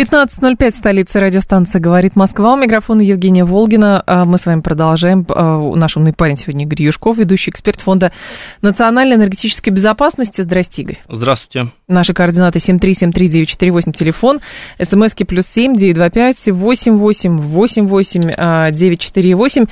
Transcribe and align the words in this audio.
15.05, 0.00 0.70
столица 0.70 1.18
радиостанции 1.18 1.80
«Говорит 1.80 2.14
Москва». 2.14 2.52
У 2.52 2.56
микрофона 2.56 3.00
Евгения 3.00 3.44
Волгина. 3.44 4.00
А 4.06 4.24
мы 4.24 4.38
с 4.38 4.46
вами 4.46 4.60
продолжаем. 4.60 5.26
А, 5.28 5.58
наш 5.74 5.96
умный 5.96 6.12
парень 6.12 6.36
сегодня 6.36 6.66
Игорь 6.66 6.84
Юшков, 6.84 7.18
ведущий 7.18 7.50
эксперт 7.50 7.80
Фонда 7.80 8.12
национальной 8.62 9.16
энергетической 9.16 9.70
безопасности. 9.70 10.42
Здрасте, 10.42 10.82
Игорь. 10.82 11.02
Здравствуйте. 11.08 11.72
Наши 11.88 12.14
координаты 12.14 12.60
7373948, 12.60 13.92
телефон. 13.92 14.38
СМСки 14.80 15.24
плюс 15.24 15.48
7 15.48 15.74
925 15.74 16.52
88 16.52 17.38
88 17.40 18.72
948. 18.72 19.64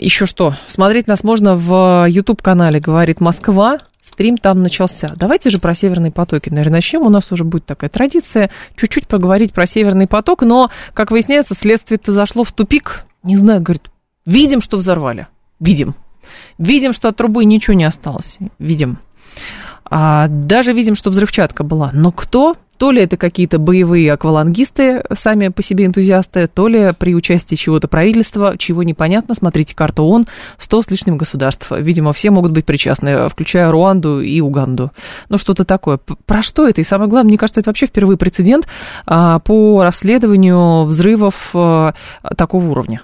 Еще 0.00 0.26
что? 0.26 0.54
Смотреть 0.68 1.08
нас 1.08 1.24
можно 1.24 1.56
в 1.56 2.06
YouTube-канале 2.08 2.78
«Говорит 2.78 3.20
Москва». 3.20 3.80
Стрим 4.04 4.36
там 4.36 4.62
начался. 4.62 5.14
Давайте 5.16 5.48
же 5.48 5.58
про 5.58 5.74
северные 5.74 6.12
потоки, 6.12 6.50
наверное, 6.50 6.74
начнем. 6.74 7.06
У 7.06 7.08
нас 7.08 7.32
уже 7.32 7.42
будет 7.42 7.64
такая 7.64 7.88
традиция 7.88 8.50
чуть-чуть 8.76 9.08
поговорить 9.08 9.54
про 9.54 9.66
северный 9.66 10.06
поток, 10.06 10.42
но, 10.42 10.70
как 10.92 11.10
выясняется, 11.10 11.54
следствие-то 11.54 12.12
зашло 12.12 12.44
в 12.44 12.52
тупик. 12.52 13.06
Не 13.22 13.38
знаю, 13.38 13.62
говорит, 13.62 13.90
видим, 14.26 14.60
что 14.60 14.76
взорвали. 14.76 15.26
Видим. 15.58 15.94
Видим, 16.58 16.92
что 16.92 17.08
от 17.08 17.16
трубы 17.16 17.46
ничего 17.46 17.72
не 17.72 17.84
осталось. 17.84 18.36
Видим. 18.58 18.98
А 19.90 20.28
даже 20.28 20.72
видим, 20.72 20.94
что 20.94 21.10
взрывчатка 21.10 21.62
была. 21.64 21.90
Но 21.92 22.12
кто? 22.12 22.56
То 22.78 22.90
ли 22.90 23.02
это 23.02 23.16
какие-то 23.16 23.58
боевые 23.58 24.12
аквалангисты, 24.12 25.04
сами 25.16 25.48
по 25.48 25.62
себе 25.62 25.86
энтузиасты, 25.86 26.48
то 26.48 26.66
ли 26.66 26.92
при 26.98 27.14
участии 27.14 27.54
чего-то 27.54 27.86
правительства, 27.86 28.56
чего 28.58 28.82
непонятно. 28.82 29.34
Смотрите, 29.36 29.76
карта 29.76 30.02
ООН, 30.02 30.26
100 30.58 30.82
с 30.82 30.90
лишним 30.90 31.16
государств. 31.16 31.70
Видимо, 31.70 32.12
все 32.12 32.30
могут 32.30 32.50
быть 32.50 32.66
причастны, 32.66 33.28
включая 33.28 33.70
Руанду 33.70 34.20
и 34.20 34.40
Уганду. 34.40 34.90
Ну, 35.28 35.38
что-то 35.38 35.64
такое. 35.64 35.98
Про 35.98 36.42
что 36.42 36.68
это? 36.68 36.80
И 36.80 36.84
самое 36.84 37.08
главное, 37.08 37.28
мне 37.28 37.38
кажется, 37.38 37.60
это 37.60 37.70
вообще 37.70 37.86
впервые 37.86 38.16
прецедент 38.16 38.66
а, 39.06 39.38
по 39.38 39.82
расследованию 39.82 40.84
взрывов 40.84 41.50
а, 41.54 41.94
такого 42.36 42.70
уровня. 42.70 43.02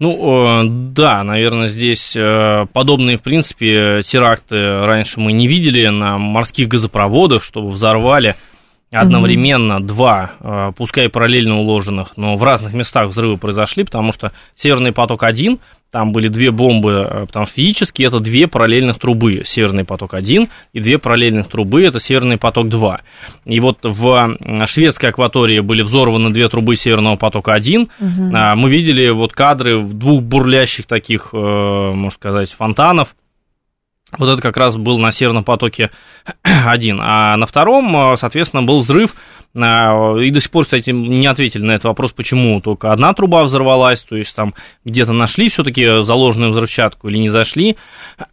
Ну, 0.00 0.62
да, 0.94 1.22
наверное, 1.22 1.68
здесь 1.68 2.16
э, 2.16 2.64
подобные, 2.72 3.18
в 3.18 3.22
принципе, 3.22 4.00
теракты 4.02 4.56
раньше 4.56 5.20
мы 5.20 5.32
не 5.32 5.46
видели 5.46 5.86
на 5.88 6.16
морских 6.16 6.68
газопроводах, 6.68 7.44
чтобы 7.44 7.68
взорвали 7.68 8.34
одновременно 8.96 9.74
mm-hmm. 9.74 9.86
два, 9.86 10.32
э, 10.40 10.72
пускай 10.76 11.08
параллельно 11.08 11.60
уложенных, 11.60 12.16
но 12.16 12.36
в 12.36 12.42
разных 12.42 12.74
местах 12.74 13.08
взрывы 13.08 13.36
произошли, 13.36 13.84
потому 13.84 14.12
что 14.12 14.32
Северный 14.56 14.92
поток-1, 14.92 15.60
там 15.92 16.12
были 16.12 16.28
две 16.28 16.50
бомбы, 16.50 17.06
э, 17.08 17.26
потому 17.26 17.46
что 17.46 17.54
физически 17.54 18.02
это 18.02 18.18
две 18.18 18.48
параллельных 18.48 18.98
трубы, 18.98 19.42
Северный 19.44 19.84
поток-1, 19.84 20.48
и 20.72 20.80
две 20.80 20.98
параллельных 20.98 21.48
трубы, 21.48 21.84
это 21.84 22.00
Северный 22.00 22.36
поток-2. 22.36 23.00
И 23.44 23.60
вот 23.60 23.78
в 23.82 24.36
шведской 24.66 25.10
акватории 25.10 25.60
были 25.60 25.82
взорваны 25.82 26.30
две 26.30 26.48
трубы 26.48 26.74
Северного 26.74 27.14
потока-1, 27.16 27.88
mm-hmm. 28.00 28.54
мы 28.56 28.70
видели 28.70 29.08
вот 29.10 29.32
кадры 29.32 29.80
двух 29.80 30.22
бурлящих 30.22 30.86
таких, 30.86 31.30
э, 31.32 31.36
можно 31.36 32.10
сказать, 32.10 32.52
фонтанов, 32.52 33.14
вот 34.18 34.28
это 34.28 34.42
как 34.42 34.56
раз 34.56 34.76
был 34.76 34.98
на 34.98 35.12
Северном 35.12 35.44
потоке 35.44 35.90
один. 36.42 36.98
А 37.00 37.36
на 37.36 37.46
втором, 37.46 37.94
э, 37.96 38.16
соответственно, 38.16 38.62
был 38.62 38.80
взрыв. 38.80 39.14
Э, 39.54 40.16
и 40.20 40.30
до 40.30 40.40
сих 40.40 40.50
пор, 40.50 40.64
кстати, 40.64 40.90
не 40.90 41.26
ответили 41.26 41.62
на 41.62 41.72
этот 41.72 41.84
вопрос, 41.84 42.12
почему 42.12 42.60
только 42.60 42.92
одна 42.92 43.12
труба 43.12 43.42
взорвалась, 43.42 44.02
то 44.02 44.16
есть 44.16 44.34
там 44.34 44.54
где-то 44.84 45.12
нашли 45.12 45.48
все-таки 45.48 46.02
заложенную 46.02 46.50
взрывчатку 46.50 47.08
или 47.08 47.18
не 47.18 47.28
зашли. 47.28 47.76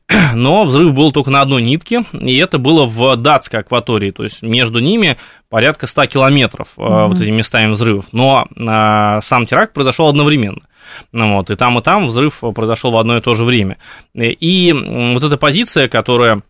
Но 0.33 0.63
взрыв 0.65 0.93
был 0.93 1.11
только 1.11 1.31
на 1.31 1.41
одной 1.41 1.61
нитке, 1.61 2.03
и 2.13 2.37
это 2.37 2.57
было 2.57 2.85
в 2.85 3.15
датской 3.17 3.59
акватории, 3.59 4.11
то 4.11 4.23
есть 4.23 4.41
между 4.41 4.79
ними 4.79 5.17
порядка 5.49 5.87
100 5.87 6.07
километров 6.07 6.69
mm-hmm. 6.77 7.07
вот 7.07 7.21
этими 7.21 7.37
местами 7.37 7.71
взрывов. 7.71 8.05
Но 8.11 8.47
сам 9.21 9.45
теракт 9.45 9.73
произошел 9.73 10.07
одновременно. 10.07 10.61
Ну, 11.11 11.35
вот, 11.35 11.49
и 11.49 11.55
там, 11.55 11.77
и 11.77 11.81
там 11.81 12.07
взрыв 12.07 12.43
произошел 12.55 12.91
в 12.91 12.97
одно 12.97 13.17
и 13.17 13.21
то 13.21 13.33
же 13.33 13.43
время. 13.43 13.77
И 14.13 14.73
вот 14.73 15.23
эта 15.23 15.37
позиция, 15.37 15.87
которая 15.87 16.41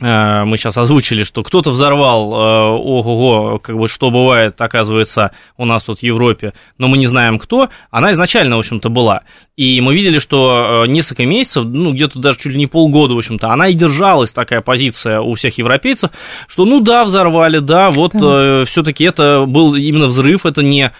мы 0.00 0.56
сейчас 0.56 0.76
озвучили, 0.76 1.22
что 1.22 1.44
кто-то 1.44 1.70
взорвал, 1.70 2.32
э, 2.32 2.78
ого-го, 2.78 3.58
как 3.58 3.76
бы 3.78 3.86
что 3.86 4.10
бывает, 4.10 4.60
оказывается, 4.60 5.30
у 5.56 5.64
нас 5.64 5.84
тут 5.84 6.00
в 6.00 6.02
Европе, 6.02 6.52
но 6.78 6.88
мы 6.88 6.98
не 6.98 7.06
знаем 7.06 7.38
кто, 7.38 7.68
она 7.90 8.10
изначально, 8.12 8.56
в 8.56 8.58
общем-то, 8.58 8.88
была. 8.88 9.22
И 9.56 9.80
мы 9.80 9.94
видели, 9.94 10.18
что 10.18 10.84
э, 10.84 10.88
несколько 10.88 11.26
месяцев, 11.26 11.64
ну, 11.66 11.92
где-то 11.92 12.18
даже 12.18 12.38
чуть 12.38 12.52
ли 12.52 12.58
не 12.58 12.66
полгода, 12.66 13.14
в 13.14 13.18
общем-то, 13.18 13.52
она 13.52 13.68
и 13.68 13.74
держалась, 13.74 14.32
такая 14.32 14.62
позиция 14.62 15.20
у 15.20 15.34
всех 15.34 15.56
европейцев, 15.58 16.10
что, 16.48 16.64
ну 16.64 16.80
да, 16.80 17.04
взорвали, 17.04 17.60
да, 17.60 17.90
вот 17.90 18.14
э, 18.14 18.64
все-таки 18.66 19.04
это 19.04 19.44
был 19.46 19.76
именно 19.76 20.06
взрыв, 20.06 20.44
это 20.44 20.62
не 20.62 20.92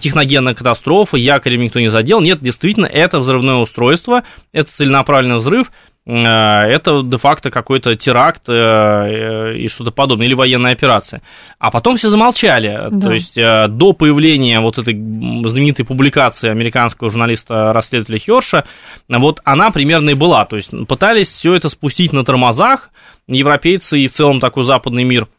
техногенная 0.00 0.54
катастрофа, 0.54 1.16
якорем 1.16 1.62
никто 1.62 1.80
не 1.80 1.90
задел. 1.90 2.20
Нет, 2.20 2.40
действительно, 2.42 2.86
это 2.86 3.18
взрывное 3.18 3.54
устройство, 3.56 4.24
это 4.52 4.70
целенаправленный 4.76 5.38
взрыв, 5.38 5.68
э, 5.68 5.89
это 6.06 7.02
де-факто 7.02 7.50
какой-то 7.50 7.94
теракт 7.94 8.48
э, 8.48 8.52
э, 8.52 9.56
и 9.58 9.68
что-то 9.68 9.90
подобное, 9.90 10.26
или 10.26 10.34
военная 10.34 10.72
операция. 10.72 11.20
А 11.58 11.70
потом 11.70 11.96
все 11.96 12.08
замолчали. 12.08 12.88
Да. 12.90 13.08
То 13.08 13.12
есть 13.12 13.34
до 13.36 13.92
появления 13.92 14.60
вот 14.60 14.78
этой 14.78 14.94
знаменитой 14.94 15.84
публикации 15.84 16.50
американского 16.50 17.10
журналиста-расследователя 17.10 18.18
Херша, 18.18 18.64
вот 19.08 19.40
она 19.44 19.70
примерно 19.70 20.10
и 20.10 20.14
была. 20.14 20.46
То 20.46 20.56
есть 20.56 20.70
пытались 20.88 21.28
все 21.28 21.54
это 21.54 21.68
спустить 21.68 22.12
на 22.12 22.24
тормозах, 22.24 22.90
европейцы 23.28 24.00
и 24.00 24.08
в 24.08 24.12
целом 24.12 24.40
такой 24.40 24.64
западный 24.64 25.04
мир– 25.04 25.28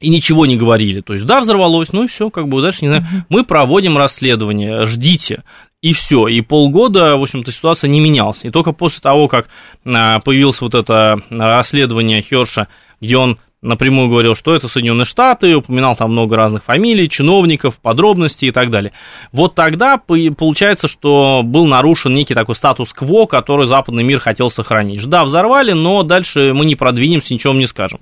и 0.00 0.08
ничего 0.08 0.46
не 0.46 0.56
говорили. 0.56 1.00
То 1.00 1.14
есть, 1.14 1.24
да, 1.24 1.40
взорвалось, 1.40 1.92
ну 1.92 2.04
и 2.04 2.06
все, 2.06 2.30
как 2.30 2.48
бы 2.48 2.60
дальше 2.60 2.84
не 2.84 2.88
знаю. 2.88 3.04
Мы 3.28 3.44
проводим 3.44 3.96
расследование, 3.96 4.84
ждите. 4.86 5.42
И 5.86 5.92
все. 5.92 6.26
И 6.26 6.40
полгода, 6.40 7.16
в 7.16 7.22
общем-то, 7.22 7.52
ситуация 7.52 7.86
не 7.86 8.00
менялась. 8.00 8.40
И 8.42 8.50
только 8.50 8.72
после 8.72 9.00
того, 9.00 9.28
как 9.28 9.48
а, 9.84 10.18
появилось 10.18 10.60
вот 10.60 10.74
это 10.74 11.20
расследование 11.30 12.20
Херша, 12.22 12.66
где 13.00 13.16
он 13.16 13.38
напрямую 13.66 14.08
говорил, 14.08 14.34
что 14.34 14.54
это 14.54 14.68
Соединенные 14.68 15.04
Штаты, 15.04 15.56
упоминал 15.56 15.96
там 15.96 16.12
много 16.12 16.36
разных 16.36 16.64
фамилий, 16.64 17.08
чиновников, 17.08 17.78
подробностей 17.80 18.48
и 18.48 18.50
так 18.50 18.70
далее. 18.70 18.92
Вот 19.32 19.54
тогда 19.54 19.98
получается, 19.98 20.88
что 20.88 21.42
был 21.44 21.66
нарушен 21.66 22.14
некий 22.14 22.34
такой 22.34 22.54
статус-кво, 22.54 23.26
который 23.26 23.66
западный 23.66 24.02
мир 24.02 24.20
хотел 24.20 24.50
сохранить. 24.50 25.06
Да, 25.06 25.24
взорвали, 25.24 25.72
но 25.72 26.02
дальше 26.02 26.52
мы 26.52 26.64
не 26.64 26.76
продвинемся, 26.76 27.34
ничего 27.34 27.52
не 27.54 27.66
скажем. 27.66 28.00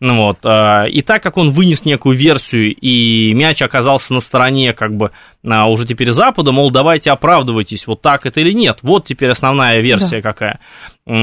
Вот. 0.00 0.38
А, 0.44 0.84
и 0.84 1.02
так 1.02 1.22
как 1.22 1.36
он 1.36 1.50
вынес 1.50 1.84
некую 1.84 2.16
версию, 2.16 2.74
и 2.74 3.32
мяч 3.34 3.62
оказался 3.62 4.12
на 4.14 4.20
стороне 4.20 4.72
как 4.72 4.96
бы 4.96 5.10
а, 5.46 5.68
уже 5.68 5.86
теперь 5.86 6.10
Запада, 6.12 6.52
мол, 6.52 6.70
давайте 6.70 7.10
оправдывайтесь, 7.10 7.86
вот 7.86 8.02
так 8.02 8.26
это 8.26 8.40
или 8.40 8.52
нет. 8.52 8.78
Вот 8.82 9.04
теперь 9.04 9.30
основная 9.30 9.80
версия 9.80 10.20
да. 10.20 10.22
какая 10.22 10.60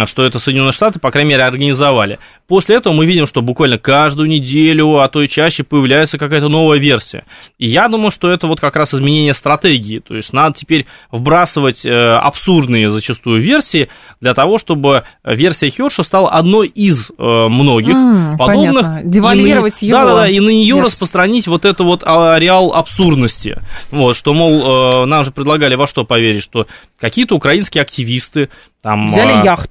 что 0.06 0.24
это 0.24 0.38
Соединенные 0.38 0.74
Штаты, 0.74 1.00
по 1.00 1.10
крайней 1.10 1.32
мере, 1.32 1.44
организовали. 1.44 2.20
После 2.48 2.76
этого 2.76 2.94
мы 2.94 3.08
видим, 3.08 3.26
что 3.26 3.42
буквально 3.42 3.80
каждую 3.80 4.30
неделю, 4.30 5.00
а 5.00 5.08
то 5.08 5.24
и 5.24 5.28
чаще 5.28 5.64
появляется 5.64 6.20
какая-то 6.20 6.50
новая 6.50 6.78
версия. 6.78 7.26
И 7.58 7.68
я 7.68 7.88
думаю, 7.88 8.12
что 8.12 8.30
это 8.30 8.46
вот 8.46 8.60
как 8.60 8.76
раз 8.76 8.94
изменение 8.94 9.34
стратегии. 9.34 9.98
То 9.98 10.16
есть 10.16 10.34
надо 10.34 10.54
теперь 10.56 10.86
вбрасывать 11.12 11.84
э, 11.84 11.90
абсурдные 11.90 12.92
зачастую 12.92 13.42
версии 13.42 13.90
для 14.20 14.36
того, 14.36 14.60
чтобы 14.60 15.04
версия 15.24 15.70
Херша 15.70 16.04
стала 16.04 16.30
одной 16.30 16.68
из 16.68 17.10
э, 17.10 17.14
многих 17.18 17.96
mm, 17.96 18.38
подобных. 18.38 18.86
Понятно. 18.86 19.02
Девальвировать 19.04 19.82
ее. 19.82 19.94
Да-да-да, 19.94 20.28
и 20.28 20.40
на 20.40 20.50
нее 20.50 20.80
распространить 20.80 21.48
вот 21.48 21.66
это 21.66 21.84
вот 21.84 22.04
ареал 22.06 22.74
абсурдности. 22.74 23.60
Вот, 23.90 24.16
что, 24.16 24.36
мол, 24.36 25.02
э, 25.02 25.06
нам 25.06 25.26
же 25.26 25.32
предлагали 25.32 25.74
во 25.74 25.88
что 25.88 26.06
поверить, 26.06 26.44
что 26.44 26.68
какие-то 27.00 27.34
украинские 27.34 27.82
активисты 27.82 28.50
там, 28.82 29.10
Взяли 29.10 29.34
а, 29.34 29.44
яхту. 29.44 29.71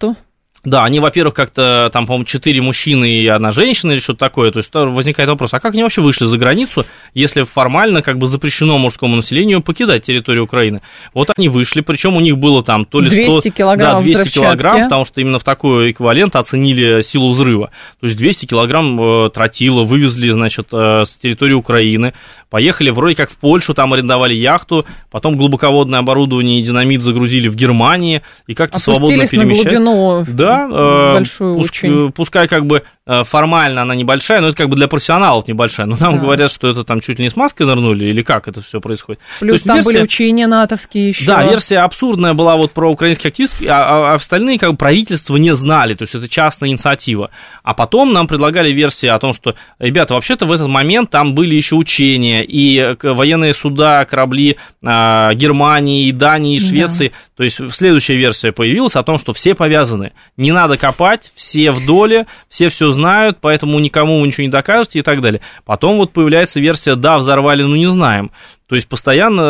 Да, 0.63 0.85
они, 0.85 1.01
во-первых, 1.01 1.35
как-то 1.35 1.89
там, 1.91 2.07
по-моему, 2.07 2.27
четыре 2.27 2.61
мужчины 2.61 3.11
и 3.11 3.27
одна 3.27 3.51
женщина 3.51 3.93
или 3.93 3.99
что-то 3.99 4.19
такое. 4.19 4.51
То 4.53 4.59
есть 4.59 4.71
возникает 4.73 5.31
вопрос, 5.31 5.55
а 5.55 5.61
как 5.61 5.73
они 5.73 5.83
вообще 5.83 6.03
вышли 6.03 6.27
за 6.27 6.37
границу, 6.37 6.85
если 7.15 7.43
формально 7.43 8.03
как 8.03 8.19
бы 8.19 8.27
запрещено 8.27 8.77
мужскому 8.77 9.17
населению 9.17 9.63
покидать 9.63 10.03
территорию 10.03 10.45
Украины? 10.45 10.83
Вот 11.15 11.31
они 11.35 11.49
вышли, 11.49 11.81
причем 11.81 12.17
у 12.17 12.21
них 12.21 12.37
было 12.37 12.63
там 12.63 12.85
то 12.85 13.01
ли 13.01 13.09
100... 13.09 13.41
200 13.41 13.51
килограмм 13.51 14.05
Да, 14.05 14.13
200 14.15 14.35
килограмм, 14.35 14.83
потому 14.83 15.05
что 15.07 15.21
именно 15.23 15.39
в 15.39 15.45
такой 15.45 15.93
эквивалент 15.93 16.37
оценили 16.37 17.01
силу 17.01 17.31
взрыва. 17.31 17.71
То 18.01 18.07
есть 18.07 18.19
200 18.19 18.45
килограмм 18.45 19.01
э, 19.01 19.31
тротила 19.31 19.83
вывезли, 19.85 20.31
значит, 20.31 20.69
э, 20.73 21.05
с 21.07 21.17
территории 21.17 21.55
Украины. 21.55 22.13
Поехали 22.51 22.91
вроде 22.91 23.15
как 23.15 23.31
в 23.31 23.39
Польшу, 23.39 23.73
там 23.73 23.93
арендовали 23.93 24.35
яхту, 24.35 24.85
потом 25.11 25.37
глубоководное 25.37 26.01
оборудование 26.01 26.61
и 26.61 26.63
динамит 26.63 27.01
загрузили 27.01 27.49
в 27.49 27.57
Германии, 27.57 28.23
и 28.47 28.55
как-то 28.55 28.79
свободно 28.79 29.27
перемещались. 29.27 29.79
на 29.79 29.95
глубину 29.95 30.25
да, 30.29 30.69
большую 31.15 31.55
пуск, 31.57 31.71
очень. 31.71 32.13
Пускай 32.13 32.49
как 32.49 32.67
бы 32.67 32.83
Э, 33.00 33.00
формально 33.25 33.83
она 33.83 33.95
небольшая, 33.95 34.41
но 34.41 34.49
это 34.49 34.57
как 34.57 34.69
бы 34.69 34.77
для 34.77 34.89
профессионалов 34.89 35.49
небольшая. 35.49 35.87
Но 35.87 35.97
нам 35.99 36.17
да. 36.17 36.23
говорят, 36.23 36.51
что 36.51 36.69
это 36.69 36.85
там 36.85 37.01
чуть 37.01 37.19
ли 37.19 37.25
не 37.25 37.31
с 37.31 37.37
маской 37.37 37.65
нырнули, 37.65 38.05
или 38.07 38.23
как 38.23 38.47
это 38.47 38.63
все 38.63 38.81
происходит. 38.81 39.21
Плюс 39.41 39.55
есть, 39.55 39.65
там 39.65 39.77
версия... 39.77 39.91
были 39.91 40.03
учения 40.03 40.47
натовские 40.47 41.09
еще. 41.09 41.27
Да, 41.27 41.43
версия 41.43 41.79
абсурдная 41.79 42.35
была 42.35 42.57
вот 42.57 42.73
про 42.73 42.91
украинских 42.91 43.27
активистов, 43.27 43.61
а, 43.69 44.13
а 44.13 44.15
остальные 44.15 44.59
как 44.59 44.71
бы 44.71 44.77
правительства 44.77 45.37
не 45.37 45.55
знали, 45.55 45.95
то 45.95 46.03
есть 46.03 46.15
это 46.15 46.29
частная 46.29 46.69
инициатива. 46.69 47.31
А 47.63 47.75
потом 47.75 48.13
нам 48.13 48.29
предлагали 48.29 48.73
версии 48.73 49.09
о 49.09 49.19
том, 49.19 49.33
что, 49.33 49.55
ребята, 49.79 50.15
вообще-то 50.15 50.47
в 50.47 50.53
этот 50.53 50.69
момент 50.69 51.11
там 51.11 51.35
были 51.35 51.55
еще 51.55 51.77
учения, 51.77 52.45
и 52.45 52.97
военные 53.03 53.55
суда, 53.55 54.05
корабли 54.05 54.57
а, 54.85 55.35
Германии, 55.35 56.11
Дании, 56.13 56.59
Швеции. 56.59 57.09
Да. 57.09 57.15
То 57.37 57.45
есть 57.45 57.59
следующая 57.75 58.17
версия 58.17 58.53
появилась 58.53 58.97
о 58.97 59.03
том, 59.03 59.19
что 59.19 59.33
все 59.33 59.55
повязаны. 59.55 60.13
Не 60.37 60.53
надо 60.53 60.77
копать, 60.77 61.33
все 61.35 61.71
в 61.71 61.85
доле, 61.87 62.27
все 62.49 62.69
все 62.69 62.93
знают, 62.93 63.00
поэтому 63.41 63.79
никому 63.79 64.25
ничего 64.25 64.45
не 64.45 64.51
докажете 64.51 64.99
и 64.99 65.03
так 65.03 65.21
далее. 65.21 65.41
Потом 65.65 65.97
вот 65.97 66.13
появляется 66.13 66.61
версия 66.61 66.95
«да, 66.95 67.19
взорвали, 67.19 67.63
но 67.63 67.77
не 67.77 67.87
знаем». 67.87 68.31
То 68.71 68.77
есть 68.77 68.87
постоянно 68.87 69.41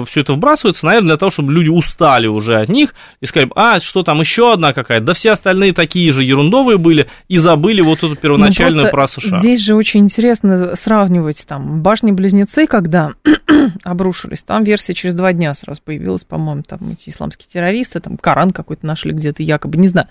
э, 0.00 0.04
все 0.06 0.22
это 0.22 0.32
вбрасывается, 0.32 0.86
наверное, 0.86 1.08
для 1.08 1.16
того, 1.18 1.28
чтобы 1.28 1.52
люди 1.52 1.68
устали 1.68 2.26
уже 2.26 2.56
от 2.56 2.70
них 2.70 2.94
и 3.20 3.26
сказали, 3.26 3.50
а, 3.54 3.80
что 3.80 4.02
там 4.02 4.18
еще 4.20 4.50
одна 4.50 4.72
какая-то, 4.72 5.04
да 5.04 5.12
все 5.12 5.32
остальные 5.32 5.74
такие 5.74 6.10
же 6.10 6.24
ерундовые 6.24 6.78
были 6.78 7.06
и 7.28 7.36
забыли 7.36 7.82
вот 7.82 7.98
эту 7.98 8.16
первоначальную 8.16 8.86
ну, 8.86 8.90
про 8.90 9.06
США. 9.06 9.40
Здесь 9.40 9.60
же 9.60 9.74
очень 9.74 10.00
интересно 10.00 10.74
сравнивать 10.74 11.44
там 11.46 11.82
башни-близнецы, 11.82 12.66
когда 12.66 13.10
обрушились, 13.84 14.42
там 14.42 14.64
версия 14.64 14.94
через 14.94 15.14
два 15.14 15.34
дня 15.34 15.52
сразу 15.52 15.82
появилась, 15.84 16.24
по-моему, 16.24 16.62
там 16.62 16.78
эти 16.92 17.10
исламские 17.10 17.48
террористы, 17.52 18.00
там 18.00 18.16
Коран 18.16 18.52
какой-то 18.52 18.86
нашли 18.86 19.12
где-то 19.12 19.42
якобы, 19.42 19.76
не 19.76 19.88
знаю. 19.88 20.08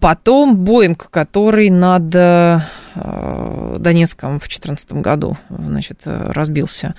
Потом 0.00 0.56
Боинг, 0.56 1.10
который 1.10 1.70
над 1.70 2.12
э, 2.12 2.60
Донецком 3.78 4.38
в 4.38 4.42
2014 4.42 4.92
году, 4.94 5.36
значит, 5.48 6.00
э, 6.04 6.32
разбился. 6.32 6.94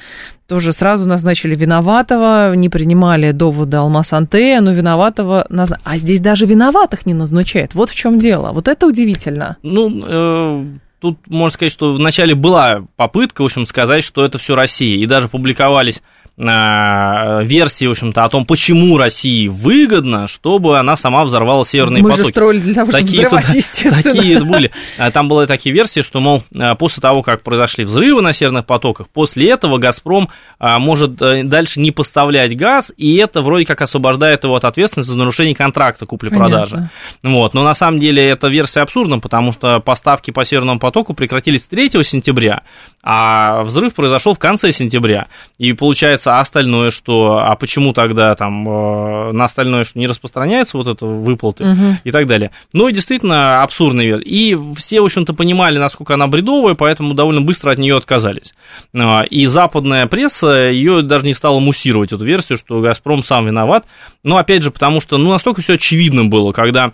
Тоже 0.47 0.73
сразу 0.73 1.07
назначили 1.07 1.55
виноватого, 1.55 2.55
не 2.55 2.69
принимали 2.69 3.31
доводы 3.31 3.77
Алмаз-Анте, 3.77 4.61
но 4.61 4.71
виноватого... 4.71 5.45
Назна... 5.49 5.79
А 5.83 5.97
здесь 5.97 6.19
даже 6.19 6.45
виноватых 6.45 7.05
не 7.05 7.13
назначают. 7.13 7.75
Вот 7.75 7.89
в 7.89 7.95
чем 7.95 8.19
дело. 8.19 8.51
Вот 8.51 8.67
это 8.67 8.87
удивительно. 8.87 9.57
Ну, 9.63 10.03
э, 10.07 10.65
тут 10.99 11.19
можно 11.27 11.53
сказать, 11.53 11.71
что 11.71 11.93
вначале 11.93 12.35
была 12.35 12.83
попытка, 12.95 13.41
в 13.41 13.45
общем, 13.45 13.65
сказать, 13.65 14.03
что 14.03 14.25
это 14.25 14.37
все 14.37 14.55
Россия. 14.55 14.97
И 14.97 15.05
даже 15.05 15.27
публиковались 15.27 16.01
Э, 16.01 16.18
версии, 16.39 17.85
в 17.85 17.91
общем-то, 17.91 18.23
о 18.23 18.29
том, 18.29 18.45
почему 18.45 18.97
России 18.97 19.47
выгодно, 19.47 20.27
чтобы 20.27 20.79
она 20.79 20.95
сама 20.95 21.25
взорвала 21.25 21.65
северные 21.65 22.01
Мы 22.01 22.09
потоки. 22.09 22.21
Мы 22.21 22.25
же 22.27 22.31
строили 22.31 22.59
для 22.59 22.73
того, 22.73 22.91
чтобы 22.91 23.05
такие, 23.05 23.27
взрывать, 23.27 23.49
естественно. 23.49 24.03
Такие 24.03 24.43
были. 24.43 24.71
Э, 24.97 25.11
там 25.11 25.27
были 25.27 25.45
такие 25.47 25.73
версии, 25.73 26.01
что, 26.01 26.19
мол, 26.21 26.43
э, 26.55 26.75
после 26.75 27.01
того, 27.01 27.23
как 27.23 27.43
произошли 27.43 27.83
взрывы 27.83 28.21
на 28.21 28.31
северных 28.31 28.65
потоках, 28.65 29.09
после 29.09 29.49
этого 29.49 29.77
«Газпром» 29.77 30.29
может 30.59 31.15
дальше 31.15 31.79
не 31.79 31.91
поставлять 31.91 32.55
газ, 32.57 32.91
и 32.97 33.15
это 33.15 33.41
вроде 33.41 33.65
как 33.65 33.81
освобождает 33.81 34.43
его 34.43 34.55
от 34.55 34.65
ответственности 34.65 35.11
за 35.11 35.17
нарушение 35.17 35.55
контракта 35.55 36.05
купли-продажи. 36.05 36.89
Вот. 37.23 37.53
Но 37.53 37.63
на 37.63 37.73
самом 37.73 37.99
деле 37.99 38.27
эта 38.27 38.47
версия 38.47 38.81
абсурдна, 38.81 39.19
потому 39.19 39.51
что 39.51 39.79
поставки 39.79 40.31
по 40.31 40.43
северному 40.45 40.79
потоку 40.79 41.13
прекратились 41.13 41.65
3 41.65 42.03
сентября, 42.03 42.63
а 43.03 43.63
взрыв 43.63 43.93
произошел 43.93 44.33
в 44.33 44.39
конце 44.39 44.71
сентября. 44.71 45.27
И 45.57 45.73
получается, 45.73 46.28
а 46.29 46.39
остальное 46.41 46.91
что? 46.91 47.39
А 47.39 47.55
почему 47.55 47.93
тогда 47.93 48.35
там 48.35 48.67
э, 48.67 49.31
на 49.31 49.45
остальное 49.45 49.83
что 49.83 49.99
не 49.99 50.07
распространяется 50.07 50.77
вот 50.77 50.87
это 50.87 51.05
выплаты 51.05 51.65
угу. 51.65 51.97
и 52.03 52.11
так 52.11 52.27
далее? 52.27 52.51
Ну, 52.73 52.87
и 52.87 52.93
действительно 52.93 53.63
абсурдный 53.63 54.05
вид. 54.05 54.21
И 54.25 54.57
все, 54.75 55.01
в 55.01 55.05
общем-то, 55.05 55.33
понимали, 55.33 55.77
насколько 55.77 56.13
она 56.13 56.27
бредовая, 56.27 56.75
поэтому 56.75 57.13
довольно 57.13 57.41
быстро 57.41 57.71
от 57.71 57.79
нее 57.79 57.97
отказались. 57.97 58.53
А, 58.95 59.23
и 59.23 59.45
западная 59.45 60.07
пресса 60.07 60.69
ее 60.69 61.01
даже 61.01 61.25
не 61.25 61.33
стала 61.33 61.59
муссировать, 61.59 62.11
эту 62.11 62.25
версию, 62.25 62.57
что 62.57 62.81
«Газпром» 62.81 63.23
сам 63.23 63.47
виноват. 63.47 63.85
Но, 64.23 64.37
опять 64.37 64.63
же, 64.63 64.71
потому 64.71 65.01
что, 65.01 65.17
ну, 65.17 65.31
настолько 65.31 65.61
все 65.61 65.73
очевидно 65.73 66.25
было, 66.25 66.51
когда 66.51 66.93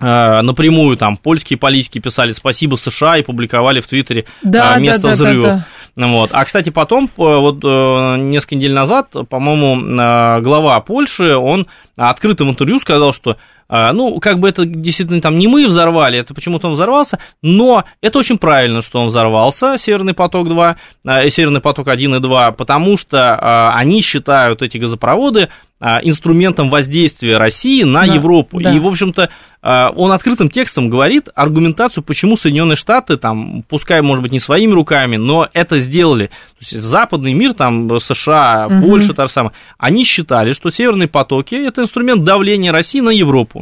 э, 0.00 0.40
напрямую 0.42 0.96
там 0.96 1.16
польские 1.16 1.58
политики 1.58 1.98
писали 1.98 2.32
спасибо 2.32 2.76
США 2.76 3.18
и 3.18 3.22
публиковали 3.22 3.80
в 3.80 3.86
Твиттере 3.86 4.24
да, 4.42 4.78
место 4.78 5.02
да, 5.02 5.08
да, 5.08 5.14
взрывов. 5.14 5.44
Да, 5.44 5.54
да. 5.54 5.66
Вот. 5.96 6.30
А, 6.32 6.44
кстати, 6.44 6.68
потом, 6.68 7.08
вот 7.16 7.64
э, 7.64 8.16
несколько 8.18 8.56
недель 8.56 8.74
назад, 8.74 9.14
по-моему, 9.30 9.80
э, 9.80 10.40
глава 10.42 10.78
Польши, 10.80 11.34
он 11.34 11.66
открыто 11.96 12.44
в 12.44 12.50
интервью 12.50 12.78
сказал, 12.78 13.14
что 13.14 13.38
э, 13.68 13.92
ну, 13.92 14.18
как 14.20 14.38
бы 14.38 14.48
это 14.48 14.64
действительно 14.64 15.20
там 15.20 15.38
не 15.38 15.48
мы 15.48 15.66
взорвали, 15.66 16.18
это 16.18 16.34
почему-то 16.34 16.68
он 16.68 16.74
взорвался, 16.74 17.18
но 17.42 17.84
это 18.00 18.18
очень 18.18 18.38
правильно, 18.38 18.82
что 18.82 19.00
он 19.00 19.08
взорвался, 19.08 19.76
Северный 19.78 20.14
поток-2, 20.14 20.76
Северный 21.30 21.60
поток 21.60 21.88
1 21.88 22.16
и 22.16 22.20
2, 22.20 22.52
потому 22.52 22.98
что 22.98 23.70
они 23.74 24.00
считают 24.02 24.62
эти 24.62 24.78
газопроводы 24.78 25.48
инструментом 25.78 26.70
воздействия 26.70 27.36
России 27.36 27.82
на 27.82 28.06
да, 28.06 28.14
Европу. 28.14 28.60
Да. 28.60 28.72
И, 28.72 28.78
в 28.78 28.88
общем-то, 28.88 29.28
а, 29.68 29.92
он 29.96 30.12
открытым 30.12 30.48
текстом 30.48 30.88
говорит 30.88 31.28
аргументацию, 31.34 32.04
почему 32.04 32.36
Соединенные 32.36 32.76
Штаты, 32.76 33.16
там, 33.16 33.64
пускай, 33.68 34.00
может 34.00 34.22
быть, 34.22 34.30
не 34.30 34.38
своими 34.38 34.72
руками, 34.72 35.16
но 35.16 35.48
это 35.52 35.80
сделали. 35.80 36.26
То 36.26 36.56
есть 36.60 36.80
западный 36.82 37.32
мир, 37.32 37.52
там, 37.52 37.98
США, 37.98 38.68
угу. 38.70 38.86
Польша, 38.86 39.12
та 39.12 39.26
же 39.26 39.32
самая, 39.32 39.52
они 39.76 40.04
считали, 40.04 40.52
что 40.52 40.70
северные 40.70 41.08
потоки– 41.08 41.54
это 41.66 41.82
инструмент 41.82 42.22
давления 42.22 42.70
России 42.70 43.00
на 43.00 43.10
Европу 43.10 43.55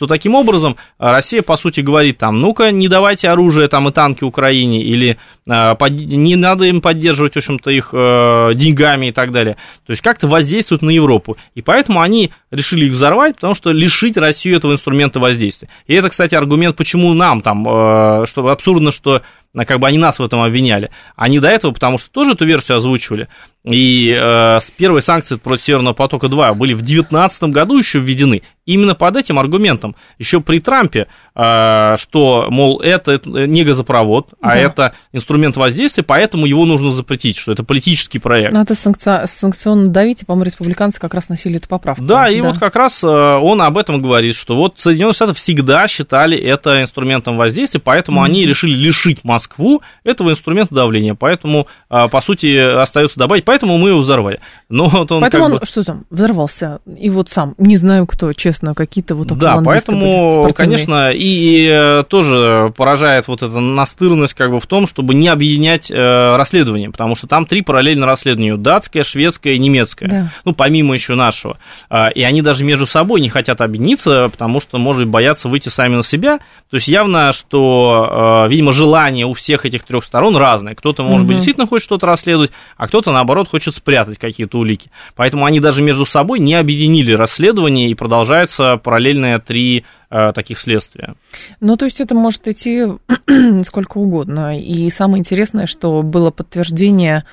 что 0.00 0.06
таким 0.06 0.34
образом 0.34 0.76
а, 0.98 1.12
Россия, 1.12 1.42
по 1.42 1.56
сути, 1.56 1.82
говорит 1.82 2.16
там, 2.16 2.40
ну-ка, 2.40 2.70
не 2.70 2.88
давайте 2.88 3.28
оружие 3.28 3.68
там 3.68 3.86
и 3.86 3.92
танки 3.92 4.24
Украине, 4.24 4.82
или 4.82 5.18
э, 5.46 5.74
под, 5.74 5.92
не 5.92 6.36
надо 6.36 6.64
им 6.64 6.80
поддерживать, 6.80 7.34
в 7.34 7.36
общем-то, 7.36 7.70
их 7.70 7.90
э, 7.92 8.54
деньгами 8.54 9.08
и 9.08 9.12
так 9.12 9.30
далее. 9.30 9.58
То 9.84 9.90
есть 9.90 10.00
как-то 10.00 10.26
воздействуют 10.26 10.80
на 10.80 10.88
Европу. 10.88 11.36
И 11.54 11.60
поэтому 11.60 12.00
они 12.00 12.30
решили 12.50 12.86
их 12.86 12.92
взорвать, 12.92 13.34
потому 13.34 13.52
что 13.52 13.72
лишить 13.72 14.16
Россию 14.16 14.56
этого 14.56 14.72
инструмента 14.72 15.20
воздействия. 15.20 15.68
И 15.86 15.92
это, 15.92 16.08
кстати, 16.08 16.34
аргумент, 16.34 16.76
почему 16.76 17.12
нам 17.12 17.42
там, 17.42 17.68
э, 17.68 18.24
что 18.24 18.48
абсурдно, 18.48 18.92
что 18.92 19.20
как 19.54 19.80
бы 19.80 19.88
они 19.88 19.98
нас 19.98 20.18
в 20.18 20.22
этом 20.22 20.42
обвиняли. 20.42 20.90
Они 21.16 21.38
до 21.40 21.48
этого, 21.48 21.72
потому 21.72 21.98
что 21.98 22.10
тоже 22.10 22.32
эту 22.32 22.44
версию 22.44 22.76
озвучивали, 22.76 23.28
и 23.64 24.16
э, 24.18 24.60
первые 24.76 25.02
санкции 25.02 25.36
против 25.36 25.64
Северного 25.64 25.94
потока-2 25.94 26.54
были 26.54 26.72
в 26.72 26.78
2019 26.78 27.42
году 27.44 27.78
еще 27.78 27.98
введены 27.98 28.42
именно 28.64 28.94
под 28.94 29.16
этим 29.16 29.38
аргументом. 29.38 29.96
Еще 30.18 30.40
при 30.40 30.60
Трампе, 30.60 31.08
что, 31.40 32.46
мол, 32.50 32.80
это, 32.80 33.12
это 33.12 33.46
не 33.46 33.64
газопровод, 33.64 34.34
а 34.40 34.54
да. 34.54 34.60
это 34.60 34.94
инструмент 35.12 35.56
воздействия, 35.56 36.02
поэтому 36.02 36.46
его 36.46 36.66
нужно 36.66 36.90
запретить, 36.90 37.36
что 37.36 37.52
это 37.52 37.64
политический 37.64 38.18
проект. 38.18 38.52
Надо 38.52 38.74
санкци... 38.74 39.24
санкционно 39.26 39.88
давить, 39.88 40.22
и, 40.22 40.24
по-моему, 40.24 40.44
республиканцы 40.46 41.00
как 41.00 41.14
раз 41.14 41.28
носили 41.28 41.56
эту 41.56 41.68
поправку. 41.68 42.04
Да, 42.04 42.28
и 42.28 42.40
да. 42.40 42.48
вот 42.48 42.58
как 42.58 42.76
раз 42.76 43.02
э, 43.02 43.06
он 43.06 43.62
об 43.62 43.78
этом 43.78 44.02
говорит, 44.02 44.34
что 44.34 44.56
вот 44.56 44.74
Соединенные 44.78 45.14
Штаты 45.14 45.32
всегда 45.34 45.86
считали 45.88 46.36
это 46.36 46.82
инструментом 46.82 47.36
воздействия, 47.36 47.80
поэтому 47.80 48.20
mm-hmm. 48.20 48.26
они 48.26 48.46
решили 48.46 48.74
лишить 48.74 49.24
Москву 49.24 49.82
этого 50.04 50.30
инструмента 50.30 50.74
давления. 50.74 51.14
Поэтому, 51.14 51.66
э, 51.88 52.08
по 52.08 52.20
сути, 52.20 52.56
остается 52.56 53.18
добавить, 53.18 53.44
поэтому 53.44 53.78
мы 53.78 53.90
его 53.90 54.00
взорвали. 54.00 54.40
Но 54.68 54.88
вот 54.88 55.10
он 55.12 55.20
поэтому 55.20 55.44
он, 55.44 55.58
бы... 55.58 55.66
что 55.66 55.82
там, 55.84 56.04
взорвался, 56.10 56.80
и 56.98 57.10
вот 57.10 57.28
сам, 57.28 57.54
не 57.58 57.76
знаю 57.76 58.06
кто, 58.06 58.32
честно, 58.32 58.74
какие-то 58.74 59.14
вот 59.14 59.28
Да, 59.38 59.60
поэтому, 59.64 60.50
конечно, 60.54 61.10
и, 61.10 61.29
и 61.30 62.02
тоже 62.08 62.72
поражает 62.76 63.28
вот 63.28 63.42
эта 63.42 63.60
настырность 63.60 64.34
как 64.34 64.50
бы 64.50 64.60
в 64.60 64.66
том, 64.66 64.86
чтобы 64.86 65.14
не 65.14 65.28
объединять 65.28 65.90
э, 65.90 66.36
расследование, 66.36 66.90
потому 66.90 67.14
что 67.14 67.26
там 67.26 67.46
три 67.46 67.62
параллельно 67.62 68.06
расследования, 68.06 68.56
датское, 68.56 69.02
шведское 69.02 69.54
и 69.54 69.58
немецкое, 69.58 70.08
да. 70.08 70.32
ну, 70.44 70.54
помимо 70.54 70.94
еще 70.94 71.14
нашего. 71.14 71.58
Э, 71.88 72.12
и 72.12 72.22
они 72.22 72.42
даже 72.42 72.64
между 72.64 72.86
собой 72.86 73.20
не 73.20 73.28
хотят 73.28 73.60
объединиться, 73.60 74.28
потому 74.30 74.60
что, 74.60 74.78
может 74.78 75.02
быть, 75.02 75.10
боятся 75.10 75.48
выйти 75.48 75.68
сами 75.68 75.96
на 75.96 76.02
себя. 76.02 76.38
То 76.70 76.76
есть 76.76 76.88
явно, 76.88 77.32
что, 77.32 78.44
э, 78.46 78.50
видимо, 78.50 78.72
желание 78.72 79.26
у 79.26 79.32
всех 79.32 79.66
этих 79.66 79.82
трех 79.84 80.04
сторон 80.04 80.36
разное. 80.36 80.74
Кто-то, 80.74 81.02
может 81.02 81.22
угу. 81.22 81.28
быть, 81.28 81.36
действительно 81.36 81.66
хочет 81.66 81.84
что-то 81.84 82.06
расследовать, 82.06 82.50
а 82.76 82.86
кто-то, 82.86 83.12
наоборот, 83.12 83.48
хочет 83.48 83.74
спрятать 83.74 84.18
какие-то 84.18 84.58
улики. 84.58 84.90
Поэтому 85.16 85.44
они 85.44 85.60
даже 85.60 85.82
между 85.82 86.06
собой 86.06 86.38
не 86.38 86.54
объединили 86.54 87.12
расследование 87.12 87.88
и 87.88 87.94
продолжаются 87.94 88.76
параллельные 88.76 89.38
три 89.38 89.84
э, 90.10 90.32
таких 90.32 90.58
следствия. 90.58 91.14
Ну, 91.60 91.76
то 91.76 91.84
есть 91.84 92.00
это 92.00 92.14
может 92.14 92.46
идти 92.48 92.86
сколько 93.64 93.98
угодно. 93.98 94.58
И 94.58 94.90
самое 94.90 95.20
интересное, 95.20 95.66
что 95.66 96.02
было 96.02 96.30
подтверждение 96.30 97.24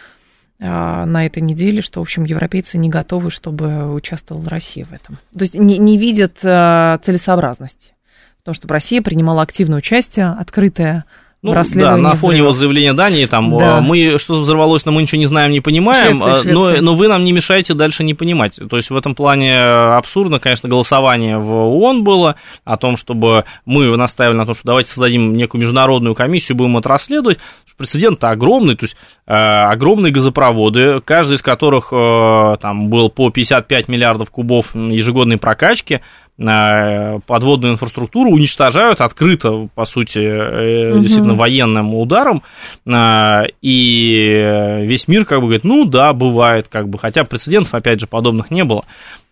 э, 0.59 0.65
на 0.65 1.25
этой 1.25 1.41
неделе, 1.41 1.81
что, 1.81 1.99
в 1.99 2.03
общем, 2.03 2.23
европейцы 2.23 2.77
не 2.77 2.89
готовы, 2.89 3.31
чтобы 3.31 3.93
участвовала 3.93 4.47
Россия 4.49 4.85
в 4.85 4.93
этом. 4.93 5.17
То 5.37 5.43
есть 5.43 5.55
не, 5.55 5.77
не 5.77 5.97
видят 5.97 6.37
э, 6.43 6.99
целесообразности. 7.01 7.93
Потому 8.39 8.55
что 8.55 8.67
Россия 8.69 9.01
принимала 9.01 9.41
активное 9.41 9.79
участие, 9.79 10.27
открытое 10.27 11.03
ну, 11.53 11.81
да, 11.81 11.97
на 11.97 12.15
фоне 12.15 12.43
вот 12.43 12.55
заявления 12.55 12.93
Дании, 12.93 13.25
там, 13.25 13.57
да. 13.57 13.81
мы, 13.81 14.17
что 14.17 14.35
взорвалось, 14.35 14.85
но 14.85 14.91
мы 14.91 15.01
ничего 15.01 15.19
не 15.19 15.25
знаем, 15.25 15.51
не 15.51 15.61
понимаем, 15.61 16.19
Швеция, 16.19 16.41
Швеция. 16.41 16.53
Но, 16.53 16.91
но 16.91 16.95
вы 16.95 17.07
нам 17.07 17.23
не 17.23 17.31
мешаете 17.31 17.73
дальше 17.73 18.03
не 18.03 18.13
понимать. 18.13 18.59
То 18.69 18.77
есть 18.77 18.89
в 18.89 18.97
этом 18.97 19.15
плане 19.15 19.59
абсурдно, 19.59 20.39
конечно, 20.39 20.69
голосование 20.69 21.37
в 21.37 21.51
ООН 21.51 22.03
было 22.03 22.35
о 22.65 22.77
том, 22.77 22.97
чтобы 22.97 23.45
мы 23.65 23.95
настаивали 23.97 24.37
на 24.37 24.45
том, 24.45 24.55
что 24.55 24.63
давайте 24.65 24.89
создадим 24.89 25.35
некую 25.35 25.61
международную 25.61 26.15
комиссию, 26.15 26.57
будем 26.57 26.77
это 26.77 26.89
расследовать. 26.89 27.39
Прецедент-то 27.77 28.31
огромный, 28.31 28.75
то 28.75 28.85
есть 28.85 28.97
э, 29.27 29.33
огромные 29.33 30.11
газопроводы, 30.11 30.99
каждый 31.01 31.35
из 31.35 31.43
которых 31.43 31.89
э, 31.91 32.57
там 32.59 32.89
был 32.89 33.09
по 33.09 33.29
55 33.29 33.87
миллиардов 33.87 34.31
кубов 34.31 34.73
ежегодной 34.73 35.37
прокачки, 35.37 36.01
подводную 36.37 37.73
инфраструктуру 37.73 38.29
уничтожают 38.29 39.01
открыто, 39.01 39.69
по 39.73 39.85
сути, 39.85 40.19
угу. 40.91 40.99
действительно 40.99 41.33
военным 41.33 41.95
ударом, 41.95 42.43
э, 42.85 43.43
и 43.61 44.83
весь 44.83 45.07
мир 45.07 45.25
как 45.25 45.39
бы 45.39 45.45
говорит, 45.45 45.63
ну 45.63 45.85
да, 45.85 46.13
бывает, 46.13 46.67
как 46.69 46.89
бы, 46.89 46.99
хотя 46.99 47.23
прецедентов, 47.23 47.73
опять 47.73 47.99
же, 47.99 48.07
подобных 48.07 48.51
не 48.51 48.63
было. 48.63 48.83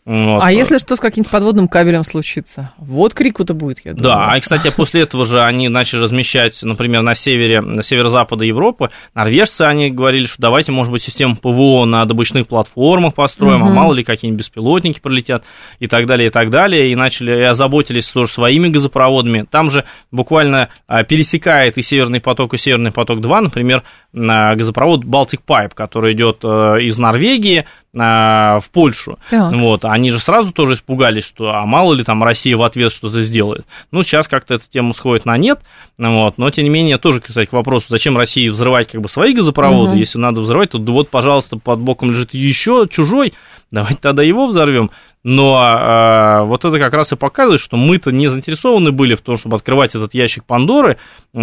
Вот. 0.06 0.40
А 0.44 0.52
если 0.52 0.78
что 0.78 0.96
с 0.96 1.00
каким-нибудь 1.00 1.32
подводным 1.32 1.68
кабелем 1.68 2.04
случится? 2.04 2.74
Вот 2.78 3.16
крику-то 3.16 3.56
будет, 3.56 3.80
я 3.84 3.94
думаю. 3.94 4.04
Да, 4.04 4.38
и, 4.38 4.40
кстати, 4.40 4.70
после 4.70 5.02
этого 5.02 5.26
же 5.26 5.42
они 5.42 5.68
начали 5.68 6.02
размещать, 6.02 6.62
например, 6.62 7.02
на 7.02 7.16
севере, 7.16 7.62
на 7.62 7.82
северо-западе 7.82 8.48
Европы, 8.48 8.92
норвежцы, 9.16 9.64
они 9.64 9.90
говорили, 9.90 10.28
что 10.28 10.40
давайте, 10.40 10.72
может 10.72 10.92
быть, 10.92 11.02
систему 11.02 11.36
ПВО 11.36 11.86
на 11.86 12.06
добычных 12.06 12.48
платформах 12.48 13.16
построим, 13.16 13.64
угу. 13.64 13.72
а 13.72 13.74
мало 13.74 13.94
ли 13.94 14.04
какие-нибудь 14.04 14.42
беспилотники 14.46 15.00
пролетят 15.00 15.44
и 15.80 15.88
так 15.88 16.06
далее, 16.06 16.28
и 16.28 16.32
так 16.32 16.52
далее, 16.52 16.92
и 16.92 16.96
начали, 16.96 17.40
и 17.40 17.42
озаботились 17.42 18.08
тоже 18.12 18.30
своими 18.30 18.68
газопроводами. 18.68 19.48
Там 19.50 19.72
же 19.72 19.86
буквально 20.12 20.70
а, 20.86 21.04
пересекает 21.04 21.80
и 21.80 21.82
Северный 21.82 22.22
поток, 22.22 22.54
и 22.54 22.60
Северный 22.60 22.92
поток-2, 22.92 23.40
например, 23.42 23.82
газопровод 24.14 25.04
Baltic 25.04 25.40
Pipe, 25.48 25.72
который 25.74 26.14
идет 26.14 26.42
э, 26.44 26.82
из 26.82 26.98
Норвегии 27.00 27.66
в 27.96 28.66
Польшу. 28.72 29.18
Так. 29.30 29.54
Вот, 29.54 29.86
они 29.86 30.10
же 30.10 30.20
сразу 30.20 30.52
тоже 30.52 30.74
испугались, 30.74 31.26
что 31.26 31.52
а 31.52 31.66
мало 31.66 31.94
ли 31.94 32.04
там 32.04 32.24
Россия 32.24 32.58
в 32.58 32.64
ответ 32.64 32.92
что-то 32.92 33.22
сделает. 33.22 33.66
Ну, 33.92 34.04
сейчас 34.04 34.28
как-то 34.28 34.56
эта 34.56 34.66
тема 34.70 34.94
сходит 34.94 35.26
на 35.26 35.38
нет, 35.38 35.62
вот, 35.98 36.38
но 36.38 36.50
тем 36.50 36.66
не 36.66 36.70
менее 36.70 36.98
тоже, 36.98 37.22
кстати, 37.22 37.48
к 37.48 37.54
вопросу, 37.54 37.88
зачем 37.90 38.18
России 38.18 38.50
взрывать 38.50 38.92
как 38.92 39.02
бы 39.02 39.08
свои 39.08 39.34
газопроводы, 39.34 39.92
угу. 39.92 39.98
если 39.98 40.18
надо 40.18 40.42
взрывать, 40.42 40.72
то 40.72 40.80
вот, 40.80 41.10
пожалуйста, 41.10 41.58
под 41.58 41.80
боком 41.80 42.12
лежит 42.12 42.34
еще 42.34 42.88
чужой, 42.90 43.34
давайте 43.72 44.00
тогда 44.02 44.24
его 44.24 44.48
взорвем. 44.48 44.92
Но 45.24 45.60
э, 45.60 46.44
вот 46.44 46.66
это 46.66 46.78
как 46.78 46.94
раз 46.94 47.12
и 47.12 47.16
показывает, 47.16 47.60
что 47.60 47.78
мы-то 47.78 48.12
не 48.12 48.28
заинтересованы 48.28 48.92
были 48.92 49.16
в 49.16 49.22
том, 49.22 49.38
чтобы 49.38 49.56
открывать 49.56 49.96
этот 49.96 50.14
ящик 50.14 50.44
Пандоры 50.46 50.98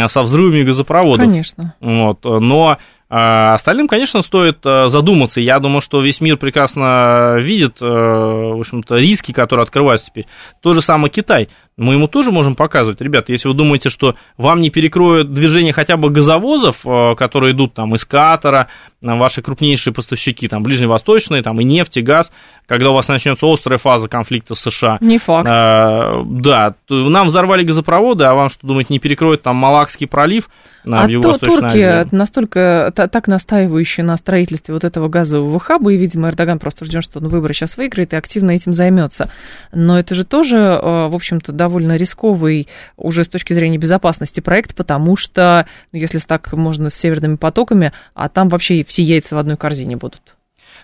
со 0.06 0.22
взрывами 0.22 0.62
газопроводов. 0.62 1.26
Конечно. 1.26 1.74
Вот, 1.80 2.22
но 2.22 2.78
а 3.14 3.52
остальным, 3.52 3.88
конечно, 3.88 4.22
стоит 4.22 4.64
э, 4.64 4.88
задуматься. 4.88 5.38
Я 5.38 5.58
думаю, 5.58 5.82
что 5.82 6.00
весь 6.00 6.22
мир 6.22 6.38
прекрасно 6.38 7.36
видит, 7.38 7.76
э, 7.82 7.84
в 7.84 8.58
общем-то, 8.58 8.96
риски, 8.96 9.32
которые 9.32 9.64
открываются 9.64 10.06
теперь. 10.06 10.26
Тот 10.62 10.76
же 10.76 10.80
самый 10.80 11.10
Китай 11.10 11.50
мы 11.76 11.94
ему 11.94 12.06
тоже 12.06 12.32
можем 12.32 12.54
показывать, 12.54 13.00
ребята, 13.00 13.32
если 13.32 13.48
вы 13.48 13.54
думаете, 13.54 13.88
что 13.88 14.14
вам 14.36 14.60
не 14.60 14.70
перекроют 14.70 15.32
движение 15.32 15.72
хотя 15.72 15.96
бы 15.96 16.10
газовозов, 16.10 16.84
э, 16.84 17.14
которые 17.16 17.54
идут 17.54 17.74
там 17.74 17.94
из 17.94 18.04
Катара, 18.04 18.68
ваши 19.00 19.42
крупнейшие 19.42 19.92
поставщики, 19.92 20.48
там, 20.48 20.62
ближневосточные, 20.62 21.42
там, 21.42 21.60
и 21.60 21.64
нефть, 21.64 21.96
и 21.96 22.02
газ, 22.02 22.30
когда 22.66 22.90
у 22.90 22.94
вас 22.94 23.08
начнется 23.08 23.50
острая 23.50 23.78
фаза 23.78 24.08
конфликта 24.08 24.54
с 24.54 24.60
США. 24.60 24.98
Не 25.00 25.18
факт. 25.18 25.48
А, 25.50 26.22
да, 26.24 26.74
нам 26.88 27.26
взорвали 27.26 27.64
газопроводы, 27.64 28.24
а 28.24 28.34
вам 28.34 28.48
что, 28.48 28.66
думаете, 28.66 28.92
не 28.92 28.98
перекроют 28.98 29.42
там 29.42 29.56
Малакский 29.56 30.06
пролив 30.06 30.48
на, 30.84 31.04
а 31.04 31.08
в 31.08 31.20
то, 31.20 31.38
турки 31.38 31.78
Азии? 31.78 32.14
настолько 32.14 32.92
так 32.94 33.28
настаивающие 33.28 34.04
на 34.04 34.16
строительстве 34.16 34.74
вот 34.74 34.84
этого 34.84 35.08
газового 35.08 35.58
хаба, 35.58 35.92
и, 35.92 35.96
видимо, 35.96 36.28
Эрдоган 36.28 36.58
просто 36.58 36.84
ждет, 36.84 37.04
что 37.04 37.18
он 37.18 37.28
выборы 37.28 37.54
сейчас 37.54 37.76
выиграет 37.76 38.12
и 38.12 38.16
активно 38.16 38.52
этим 38.52 38.74
займется. 38.74 39.30
Но 39.72 39.98
это 39.98 40.14
же 40.14 40.24
тоже, 40.24 40.56
э, 40.56 41.08
в 41.08 41.14
общем-то, 41.14 41.52
довольно 41.62 41.96
рисковый 41.96 42.66
уже 42.96 43.22
с 43.22 43.28
точки 43.28 43.52
зрения 43.52 43.78
безопасности 43.78 44.40
проект, 44.40 44.74
потому 44.74 45.16
что, 45.16 45.66
ну, 45.92 45.98
если 46.00 46.18
так 46.18 46.52
можно 46.54 46.90
с 46.90 46.94
северными 46.94 47.36
потоками, 47.36 47.92
а 48.14 48.28
там 48.28 48.48
вообще 48.48 48.84
все 48.84 49.02
яйца 49.02 49.36
в 49.36 49.38
одной 49.38 49.56
корзине 49.56 49.96
будут. 49.96 50.22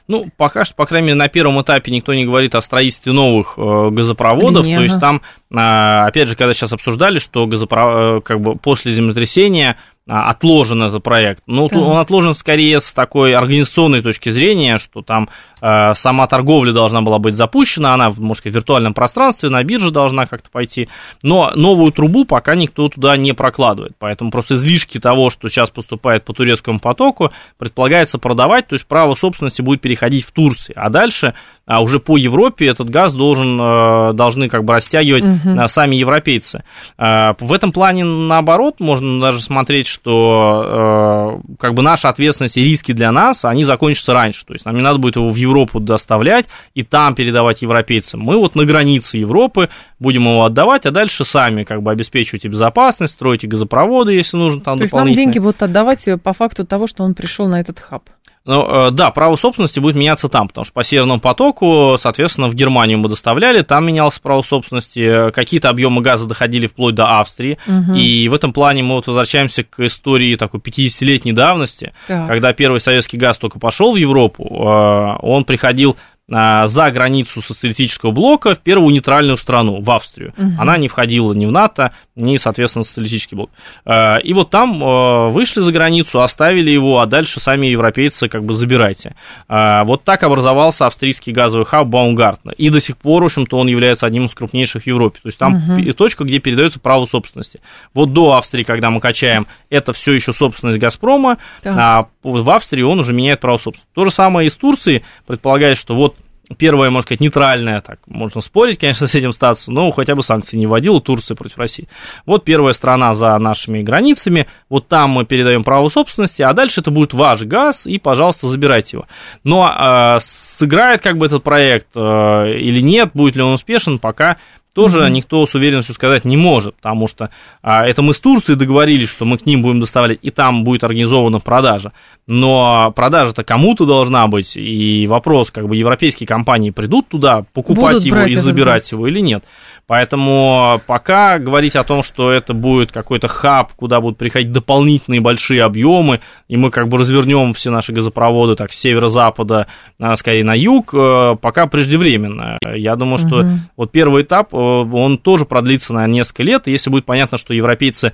Ну, 0.07 0.27
пока 0.37 0.65
что, 0.65 0.75
по 0.75 0.87
крайней 0.87 1.09
мере, 1.09 1.19
на 1.19 1.29
первом 1.29 1.61
этапе 1.61 1.91
никто 1.91 2.15
не 2.15 2.25
говорит 2.25 2.55
о 2.55 2.63
строительстве 2.63 3.13
новых 3.13 3.55
э, 3.59 3.91
газопроводов. 3.91 4.65
Линейно. 4.65 4.81
То 4.81 4.85
есть 4.85 5.01
там, 5.01 5.23
э, 5.51 6.07
опять 6.07 6.29
же, 6.29 6.37
когда 6.37 6.55
сейчас 6.55 6.73
обсуждали, 6.73 7.19
что 7.19 7.47
газопро... 7.47 8.19
э, 8.19 8.21
как 8.23 8.41
бы 8.41 8.57
после 8.57 8.93
землетрясения 8.93 9.77
отложен 10.09 10.83
этот 10.83 11.03
проект. 11.03 11.43
Ну, 11.47 11.69
да. 11.69 11.79
он 11.79 11.99
отложен 11.99 12.35
скорее 12.35 12.81
с 12.81 12.93
такой 12.93 13.35
организационной 13.35 14.01
точки 14.01 14.31
зрения, 14.31 14.79
что 14.79 15.03
там 15.03 15.29
э, 15.61 15.95
сама 15.95 16.27
торговля 16.27 16.73
должна 16.73 17.03
была 17.03 17.19
быть 17.19 17.35
запущена, 17.35 17.95
она, 17.95 18.11
можно 18.11 18.35
сказать, 18.35 18.55
в 18.55 18.57
виртуальном 18.57 18.95
пространстве, 18.95 19.51
на 19.51 19.63
бирже 19.63 19.91
должна 19.91 20.27
как-то 20.27 20.49
пойти, 20.51 20.89
но 21.23 21.53
новую 21.55 21.93
трубу 21.93 22.25
пока 22.25 22.55
никто 22.55 22.89
туда 22.89 23.17
не 23.17 23.33
прокладывает, 23.33 23.93
поэтому 23.99 24.31
просто 24.31 24.55
излишки 24.55 24.99
того, 24.99 25.31
что 25.31 25.49
сейчас 25.49 25.71
поступает 25.71 26.25
по 26.25 26.33
турецкому 26.33 26.81
потоку, 26.81 27.31
предполагается 27.59 28.19
продавать, 28.19 28.67
то 28.67 28.75
есть 28.75 28.87
право 28.87 29.15
собственности 29.15 29.61
будет 29.63 29.81
переходить 29.83 30.25
в 30.25 30.33
Турции, 30.33 30.73
а 30.75 30.89
дальше 30.89 31.35
а 31.69 31.83
уже 31.83 32.01
по 32.01 32.17
Европе 32.17 32.67
этот 32.67 32.89
газ 32.89 33.13
должен, 33.13 33.61
э, 33.61 34.13
должны 34.15 34.49
как 34.49 34.65
бы 34.65 34.73
растягивать 34.73 35.25
угу. 35.25 35.69
сами 35.69 35.97
европейцы. 35.97 36.65
Э, 36.97 37.35
в 37.39 37.53
этом 37.53 37.73
плане, 37.73 38.05
наоборот, 38.05 38.81
можно 38.81 39.21
даже 39.21 39.43
смотреть, 39.43 39.87
что 40.01 41.41
как 41.59 41.75
бы 41.75 41.83
наша 41.83 42.09
ответственность 42.09 42.57
и 42.57 42.65
риски 42.65 42.93
для 42.93 43.13
нас, 43.13 43.45
они 43.45 43.65
закончатся 43.65 44.13
раньше. 44.13 44.45
То 44.47 44.53
есть 44.53 44.65
нам 44.65 44.77
не 44.77 44.83
надо 44.83 44.99
будет 44.99 45.17
его 45.17 45.29
в 45.31 45.37
Европу 45.37 45.81
доставлять 45.81 46.47
и 46.75 46.83
там 46.83 47.15
передавать 47.15 47.63
европейцам. 47.63 48.21
Мы 48.21 48.37
вот 48.39 48.55
на 48.55 48.65
границе 48.65 49.19
Европы 49.19 49.69
будем 49.99 50.23
его 50.23 50.45
отдавать, 50.45 50.87
а 50.87 50.91
дальше 50.91 51.25
сами 51.25 51.65
как 51.65 51.83
бы 51.83 51.91
обеспечивайте 51.91 52.49
безопасность, 52.49 53.15
строите 53.15 53.47
газопроводы, 53.47 54.13
если 54.13 54.37
нужно 54.37 54.61
там 54.61 54.79
То 54.79 54.85
есть 54.85 54.95
нам 54.95 55.13
деньги 55.13 55.39
будут 55.39 55.63
отдавать 55.63 56.09
по 56.23 56.33
факту 56.33 56.65
того, 56.65 56.87
что 56.87 57.03
он 57.03 57.15
пришел 57.15 57.49
на 57.49 57.61
этот 57.61 57.81
хаб? 57.81 58.05
Ну, 58.49 58.87
э, 58.87 58.91
да, 58.93 59.11
право 59.11 59.37
собственности 59.37 59.79
будет 59.79 59.95
меняться 59.95 60.31
там, 60.31 60.49
потому 60.49 60.65
что 60.65 60.73
по 60.73 60.83
Северному 60.83 61.21
потоку, 61.21 61.97
соответственно, 61.99 62.49
в 62.49 62.55
Германию 62.55 62.97
мы 62.99 63.11
доставляли, 63.11 63.61
там 63.61 63.87
менялось 63.87 64.19
право 64.19 64.41
собственности, 64.41 65.31
какие-то 65.33 65.69
объемы 65.69 66.01
газа 66.01 66.27
доходили 66.27 66.67
вплоть 66.67 66.95
до 66.95 67.21
Австрии, 67.21 67.59
угу. 67.67 67.95
и 67.95 68.27
в 68.27 68.33
этом 68.33 68.55
плане 68.55 68.83
мы 68.83 68.95
вот 68.95 69.07
возвращаемся 69.07 69.65
к 69.65 69.81
истории 69.81 70.35
такой 70.35 70.61
50-летней 70.61 71.33
давности, 71.33 71.93
так. 72.07 72.27
когда 72.27 72.55
первый 72.55 72.81
советский 72.81 73.19
газ 73.19 73.37
только 73.37 73.59
пошел 73.59 73.93
в 73.93 73.97
Европу, 73.97 74.45
э, 74.45 75.19
он 75.21 75.45
приходил 75.45 75.99
за 76.29 76.91
границу 76.91 77.41
социалистического 77.41 78.11
блока 78.11 78.55
в 78.55 78.59
первую 78.59 78.93
нейтральную 78.93 79.39
страну, 79.39 79.81
в 79.81 79.91
Австрию. 79.91 80.35
Угу. 80.37 80.53
Она 80.59 80.77
не 80.77 80.87
входила 80.87 81.33
ни 81.33 81.47
в 81.47 81.53
НАТО, 81.53 81.93
ни, 82.17 82.37
соответственно, 82.37 82.85
в 82.85 82.87
социалистический 82.87 83.35
блок. 83.35 83.51
А, 83.87 84.19
и 84.19 84.35
вот 84.35 84.51
там 84.51 84.83
а, 84.85 85.29
вышли 85.29 85.61
за 85.61 85.73
границу, 85.73 86.21
оставили 86.21 86.71
его, 86.71 87.01
а 87.01 87.07
дальше 87.07 87.41
сами 87.41 87.69
европейцы 87.69 88.29
как 88.29 88.45
бы 88.45 88.53
забирайте. 88.53 89.15
Вот 89.49 90.05
так 90.05 90.23
образовался 90.23 90.87
австрийский 90.87 91.33
газовый 91.33 91.65
хаб 91.65 91.87
Баумгартна. 91.87 92.51
И 92.51 92.69
до 92.69 92.81
сих 92.81 92.99
пор, 92.99 93.23
в 93.23 93.27
общем-то, 93.27 93.57
он 93.57 93.69
является 93.69 94.05
одним 94.05 94.27
из 94.27 94.35
крупнейших 94.35 94.83
в 94.83 94.87
Европе. 94.87 95.21
То 95.23 95.29
есть 95.29 95.39
там 95.39 95.55
угу. 95.55 95.93
точка, 95.95 96.25
где 96.25 96.41
передается 96.41 96.79
право 96.79 97.07
собственности. 97.07 97.61
Вот 97.95 98.13
до 98.13 98.35
Австрии, 98.35 98.65
когда 98.65 98.91
мы 98.91 99.01
качаем, 99.01 99.47
это 99.71 99.95
все 99.95 100.13
еще 100.13 100.33
собственность 100.33 100.79
Газпрома, 100.79 101.39
так. 101.63 102.09
А 102.37 102.43
в 102.43 102.51
Австрии 102.51 102.83
он 102.83 103.01
уже 103.01 103.13
меняет 103.13 103.41
право 103.41 103.59
собственности. 103.59 103.95
То 103.95 104.05
же 104.05 104.11
самое 104.11 104.47
и 104.47 104.51
с 104.51 104.57
Турцией. 104.57 105.03
Предполагает, 105.27 105.77
что 105.77 105.95
вот 105.95 106.17
первое, 106.57 106.91
можно 106.91 107.03
сказать, 107.03 107.21
нейтральное, 107.21 107.81
так, 107.81 107.99
можно 108.07 108.41
спорить, 108.41 108.79
конечно, 108.79 109.07
с 109.07 109.15
этим 109.15 109.33
статусом, 109.33 109.75
но 109.75 109.91
хотя 109.91 110.15
бы 110.15 110.23
санкции 110.23 110.57
не 110.57 110.67
вводила 110.67 111.01
Турция 111.01 111.35
против 111.35 111.59
России. 111.59 111.89
Вот 112.25 112.45
первая 112.45 112.73
страна 112.73 113.15
за 113.15 113.37
нашими 113.39 113.83
границами, 113.83 114.47
вот 114.69 114.89
там 114.89 115.11
мы 115.11 115.25
передаем 115.25 115.65
право 115.65 115.89
собственности, 115.89 116.43
а 116.43 116.53
дальше 116.53 116.81
это 116.81 116.91
будет 116.91 117.13
ваш 117.13 117.43
газ, 117.43 117.87
и, 117.87 117.99
пожалуйста, 117.99 118.49
забирайте 118.49 118.99
его. 118.99 119.07
Но 119.45 119.69
э, 119.69 120.21
сыграет 120.21 121.03
как 121.03 121.19
бы 121.19 121.27
этот 121.27 121.43
проект 121.43 121.89
э, 121.95 122.55
или 122.59 122.81
нет, 122.81 123.11
будет 123.13 123.37
ли 123.37 123.43
он 123.43 123.55
успешен, 123.55 123.99
пока 123.99 124.39
тоже 124.79 125.01
mm-hmm. 125.01 125.11
никто 125.11 125.45
с 125.45 125.57
уверенностью 125.57 125.93
сказать 125.93 126.25
не 126.25 126.37
может, 126.37 126.77
потому 126.77 127.09
что 127.09 127.31
а, 127.63 127.85
это 127.85 128.01
мы 128.01 128.15
с 128.15 128.21
Турцией 128.21 128.57
договорились, 128.57 129.09
что 129.09 129.25
мы 129.25 129.37
к 129.37 129.45
ним 129.45 129.61
будем 129.61 129.81
доставлять, 129.81 130.21
и 130.23 130.31
там 130.31 130.63
будет 130.63 130.85
организована 130.85 131.41
продажа. 131.41 131.91
Но 132.29 132.93
продажа-то 132.95 133.43
кому-то 133.43 133.87
должна 133.87 134.29
быть, 134.29 134.57
и 134.57 135.09
вопрос, 135.09 135.51
как 135.51 135.67
бы 135.67 135.75
европейские 135.75 136.29
компании 136.29 136.71
придут 136.71 137.09
туда 137.09 137.45
покупать 137.53 137.95
Будут 137.95 138.05
его 138.05 138.23
и 138.23 138.37
забирать 138.37 138.93
его 138.93 139.09
или 139.09 139.19
нет. 139.19 139.43
Поэтому 139.89 140.83
пока 140.87 141.39
говорить 141.39 141.75
о 141.75 141.83
том, 141.83 142.03
что 142.03 142.31
это 142.31 142.53
будет 142.53 142.93
какой-то 142.93 143.27
хаб, 143.27 143.73
куда 143.73 144.03
будут 144.03 144.19
приходить 144.19 144.53
дополнительные 144.53 145.23
большие 145.23 145.65
объемы, 145.65 146.21
и 146.47 146.59
мы 146.59 146.71
как 146.71 146.89
бы 146.89 146.99
развернем 146.99 147.55
все 147.55 147.71
наши 147.71 147.95
газопроводы 147.95 148.55
так 148.55 148.75
с 148.75 148.79
северо-запада, 148.79 149.67
а, 149.99 150.15
скорее 150.17 150.45
на 150.45 150.55
юг, 150.55 150.93
э, 150.93 151.37
пока 151.41 151.67
преждевременно. 151.69 152.59
Я 152.75 152.97
думаю, 152.97 153.17
что 153.17 153.39
угу. 153.39 153.49
вот 153.79 153.91
первый 153.91 154.25
этап, 154.25 154.53
э, 154.53 154.59
он 154.59 155.17
тоже 155.17 155.47
продлится 155.47 155.95
на 155.95 156.07
несколько 156.07 156.43
лет, 156.43 156.69
и 156.69 156.71
если 156.71 156.91
будет 156.91 157.07
понятно, 157.07 157.39
что 157.39 157.55
европейцы 157.55 158.13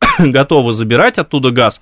готовы 0.20 0.72
забирать 0.72 1.18
оттуда 1.18 1.50
газ, 1.50 1.80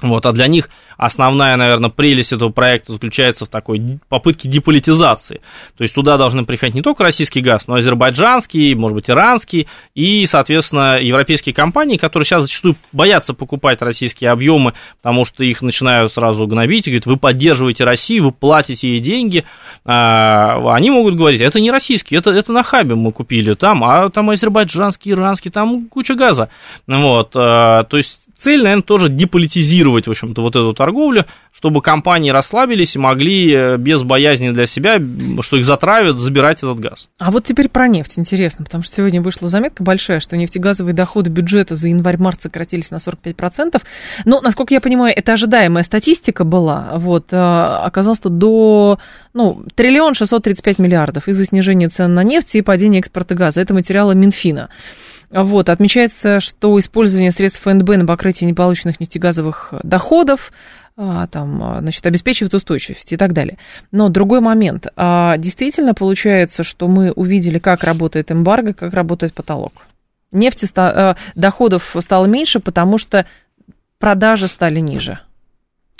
вот, 0.00 0.26
а 0.26 0.32
для 0.32 0.46
них 0.48 0.68
основная, 0.96 1.56
наверное, 1.56 1.90
прелесть 1.90 2.32
этого 2.32 2.50
проекта 2.50 2.92
заключается 2.92 3.44
в 3.44 3.48
такой 3.48 3.98
попытке 4.08 4.48
деполитизации. 4.48 5.40
То 5.76 5.82
есть 5.82 5.94
туда 5.94 6.16
должны 6.16 6.44
приходить 6.44 6.74
не 6.74 6.82
только 6.82 7.04
российский 7.04 7.40
газ, 7.40 7.66
но 7.66 7.76
и 7.76 7.80
азербайджанский, 7.80 8.74
может 8.74 8.96
быть, 8.96 9.10
иранский, 9.10 9.68
и, 9.94 10.24
соответственно, 10.26 10.98
европейские 11.00 11.54
компании, 11.54 11.98
которые 11.98 12.24
сейчас 12.24 12.42
зачастую 12.42 12.76
боятся 12.90 13.34
покупать 13.34 13.82
российские 13.82 14.30
объемы, 14.30 14.72
потому 15.00 15.24
что 15.24 15.44
их 15.44 15.62
начинают 15.62 16.12
сразу 16.12 16.46
гнобить 16.46 16.88
и 16.88 16.90
говорят, 16.90 17.06
вы 17.06 17.16
поддерживаете 17.16 17.84
Россию, 17.84 18.24
вы 18.24 18.32
платите 18.32 18.88
ей 18.88 19.00
деньги, 19.00 19.44
а, 19.84 20.74
они 20.74 20.90
могут 20.90 21.14
говорить, 21.14 21.40
это 21.40 21.60
не 21.60 21.70
российский, 21.70 22.16
это, 22.16 22.30
это 22.30 22.52
на 22.52 22.62
хабе 22.62 22.94
мы 22.94 23.12
купили 23.12 23.54
там, 23.54 23.84
а 23.84 24.10
там 24.10 24.30
азербайджанский, 24.30 25.12
иранский, 25.12 25.50
там 25.50 25.86
куча 25.86 26.14
газа. 26.14 26.48
Вот, 26.86 27.32
а, 27.34 27.84
то 27.84 27.96
есть 27.96 28.18
цель, 28.36 28.62
наверное, 28.62 28.82
тоже 28.82 29.08
деполитизировать, 29.08 30.06
в 30.06 30.10
общем-то, 30.10 30.42
вот 30.42 30.56
эту 30.56 30.72
торговлю, 30.74 31.26
чтобы 31.52 31.82
компании 31.82 32.30
расслабились 32.30 32.96
и 32.96 32.98
могли 32.98 33.52
э, 33.52 33.76
без 33.76 34.02
боязни 34.02 34.50
для 34.50 34.66
себя, 34.66 35.00
что 35.40 35.56
их 35.56 35.64
затравят, 35.64 36.18
забирать 36.18 36.58
этот 36.58 36.80
газ. 36.80 37.08
А 37.18 37.30
вот 37.30 37.44
теперь 37.44 37.68
про 37.68 37.88
нефть 37.88 38.18
интересно, 38.18 38.64
потому 38.64 38.82
что 38.82 38.96
сегодня 38.96 39.20
вышла 39.20 39.48
заметка 39.48 39.82
большая, 39.82 40.20
что 40.20 40.36
нефтегазовые 40.36 40.94
доходы 40.94 41.30
бюджета 41.30 41.74
за 41.74 41.88
январь-март 41.88 42.42
сократились 42.42 42.90
на 42.90 42.96
45%. 42.96 43.80
Но, 44.24 44.40
насколько 44.40 44.74
я 44.74 44.80
понимаю, 44.80 45.14
это 45.16 45.34
ожидаемая 45.34 45.84
статистика 45.84 46.44
была. 46.44 46.92
Вот, 46.96 47.32
э, 47.32 47.36
оказалось, 47.36 48.18
что 48.18 48.28
до 48.28 48.98
ну, 49.34 49.64
триллион 49.74 50.14
635 50.14 50.78
миллиардов 50.78 51.28
из-за 51.28 51.44
снижения 51.44 51.88
цен 51.88 52.14
на 52.14 52.22
нефть 52.22 52.56
и 52.56 52.62
падения 52.62 52.98
экспорта 52.98 53.34
газа. 53.34 53.60
Это 53.60 53.74
материалы 53.74 54.14
Минфина. 54.14 54.68
Вот, 55.32 55.68
отмечается, 55.70 56.40
что 56.40 56.78
использование 56.78 57.32
средств 57.32 57.62
ФНБ 57.62 57.88
на 57.96 58.06
покрытие 58.06 58.48
неполученных 58.48 59.00
нефтегазовых 59.00 59.72
доходов 59.82 60.52
а, 60.94 61.26
там, 61.26 61.62
а, 61.62 61.80
значит, 61.80 62.04
обеспечивает 62.04 62.52
устойчивость 62.52 63.12
и 63.12 63.16
так 63.16 63.32
далее. 63.32 63.56
Но 63.92 64.10
другой 64.10 64.40
момент. 64.40 64.88
А, 64.94 65.38
действительно 65.38 65.94
получается, 65.94 66.64
что 66.64 66.86
мы 66.86 67.12
увидели, 67.12 67.58
как 67.58 67.82
работает 67.82 68.30
эмбарго, 68.30 68.74
как 68.74 68.92
работает 68.92 69.32
потолок. 69.32 69.72
Нефти 70.32 70.66
доходов 71.34 71.96
стало 72.00 72.26
меньше, 72.26 72.60
потому 72.60 72.98
что 72.98 73.26
продажи 73.98 74.48
стали 74.48 74.80
ниже. 74.80 75.18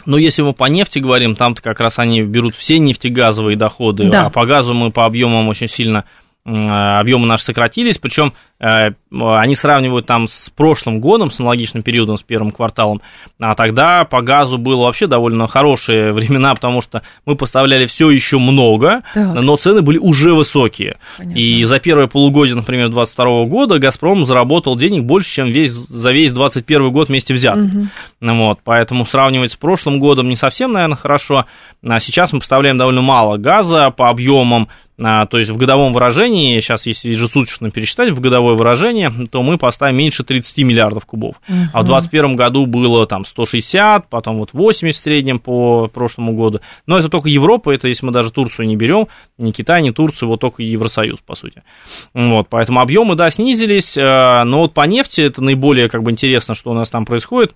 Но 0.05 0.19
если 0.19 0.43
мы 0.43 0.53
по 0.53 0.65
нефти 0.65 0.99
говорим, 0.99 1.37
там-то 1.37 1.62
как 1.62 1.81
раз 1.81 1.99
они 1.99 2.23
берут 2.23 2.55
все 2.55 2.79
нефтегазовые 2.79 3.57
доходы, 3.57 4.09
да. 4.09 4.27
а 4.27 4.31
по 4.31 4.47
газу 4.47 4.75
мы 4.75 4.91
по 4.91 5.07
объемам 5.07 5.49
очень 5.49 5.69
сильно 5.69 6.05
объемы 6.44 7.26
наши 7.26 7.44
сократились, 7.44 7.99
причем 7.99 8.32
Э, 8.62 8.92
они 9.11 9.56
сравнивают 9.56 10.06
там 10.06 10.28
с 10.28 10.49
прошлым 10.50 11.00
годом, 11.00 11.32
с 11.32 11.40
аналогичным 11.40 11.82
периодом, 11.82 12.16
с 12.16 12.22
первым 12.22 12.52
кварталом, 12.52 13.02
а 13.40 13.56
тогда 13.56 14.04
по 14.04 14.22
газу 14.22 14.56
было 14.56 14.84
вообще 14.84 15.08
довольно 15.08 15.49
хорошие 15.49 16.12
времена, 16.12 16.54
потому 16.54 16.80
что 16.80 17.02
мы 17.26 17.34
поставляли 17.34 17.87
все 17.87 18.11
еще 18.11 18.38
много, 18.38 19.02
так. 19.14 19.34
но 19.34 19.56
цены 19.56 19.82
были 19.82 19.99
уже 19.99 20.32
высокие. 20.32 20.99
Понятно. 21.18 21.37
И 21.37 21.64
за 21.64 21.80
первое 21.80 22.06
полугодие, 22.06 22.54
например, 22.54 22.88
2022 22.90 23.44
года 23.46 23.78
«Газпром» 23.80 24.25
заработал 24.26 24.76
денег 24.76 25.02
больше, 25.02 25.34
чем 25.34 25.49
весь, 25.49 25.72
за 25.72 26.12
весь 26.12 26.30
2021 26.30 26.92
год 26.92 27.08
вместе 27.08 27.34
взят. 27.34 27.58
Угу. 27.58 27.88
Вот, 28.20 28.61
поэтому 28.62 29.04
сравнивать 29.04 29.52
с 29.52 29.56
прошлым 29.56 29.99
годом 29.99 30.28
не 30.28 30.37
совсем, 30.37 30.72
наверное, 30.72 30.96
хорошо. 30.96 31.46
А 31.85 31.99
сейчас 31.99 32.33
мы 32.33 32.39
поставляем 32.39 32.79
довольно 32.79 33.03
мало 33.03 33.39
газа 33.39 33.91
по 33.91 34.09
объемам, 34.09 34.69
а, 35.01 35.27
то 35.27 35.39
есть 35.39 35.51
в 35.51 35.57
годовом 35.57 35.93
выражении, 35.93 36.61
сейчас 36.61 36.87
если 36.87 37.09
ежесуточно 37.09 37.71
пересчитать 37.71 38.11
в 38.11 38.21
годовое 38.21 38.55
выражение, 38.55 39.11
то 39.31 39.43
мы 39.43 39.59
поставим 39.59 39.97
меньше 39.97 40.23
30 40.23 40.59
миллиардов 40.59 41.07
кубов. 41.07 41.37
Uh-huh. 41.49 41.67
А 41.73 41.83
в 41.83 41.87
2021 41.87 42.37
году 42.37 42.67
было 42.67 43.07
там 43.07 43.25
160, 43.25 44.09
потом 44.09 44.39
вот 44.39 44.53
80 44.53 45.01
в 45.01 45.03
среднем 45.03 45.39
по 45.41 45.89
прошлому 45.89 46.35
году. 46.35 46.61
Но 46.87 46.99
это 46.99 47.09
только 47.09 47.29
Европа, 47.31 47.71
это 47.71 47.89
если 47.89 48.07
мы 48.07 48.12
даже 48.12 48.31
Турцию 48.31 48.69
не 48.69 48.77
берем, 48.77 49.09
ни 49.39 49.51
Китай, 49.51 49.83
ни 49.83 49.91
Турцию, 49.91 50.29
вот 50.29 50.41
только 50.41 50.62
Евросоюз, 50.62 51.21
по 51.21 51.35
сути. 51.35 51.62
Вот, 52.15 52.49
поэтому 52.49 52.81
объемы, 52.81 53.16
да, 53.16 53.31
снизились, 53.31 53.97
э, 53.97 54.45
но 54.45 54.61
вот 54.61 54.75
по 54.75 54.83
нефти 54.83 55.23
это 55.23 55.42
наиболее 55.42 55.88
как 55.88 56.03
бы 56.03 56.11
интересно, 56.11 56.55
что 56.55 56.71
у 56.71 56.75
нас 56.75 56.90
там 56.90 57.07
происходит. 57.07 57.55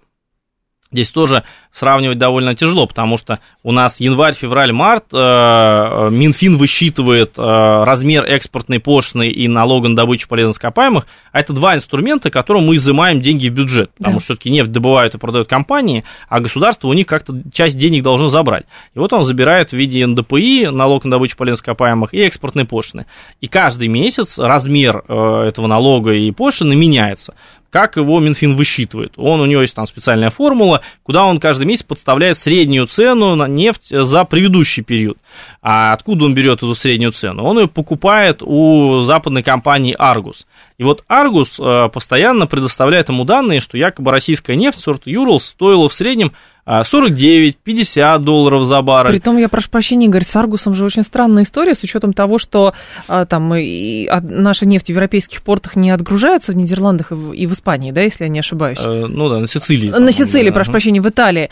Здесь 0.97 1.11
тоже 1.11 1.43
сравнивать 1.75 2.17
довольно 2.17 2.55
тяжело, 2.55 2.87
потому 2.87 3.19
что 3.19 3.39
у 3.63 3.71
нас 3.71 4.01
январь, 4.01 4.33
февраль, 4.33 4.73
март, 4.73 5.05
э, 5.13 5.19
э, 5.19 6.09
Минфин 6.11 6.57
высчитывает 6.57 7.35
э, 7.37 7.85
размер 7.85 8.25
экспортной 8.25 8.81
пошлины 8.81 9.29
и 9.29 9.47
налога 9.47 9.89
на 9.89 9.95
добычу 9.95 10.27
полезных 10.27 10.57
ископаемых, 10.57 11.07
а 11.33 11.41
это 11.41 11.53
два 11.53 11.77
инструмента, 11.77 12.31
которым 12.31 12.65
мы 12.65 12.77
изымаем 12.77 13.21
деньги 13.21 13.51
в 13.51 13.53
бюджет, 13.53 13.91
потому 13.99 14.15
да. 14.15 14.21
что 14.21 14.25
все-таки 14.33 14.49
нефть 14.49 14.73
добывают 14.73 15.15
и 15.15 15.19
продают 15.19 15.49
компании, 15.49 16.03
а 16.31 16.41
государство 16.41 16.89
у 16.89 16.95
них 16.95 17.07
как-то 17.07 17.35
часть 17.53 17.77
денег 17.77 18.03
должно 18.03 18.29
забрать. 18.29 18.65
И 18.95 18.99
вот 18.99 19.13
он 19.13 19.25
забирает 19.25 19.69
в 19.69 19.73
виде 19.75 20.07
НДПИ, 20.07 20.69
налог 20.73 21.05
на 21.05 21.11
добычу 21.11 21.37
полезных 21.37 21.61
ископаемых 21.61 22.15
и 22.15 22.21
экспортной 22.21 22.65
пошлины. 22.65 23.05
И 23.43 23.49
каждый 23.49 23.89
месяц 23.89 24.39
размер 24.39 25.05
этого 25.07 25.67
налога 25.67 26.15
и 26.15 26.31
пошлины 26.31 26.75
меняется 26.75 27.35
как 27.71 27.97
его 27.97 28.21
Минфин 28.21 28.57
высчитывает. 28.57 29.13
Он, 29.17 29.41
у 29.41 29.47
него 29.47 29.63
есть 29.63 29.75
там 29.75 29.87
специальная 29.87 30.31
формула, 30.31 30.83
куда 31.03 31.25
он 31.25 31.41
каждый 31.41 31.67
месяц 31.67 31.83
подставляет 31.83 32.39
среднюю 32.39 32.87
цену 32.87 33.35
на 33.35 33.49
нефть 33.49 33.89
за 33.91 34.25
предыдущий 34.25 34.83
период. 34.83 35.19
А 35.63 35.93
откуда 35.93 36.25
он 36.25 36.35
берет 36.35 36.59
эту 36.59 36.75
среднюю 36.75 37.13
цену? 37.13 37.45
Он 37.45 37.59
ее 37.59 37.69
покупает 37.69 38.43
у 38.43 39.01
западной 39.03 39.43
компании 39.43 39.97
Argus. 39.99 40.45
И 40.79 40.85
вот 40.85 41.05
Argus 41.09 41.57
э, 41.59 41.89
постоянно 41.89 42.47
предоставляет 42.47 43.09
ему 43.09 43.25
данные, 43.25 43.61
что 43.61 43.79
якобы 43.79 44.11
российская 44.11 44.57
нефть 44.57 44.81
сорта 44.81 45.11
Юрл 45.11 45.41
стоила 45.41 45.89
в 45.89 45.95
среднем 45.95 46.33
49-50 46.67 48.01
а, 48.01 48.19
долларов 48.19 48.65
за 48.65 48.83
баррель. 48.83 49.13
Притом, 49.13 49.37
я 49.37 49.49
прошу 49.49 49.71
прощения, 49.71 50.07
Игорь, 50.07 50.25
с 50.25 50.35
Аргусом 50.35 50.75
же 50.75 50.85
очень 50.85 51.05
странная 51.05 51.45
история, 51.45 51.75
с 51.75 51.83
учетом 51.83 52.13
того, 52.13 52.39
что 52.39 52.75
а, 53.07 53.25
там 53.25 53.55
и, 53.55 54.07
а, 54.07 54.21
наша 54.21 54.67
нефть 54.67 54.87
в 54.87 54.91
европейских 54.91 55.43
портах 55.43 55.77
не 55.77 55.91
отгружается 55.91 56.53
в 56.53 56.57
Нидерландах 56.57 57.13
и 57.13 57.15
в, 57.15 57.33
и 57.33 57.47
в 57.47 57.53
Испании, 57.53 57.93
да, 57.93 58.01
если 58.01 58.25
я 58.25 58.29
не 58.29 58.41
ошибаюсь? 58.41 58.81
Э, 58.83 59.07
ну 59.07 59.29
да, 59.29 59.39
на 59.39 59.47
Сицилии. 59.47 59.91
На 59.91 60.11
Сицилии, 60.11 60.51
да, 60.51 60.55
прошу 60.55 60.71
ага. 60.71 60.73
прощения, 60.73 61.01
в 61.01 61.09
Италии. 61.09 61.51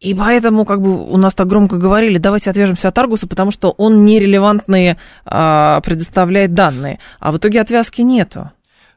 И 0.00 0.14
поэтому 0.14 0.64
как 0.64 0.80
бы 0.80 1.04
у 1.10 1.16
нас 1.16 1.34
так 1.34 1.46
громко 1.46 1.76
говорили, 1.76 2.18
давайте 2.18 2.50
отвяжемся 2.50 2.88
от 2.88 2.98
Аргуса, 2.98 3.26
потому 3.26 3.50
что 3.50 3.70
он 3.70 4.04
нерелевантные 4.04 4.96
а, 5.26 5.80
предоставляет 5.82 6.54
данные. 6.54 7.00
А 7.20 7.32
в 7.32 7.38
итоге 7.38 7.60
отвязки 7.60 8.00
нету. 8.00 8.50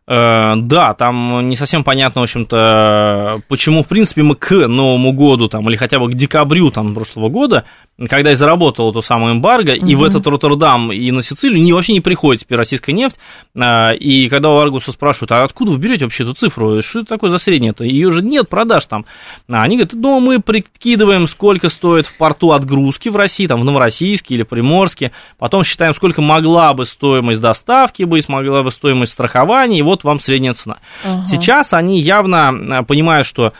Э, 0.08 0.54
да, 0.56 0.93
там 0.93 1.50
не 1.50 1.56
совсем 1.58 1.84
понятно, 1.84 2.22
в 2.22 2.24
общем-то, 2.24 3.41
почему, 3.50 3.84
в 3.84 3.88
принципе, 3.88 4.24
мы 4.24 4.36
к 4.36 4.52
Новому 4.52 5.12
году, 5.12 5.50
там, 5.50 5.67
или 5.70 5.76
хотя 5.76 6.00
бы 6.00 6.10
к 6.10 6.15
декабрю 6.15 6.72
там, 6.72 6.93
прошлого 6.93 7.30
года 7.30 7.65
когда 8.08 8.32
и 8.32 8.36
заработал 8.36 8.91
эту 8.91 9.02
самую 9.02 9.34
эмбарго, 9.34 9.72
угу. 9.72 9.86
и 9.86 9.96
в 9.96 10.04
этот 10.04 10.28
Роттердам, 10.28 10.91
и 10.91 11.10
на 11.10 11.24
Сицилию 11.24 11.62
не, 11.62 11.74
вообще 11.74 11.93
не 11.93 12.02
приходит 12.02 12.43
теперь 12.43 12.58
российская 12.58 12.93
нефть. 12.93 13.17
А, 13.58 13.91
и 13.91 14.30
когда 14.30 14.52
у 14.52 14.58
Аргуса 14.58 14.91
спрашивают, 14.91 15.32
а 15.32 15.43
откуда 15.43 15.72
вы 15.72 15.78
берете 15.78 16.06
вообще 16.06 16.24
эту 16.24 16.36
цифру? 16.36 16.82
Что 16.82 17.00
это 17.00 17.10
такое 17.10 17.32
за 17.32 17.39
среднее-то? 17.39 17.84
Ее 17.84 18.12
же 18.12 18.22
нет 18.22 18.50
продаж 18.50 18.86
там. 18.86 19.06
А 19.50 19.63
они 19.63 19.78
говорят, 19.78 19.93
ну, 19.93 20.20
мы 20.20 20.39
прикидываем, 20.39 21.28
сколько 21.28 21.70
стоит 21.70 22.06
в 22.06 22.15
порту 22.17 22.52
отгрузки 22.52 23.10
в 23.10 23.15
России, 23.15 23.48
там, 23.48 23.62
в 23.62 23.65
Новороссийске 23.65 24.36
или 24.36 24.43
Приморске, 24.43 25.12
потом 25.39 25.63
считаем, 25.63 25.96
сколько 25.96 26.22
могла 26.22 26.74
бы 26.74 26.86
стоимость 26.86 27.41
доставки 27.41 28.04
быть, 28.04 28.30
могла 28.30 28.62
бы 28.62 28.72
стоимость 28.72 29.13
страхования, 29.13 29.80
и 29.80 29.82
вот 29.82 29.97
вам 30.04 30.20
средняя 30.20 30.54
цена. 30.54 30.78
Ага. 31.04 31.26
Сейчас 31.26 31.74
они 31.74 32.00
явно 32.00 32.50
а, 32.50 32.84
понимают, 32.84 33.28
что 33.28 33.54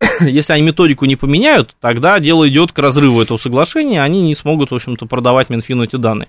если 0.20 0.52
они 0.52 0.62
методику 0.62 1.04
не 1.04 1.16
поменяют, 1.16 1.74
тогда 1.80 2.18
дело 2.18 2.48
идет 2.48 2.72
к 2.72 2.78
разрыву 2.78 3.22
этого 3.22 3.38
соглашения, 3.38 4.02
они 4.02 4.22
не 4.22 4.34
смогут, 4.34 4.70
в 4.70 4.74
общем-то, 4.74 5.06
продавать 5.06 5.50
Минфину 5.50 5.84
эти 5.84 5.96
данные. 5.96 6.28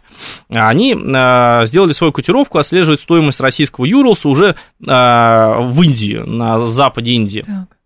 Они 0.50 0.94
э, 0.94 1.66
сделали 1.66 1.94
свою 1.94 2.14
котировку, 2.14 2.58
отслеживать 2.58 3.00
стоимость 3.00 3.40
российского 3.40 3.86
Юрлса 3.86 4.30
уже 4.30 4.50
э, 4.50 4.56
в 4.86 5.82
Индии, 5.82 6.22
на 6.26 6.66
западе 6.68 7.12
Индии. 7.12 7.44
Так 7.46 7.81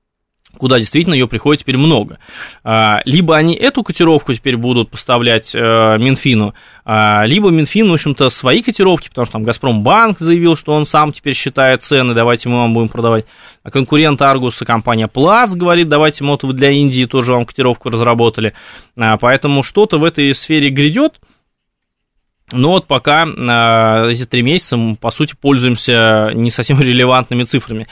куда 0.57 0.79
действительно 0.79 1.13
ее 1.13 1.27
приходит 1.27 1.61
теперь 1.61 1.77
много. 1.77 2.19
А, 2.63 3.01
либо 3.05 3.35
они 3.35 3.55
эту 3.55 3.83
котировку 3.83 4.33
теперь 4.33 4.57
будут 4.57 4.89
поставлять 4.89 5.53
э, 5.53 5.59
Минфину, 5.97 6.53
а, 6.83 7.25
либо 7.25 7.49
Минфин, 7.49 7.89
в 7.89 7.93
общем-то, 7.93 8.29
свои 8.29 8.61
котировки, 8.61 9.09
потому 9.09 9.25
что 9.25 9.33
там 9.33 9.43
Газпромбанк 9.43 10.19
заявил, 10.19 10.55
что 10.55 10.73
он 10.73 10.85
сам 10.85 11.13
теперь 11.13 11.33
считает 11.33 11.83
цены, 11.83 12.13
давайте 12.13 12.49
мы 12.49 12.57
вам 12.57 12.73
будем 12.73 12.89
продавать. 12.89 13.25
А 13.63 13.71
конкурент 13.71 14.21
Аргуса, 14.21 14.65
компания 14.65 15.07
Плац, 15.07 15.55
говорит, 15.55 15.87
давайте 15.87 16.23
вот 16.23 16.43
вы 16.43 16.53
для 16.53 16.69
Индии 16.69 17.05
тоже 17.05 17.33
вам 17.33 17.45
котировку 17.45 17.89
разработали. 17.89 18.53
А, 18.95 19.17
поэтому 19.17 19.63
что-то 19.63 19.97
в 19.97 20.03
этой 20.03 20.33
сфере 20.35 20.69
грядет. 20.69 21.19
Но 22.51 22.71
вот 22.71 22.85
пока 22.85 23.25
э, 23.25 24.11
эти 24.11 24.25
три 24.25 24.43
месяца 24.43 24.77
мы, 24.77 24.95
по 24.95 25.09
сути, 25.09 25.33
пользуемся 25.39 26.29
не 26.35 26.51
совсем 26.51 26.79
релевантными 26.81 27.43
цифрами. 27.43 27.87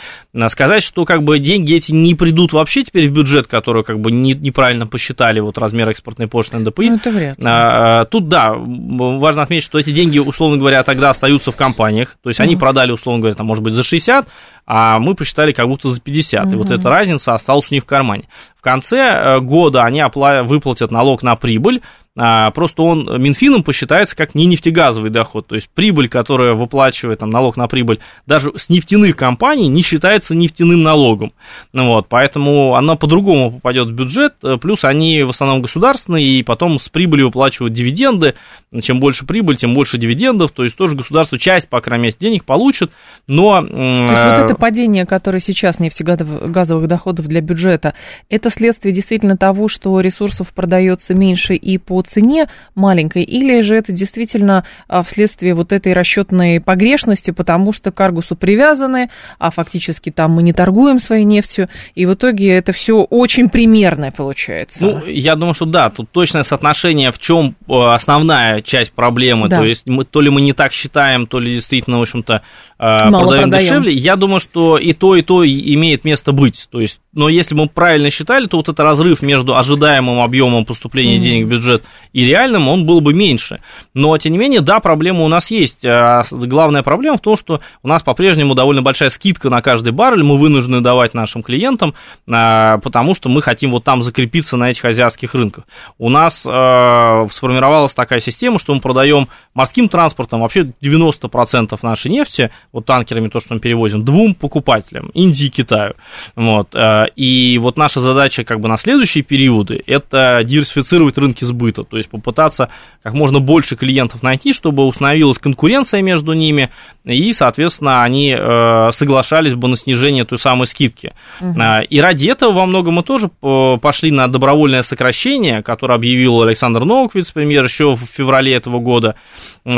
Сказать, 0.47 0.83
что 0.83 1.05
как 1.05 1.23
бы 1.23 1.39
деньги 1.39 1.73
эти 1.73 1.91
не 1.91 2.13
придут 2.13 2.53
вообще 2.53 2.83
теперь 2.83 3.09
в 3.09 3.13
бюджет, 3.13 3.47
который 3.47 3.83
как 3.83 3.99
бы 3.99 4.11
не, 4.11 4.33
неправильно 4.35 4.85
посчитали 4.85 5.39
вот 5.39 5.57
размер 5.57 5.89
экспортной 5.89 6.27
пошлины 6.27 6.61
НДПИ. 6.61 6.89
Ну, 6.89 6.95
это 6.97 7.09
вряд 7.09 7.39
ли. 7.39 7.45
А, 7.47 8.05
тут, 8.05 8.27
да, 8.27 8.53
важно 8.55 9.41
отметить, 9.41 9.65
что 9.65 9.79
эти 9.79 9.91
деньги, 9.91 10.19
условно 10.19 10.57
говоря, 10.57 10.83
тогда 10.83 11.09
остаются 11.09 11.51
в 11.51 11.55
компаниях. 11.55 12.15
То 12.21 12.29
есть 12.29 12.39
они 12.39 12.55
продали, 12.55 12.91
условно 12.91 13.21
говоря, 13.21 13.35
там, 13.35 13.47
может 13.47 13.63
быть, 13.63 13.73
за 13.73 13.81
60, 13.81 14.27
а 14.67 14.99
мы 14.99 15.15
посчитали 15.15 15.51
как 15.51 15.67
будто 15.67 15.89
за 15.89 15.99
50. 15.99 16.45
Угу. 16.45 16.53
И 16.53 16.55
вот 16.57 16.69
эта 16.69 16.89
разница 16.89 17.33
осталась 17.33 17.71
у 17.71 17.73
них 17.73 17.83
в 17.83 17.87
кармане. 17.87 18.25
В 18.55 18.61
конце 18.61 18.97
э, 18.97 19.39
года 19.39 19.83
они 19.83 20.03
выплатят 20.43 20.91
налог 20.91 21.23
на 21.23 21.35
прибыль, 21.35 21.81
а, 21.81 22.02
просто 22.15 22.83
он 22.83 23.09
Минфином 23.21 23.63
посчитается 23.63 24.15
как 24.15 24.35
не 24.35 24.45
нефтегазовый 24.45 25.09
доход, 25.09 25.47
то 25.47 25.55
есть 25.55 25.67
прибыль, 25.69 26.07
которая 26.07 26.53
выплачивает 26.53 27.19
там, 27.19 27.31
налог 27.31 27.57
на 27.57 27.67
прибыль 27.67 27.99
даже 28.27 28.51
с 28.55 28.69
нефтяных 28.69 29.15
компаний, 29.15 29.67
не 29.67 29.81
считается 29.81 30.35
нефтяным 30.35 30.83
налогом. 30.83 31.33
Вот, 31.73 32.07
поэтому 32.09 32.75
она 32.75 32.95
по-другому 32.95 33.51
попадет 33.53 33.89
в 33.89 33.93
бюджет, 33.93 34.35
э, 34.43 34.57
плюс 34.61 34.83
они 34.83 35.23
в 35.23 35.31
основном 35.31 35.63
государственные, 35.63 36.25
и 36.25 36.43
потом 36.43 36.77
с 36.77 36.87
прибыли 36.89 37.23
выплачивают 37.23 37.73
дивиденды, 37.73 38.35
чем 38.81 38.99
больше 38.99 39.25
прибыль, 39.25 39.55
тем 39.55 39.73
больше 39.73 39.97
дивидендов, 39.97 40.51
то 40.51 40.63
есть 40.63 40.75
тоже 40.75 40.95
государство 40.95 41.39
часть, 41.39 41.67
по 41.67 41.81
крайней 41.81 42.03
мере, 42.03 42.15
денег 42.19 42.43
получит, 42.43 42.91
но... 43.27 43.61
То 43.61 44.09
есть 44.09 44.23
вот 44.23 44.37
это 44.37 44.55
падение, 44.55 45.07
которое 45.07 45.39
сейчас 45.39 45.79
нефтегазовых 45.79 46.87
доходов 46.87 47.27
для 47.27 47.41
бюджета, 47.41 47.95
это 48.29 48.51
следствие 48.51 48.93
действительно 48.93 49.35
того, 49.35 49.67
что 49.67 49.99
ресурсов 49.99 50.53
продается 50.53 51.15
меньше 51.15 51.55
и 51.55 51.79
по 51.79 52.02
цене 52.03 52.47
маленькой, 52.75 53.23
или 53.23 53.61
же 53.61 53.75
это 53.75 53.91
действительно 53.91 54.65
а, 54.87 55.03
вследствие 55.03 55.53
вот 55.53 55.71
этой 55.71 55.93
расчетной 55.93 56.59
погрешности, 56.59 57.31
потому 57.31 57.73
что 57.73 57.91
к 57.91 57.99
Аргусу 57.99 58.35
привязаны, 58.35 59.09
а 59.39 59.51
фактически 59.51 60.09
там 60.09 60.31
мы 60.31 60.43
не 60.43 60.53
торгуем 60.53 60.99
своей 60.99 61.23
нефтью, 61.23 61.69
и 61.95 62.05
в 62.05 62.13
итоге 62.13 62.53
это 62.53 62.73
все 62.73 63.03
очень 63.03 63.49
примерное 63.49 64.11
получается. 64.11 64.85
Ну, 64.85 65.05
я 65.05 65.35
думаю, 65.35 65.53
что 65.53 65.65
да, 65.65 65.89
тут 65.89 66.09
точное 66.11 66.43
соотношение, 66.43 67.11
в 67.11 67.19
чем 67.19 67.55
э, 67.67 67.73
основная 67.73 68.61
часть 68.61 68.91
проблемы, 68.91 69.47
да. 69.47 69.59
то 69.59 69.65
есть 69.65 69.87
мы, 69.87 70.03
то 70.03 70.21
ли 70.21 70.29
мы 70.29 70.41
не 70.41 70.53
так 70.53 70.71
считаем, 70.71 71.27
то 71.27 71.39
ли 71.39 71.51
действительно, 71.51 71.99
в 71.99 72.01
общем-то, 72.01 72.41
э, 72.83 73.09
продаем, 73.09 73.49
продаем 73.49 73.51
дешевле. 73.51 73.93
Я 73.93 74.15
думаю, 74.15 74.39
что 74.39 74.77
и 74.77 74.93
то, 74.93 75.15
и 75.15 75.21
то 75.21 75.45
имеет 75.45 76.05
место 76.05 76.31
быть, 76.31 76.67
то 76.69 76.79
есть 76.79 76.99
но 77.13 77.29
если 77.29 77.53
мы 77.53 77.67
правильно 77.67 78.09
считали, 78.09 78.47
то 78.47 78.57
вот 78.57 78.69
этот 78.69 78.79
разрыв 78.79 79.21
между 79.21 79.55
ожидаемым 79.55 80.19
объемом 80.19 80.65
поступления 80.65 81.17
mm-hmm. 81.17 81.21
денег 81.21 81.45
в 81.45 81.49
бюджет 81.49 81.83
и 82.11 82.25
реальным, 82.25 82.67
он 82.67 82.85
был 82.85 83.01
бы 83.01 83.13
меньше. 83.13 83.61
Но, 83.93 84.17
тем 84.17 84.31
не 84.31 84.39
менее, 84.39 84.61
да, 84.61 84.79
проблема 84.79 85.21
у 85.21 85.27
нас 85.27 85.51
есть. 85.51 85.85
А 85.85 86.23
главная 86.31 86.81
проблема 86.81 87.17
в 87.17 87.21
том, 87.21 87.37
что 87.37 87.61
у 87.83 87.87
нас 87.87 88.01
по-прежнему 88.01 88.55
довольно 88.55 88.81
большая 88.81 89.11
скидка 89.11 89.51
на 89.51 89.61
каждый 89.61 89.93
баррель, 89.93 90.23
мы 90.23 90.37
вынуждены 90.39 90.81
давать 90.81 91.13
нашим 91.13 91.43
клиентам, 91.43 91.93
а, 92.29 92.79
потому 92.79 93.13
что 93.13 93.29
мы 93.29 93.43
хотим 93.43 93.71
вот 93.71 93.83
там 93.83 94.01
закрепиться 94.01 94.57
на 94.57 94.71
этих 94.71 94.83
азиатских 94.83 95.35
рынках. 95.35 95.65
У 95.99 96.09
нас 96.09 96.39
сформировалась 96.41 97.93
такая 97.93 98.19
система, 98.19 98.57
что 98.57 98.73
мы 98.73 98.81
продаем 98.81 99.27
морским 99.53 99.87
транспортом 99.87 100.41
вообще 100.41 100.73
90% 100.81 101.77
нашей 101.83 102.09
нефти, 102.09 102.49
вот 102.73 102.85
танкерами 102.85 103.29
то, 103.29 103.39
что 103.39 103.53
мы 103.53 103.61
перевозим, 103.61 104.03
двум 104.03 104.33
покупателям, 104.33 105.09
Индии 105.13 105.45
и 105.45 105.49
Китаю. 105.49 105.93
Вот 106.35 106.75
и 107.15 107.59
вот 107.61 107.77
наша 107.77 107.99
задача 107.99 108.43
как 108.43 108.59
бы 108.59 108.67
на 108.67 108.77
следующие 108.77 109.23
периоды– 109.23 109.81
это 109.87 110.41
диверсифицировать 110.43 111.17
рынки 111.17 111.45
сбыта, 111.45 111.83
то 111.83 111.97
есть 111.97 112.09
попытаться 112.09 112.69
как 113.03 113.13
можно 113.13 113.39
больше 113.39 113.75
клиентов 113.75 114.23
найти, 114.23 114.53
чтобы 114.53 114.85
установилась 114.85 115.37
конкуренция 115.37 116.01
между 116.01 116.33
ними, 116.33 116.69
и, 117.05 117.31
соответственно, 117.33 118.03
они 118.03 118.35
э, 118.37 118.89
соглашались 118.91 119.53
бы 119.53 119.67
на 119.67 119.77
снижение 119.77 120.25
той 120.25 120.39
самой 120.39 120.67
скидки. 120.67 121.13
Угу. 121.41 121.59
И 121.89 121.99
ради 121.99 122.27
этого 122.27 122.51
во 122.53 122.65
многом 122.65 122.95
мы 122.95 123.03
тоже 123.03 123.29
э, 123.41 123.77
пошли 123.81 124.11
на 124.11 124.27
добровольное 124.27 124.81
сокращение, 124.81 125.61
которое 125.61 125.95
объявил 125.95 126.41
Александр 126.41 126.85
Новак, 126.85 127.13
вице-премьер, 127.13 127.63
еще 127.63 127.93
в 127.93 128.01
феврале 128.01 128.53
этого 128.53 128.79
года, 128.79 129.15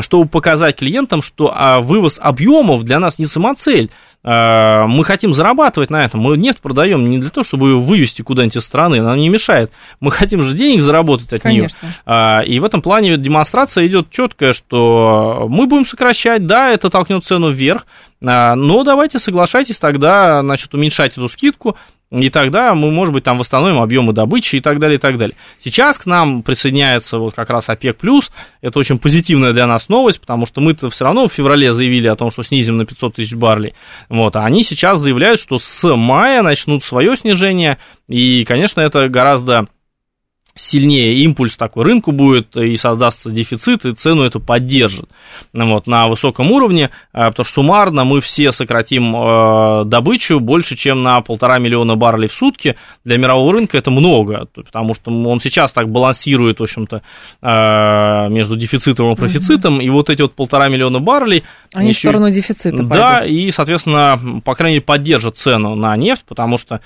чтобы 0.01 0.27
показать 0.27 0.77
клиентам, 0.77 1.21
что 1.21 1.51
а, 1.53 1.79
вывоз 1.79 2.19
объемов 2.21 2.83
для 2.83 2.99
нас 2.99 3.19
не 3.19 3.25
самоцель, 3.25 3.91
Э, 4.25 4.85
мы 4.87 5.05
хотим 5.05 5.35
зарабатывать 5.35 5.91
на 5.91 6.03
этом. 6.03 6.19
Мы 6.19 6.35
нефть 6.35 6.59
продаем 6.59 7.09
не 7.09 7.19
для 7.19 7.29
того, 7.29 7.43
чтобы 7.43 7.69
ее 7.69 7.77
вывести 7.77 8.23
куда-нибудь 8.23 8.57
из 8.57 8.63
страны, 8.63 8.95
она 8.95 9.15
не 9.15 9.29
мешает. 9.29 9.71
Мы 9.99 10.09
хотим 10.11 10.43
же 10.43 10.55
денег 10.55 10.81
заработать 10.81 11.31
от 11.31 11.45
нее. 11.45 11.69
Э, 12.05 12.43
и 12.43 12.59
в 12.59 12.65
этом 12.65 12.81
плане 12.81 13.17
демонстрация 13.17 13.85
идет 13.85 14.09
четкая, 14.09 14.53
что 14.53 15.45
мы 15.47 15.67
будем 15.67 15.85
сокращать, 15.85 16.47
да, 16.47 16.71
это 16.71 16.89
толкнет 16.89 17.23
цену 17.23 17.51
вверх, 17.51 17.85
но 18.21 18.83
давайте 18.83 19.19
соглашайтесь 19.19 19.77
тогда, 19.77 20.41
значит, 20.41 20.73
уменьшать 20.73 21.11
эту 21.11 21.27
скидку, 21.27 21.77
и 22.11 22.29
тогда 22.29 22.75
мы, 22.75 22.91
может 22.91 23.13
быть, 23.13 23.23
там 23.23 23.37
восстановим 23.37 23.79
объемы 23.79 24.13
добычи 24.13 24.57
и 24.57 24.59
так 24.59 24.79
далее, 24.79 24.97
и 24.97 24.99
так 24.99 25.17
далее. 25.17 25.35
Сейчас 25.63 25.97
к 25.97 26.05
нам 26.05 26.43
присоединяется 26.43 27.17
вот 27.17 27.33
как 27.33 27.49
раз 27.49 27.69
ОПЕК+, 27.69 27.97
это 28.61 28.79
очень 28.79 28.99
позитивная 28.99 29.53
для 29.53 29.65
нас 29.67 29.89
новость, 29.89 30.21
потому 30.21 30.45
что 30.45 30.61
мы-то 30.61 30.89
все 30.89 31.05
равно 31.05 31.27
в 31.27 31.33
феврале 31.33 31.73
заявили 31.73 32.07
о 32.07 32.15
том, 32.15 32.29
что 32.29 32.43
снизим 32.43 32.77
на 32.77 32.85
500 32.85 33.15
тысяч 33.15 33.33
баррелей, 33.33 33.73
вот, 34.09 34.35
а 34.35 34.45
они 34.45 34.63
сейчас 34.63 34.99
заявляют, 34.99 35.39
что 35.39 35.57
с 35.57 35.95
мая 35.95 36.41
начнут 36.41 36.83
свое 36.83 37.17
снижение, 37.17 37.79
и, 38.07 38.45
конечно, 38.45 38.81
это 38.81 39.09
гораздо 39.09 39.67
сильнее 40.55 41.15
импульс 41.15 41.57
такой 41.57 41.83
рынку 41.83 42.13
будет, 42.13 42.55
и 42.55 42.77
создастся 42.77 43.29
дефицит, 43.29 43.85
и 43.85 43.93
цену 43.93 44.23
эту 44.23 44.39
поддержит 44.39 45.09
вот, 45.53 45.85
на 45.85 46.07
высоком 46.07 46.51
уровне, 46.51 46.91
э, 47.13 47.27
потому 47.27 47.43
что 47.43 47.53
суммарно 47.53 48.05
мы 48.05 48.21
все 48.21 48.51
сократим 48.51 49.13
э, 49.15 49.83
добычу 49.85 50.39
больше, 50.39 50.77
чем 50.77 51.03
на 51.03 51.19
полтора 51.19 51.59
миллиона 51.59 51.95
баррелей 51.95 52.29
в 52.29 52.33
сутки. 52.33 52.77
Для 53.03 53.17
мирового 53.17 53.51
рынка 53.51 53.77
это 53.77 53.91
много, 53.91 54.47
потому 54.53 54.95
что 54.95 55.11
он 55.11 55.41
сейчас 55.41 55.73
так 55.73 55.89
балансирует, 55.89 56.59
в 56.59 56.63
общем-то, 56.63 57.01
э, 57.41 58.29
между 58.29 58.55
дефицитом 58.55 59.11
и 59.11 59.15
профицитом, 59.15 59.75
угу. 59.75 59.81
и 59.81 59.89
вот 59.89 60.09
эти 60.09 60.21
вот 60.21 60.35
полтора 60.35 60.69
миллиона 60.69 60.99
баррелей... 60.99 61.43
Они 61.73 61.89
еще... 61.89 62.07
в 62.07 62.11
сторону 62.11 62.31
дефицита 62.31 62.81
Да, 62.81 63.19
пойдут. 63.19 63.33
и, 63.33 63.51
соответственно, 63.51 64.41
по 64.45 64.55
крайней 64.55 64.75
мере, 64.75 64.85
поддержат 64.85 65.37
цену 65.37 65.75
на 65.75 65.97
нефть, 65.97 66.23
потому 66.25 66.57
что 66.57 66.79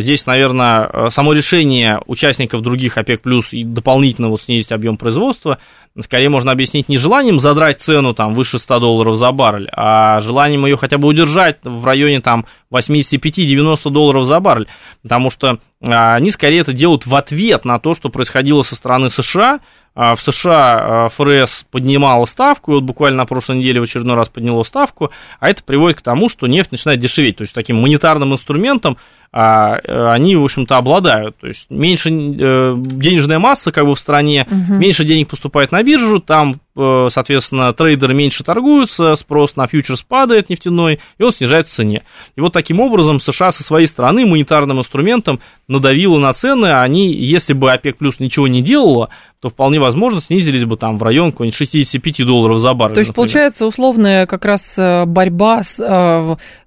здесь, 0.00 0.26
наверное, 0.26 0.88
э, 0.92 1.10
само 1.10 1.32
решение 1.32 2.00
участников 2.06 2.62
других 2.62 2.96
ОПЕК+, 2.98 3.20
плюс 3.20 3.52
и 3.52 3.64
дополнительно 3.64 4.28
вот 4.28 4.40
снизить 4.40 4.70
объем 4.70 4.96
производства, 4.96 5.58
скорее 6.00 6.28
можно 6.28 6.52
объяснить 6.52 6.88
не 6.88 6.98
желанием 6.98 7.40
задрать 7.40 7.80
цену 7.80 8.14
там 8.14 8.34
выше 8.34 8.60
100 8.60 8.78
долларов 8.78 9.16
за 9.16 9.32
баррель, 9.32 9.68
а 9.72 10.20
желанием 10.20 10.64
ее 10.66 10.76
хотя 10.76 10.98
бы 10.98 11.08
удержать 11.08 11.58
в 11.64 11.84
районе 11.84 12.20
там 12.20 12.46
85-90 12.72 13.90
долларов 13.90 14.24
за 14.24 14.38
баррель, 14.38 14.68
потому 15.02 15.30
что 15.30 15.58
э, 15.80 15.92
они 15.92 16.30
скорее 16.30 16.60
это 16.60 16.72
делают 16.72 17.04
в 17.04 17.16
ответ 17.16 17.64
на 17.64 17.80
то, 17.80 17.94
что 17.94 18.10
происходило 18.10 18.62
со 18.62 18.76
стороны 18.76 19.10
США, 19.10 19.58
в 19.96 20.18
США 20.18 21.08
ФРС 21.08 21.66
поднимала 21.70 22.24
ставку, 22.24 22.72
и 22.72 22.74
вот 22.74 22.82
буквально 22.82 23.18
на 23.18 23.26
прошлой 23.26 23.58
неделе 23.58 23.78
в 23.78 23.84
очередной 23.84 24.16
раз 24.16 24.28
подняло 24.28 24.64
ставку, 24.64 25.12
а 25.38 25.48
это 25.48 25.62
приводит 25.62 25.98
к 25.98 26.02
тому, 26.02 26.28
что 26.28 26.48
нефть 26.48 26.72
начинает 26.72 26.98
дешеветь. 26.98 27.36
То 27.36 27.42
есть 27.42 27.54
таким 27.54 27.80
монетарным 27.80 28.32
инструментом 28.32 28.98
а, 29.36 29.80
э, 29.82 30.06
они, 30.12 30.36
в 30.36 30.44
общем-то, 30.44 30.76
обладают. 30.76 31.36
То 31.38 31.48
есть 31.48 31.66
меньше 31.68 32.08
э, 32.08 32.74
денежная 32.78 33.40
масса 33.40 33.72
как 33.72 33.84
бы 33.84 33.96
в 33.96 33.98
стране, 33.98 34.46
угу. 34.48 34.74
меньше 34.74 35.04
денег 35.04 35.26
поступает 35.26 35.72
на 35.72 35.82
биржу, 35.82 36.20
там 36.20 36.60
Э, 36.76 37.06
соответственно, 37.08 37.72
трейдеры 37.72 38.14
меньше 38.14 38.42
торгуются, 38.42 39.14
спрос 39.14 39.54
на 39.54 39.68
фьючерс 39.68 40.02
падает 40.02 40.50
нефтяной, 40.50 40.98
и 41.18 41.22
он 41.22 41.32
снижает 41.32 41.68
в 41.68 41.70
цене. 41.70 42.02
И 42.34 42.40
вот 42.40 42.52
таким 42.52 42.80
образом 42.80 43.20
США 43.20 43.52
со 43.52 43.62
своей 43.62 43.86
стороны 43.86 44.26
монетарным 44.26 44.80
инструментом 44.80 45.38
надавило 45.68 46.18
на 46.18 46.32
цены, 46.32 46.80
они, 46.80 47.12
если 47.12 47.52
бы 47.52 47.72
ОПЕК 47.72 47.98
плюс 47.98 48.18
ничего 48.18 48.48
не 48.48 48.60
делало, 48.60 49.10
то 49.40 49.50
вполне 49.50 49.78
возможно 49.78 50.20
снизились 50.20 50.64
бы 50.64 50.76
там 50.76 50.98
в 50.98 51.02
район 51.04 51.30
какой-нибудь 51.30 51.56
65 51.56 52.26
долларов 52.26 52.58
за 52.58 52.74
баррель. 52.74 52.94
То 52.94 53.00
есть, 53.00 53.10
например. 53.10 53.28
получается, 53.28 53.66
условная 53.66 54.26
как 54.26 54.44
раз 54.44 54.74
борьба 55.06 55.62
с, 55.62 55.76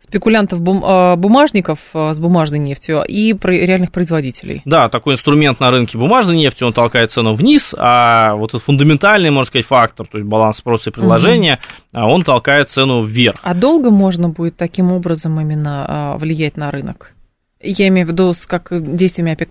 спекулянтов 0.08 0.62
бум, 0.62 0.82
бумажников 1.20 1.80
с 1.94 2.20
бумажной 2.20 2.60
нефтью 2.60 3.04
и 3.08 3.36
реальных 3.42 3.92
производителей. 3.92 4.62
Да, 4.66 4.90
такой 4.90 5.16
инструмент 5.16 5.60
на 5.60 5.72
рынке 5.72 5.98
бумажной 5.98 6.38
нефти, 6.38 6.64
он 6.64 6.74
толкает 6.74 7.12
цену 7.12 7.34
вниз, 7.34 7.74
а 7.78 8.36
вот 8.36 8.52
этот 8.52 8.64
фундаментальный, 8.64 9.32
можно 9.32 9.48
сказать, 9.48 9.66
факт 9.66 9.88
фактор, 9.88 10.08
то 10.08 10.18
есть 10.18 10.30
баланс 10.30 10.58
спроса 10.58 10.90
и 10.90 10.94
предложения, 10.94 11.60
угу. 11.94 12.04
он 12.04 12.24
толкает 12.24 12.70
цену 12.70 13.04
вверх. 13.04 13.38
А 13.42 13.54
долго 13.54 13.90
можно 13.90 14.30
будет 14.30 14.58
таким 14.58 14.92
образом 14.92 15.40
именно 15.40 15.86
а, 15.88 16.18
влиять 16.18 16.58
на 16.58 16.72
рынок? 16.72 17.14
Я 17.62 17.88
имею 17.88 18.08
в 18.08 18.12
виду 18.12 18.34
с 18.34 18.46
как 18.46 18.68
действиями 18.72 19.34
ОПЕК+. 19.34 19.50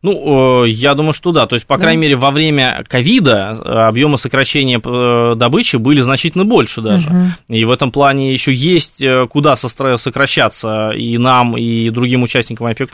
Ну, 0.00 0.64
э, 0.64 0.68
я 0.68 0.94
думаю, 0.94 1.12
что 1.12 1.32
да. 1.32 1.46
То 1.46 1.54
есть, 1.54 1.66
по 1.66 1.76
да. 1.76 1.82
крайней 1.82 2.02
мере, 2.02 2.16
во 2.16 2.30
время 2.30 2.84
ковида 2.86 3.58
э, 3.58 3.68
объемы 3.88 4.16
сокращения 4.16 4.80
э, 4.82 5.34
добычи 5.36 5.76
были 5.76 6.02
значительно 6.02 6.44
больше 6.44 6.80
даже. 6.82 7.08
Угу. 7.08 7.56
И 7.56 7.64
в 7.64 7.70
этом 7.70 7.90
плане 7.90 8.32
еще 8.32 8.52
есть 8.54 9.02
куда 9.30 9.56
сокращаться 9.56 10.90
и 10.90 11.18
нам, 11.18 11.56
и 11.56 11.90
другим 11.90 12.22
участникам 12.22 12.66
ОПЕК+. 12.66 12.90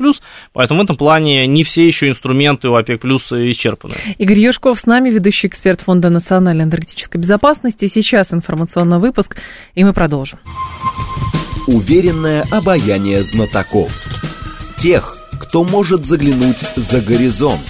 Поэтому 0.53 0.81
в 0.81 0.85
этом 0.85 0.97
плане 0.97 1.47
не 1.47 1.63
все 1.63 1.87
еще 1.87 2.09
инструменты 2.09 2.69
у 2.69 2.75
ОПЕК+, 2.75 3.05
исчерпаны. 3.05 3.95
Игорь 4.19 4.41
Юшков 4.41 4.81
с 4.81 4.87
нами, 4.87 5.11
ведущий 5.11 5.49
эксперт 5.49 5.83
Фонда 5.83 6.09
национальной 6.11 6.65
энергетической 6.65 7.19
безопасности. 7.19 7.87
Сейчас 7.87 8.33
информационный 8.33 8.99
выпуск, 8.99 9.37
и 9.75 9.85
мы 9.85 9.93
продолжим. 9.93 10.39
Уверенное 11.67 12.45
обаяние 12.51 13.23
знатоков. 13.23 13.91
Тех, 14.77 15.17
кто 15.41 15.65
может 15.65 16.07
заглянуть 16.07 16.65
за 16.77 17.01
горизонт. 17.01 17.61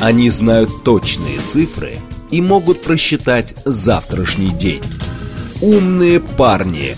Они 0.00 0.30
знают 0.30 0.82
точные 0.82 1.40
цифры 1.40 1.98
и 2.30 2.40
могут 2.40 2.82
просчитать 2.82 3.54
завтрашний 3.64 4.50
день. 4.50 4.82
Умные 5.60 6.20
парни. 6.20 6.96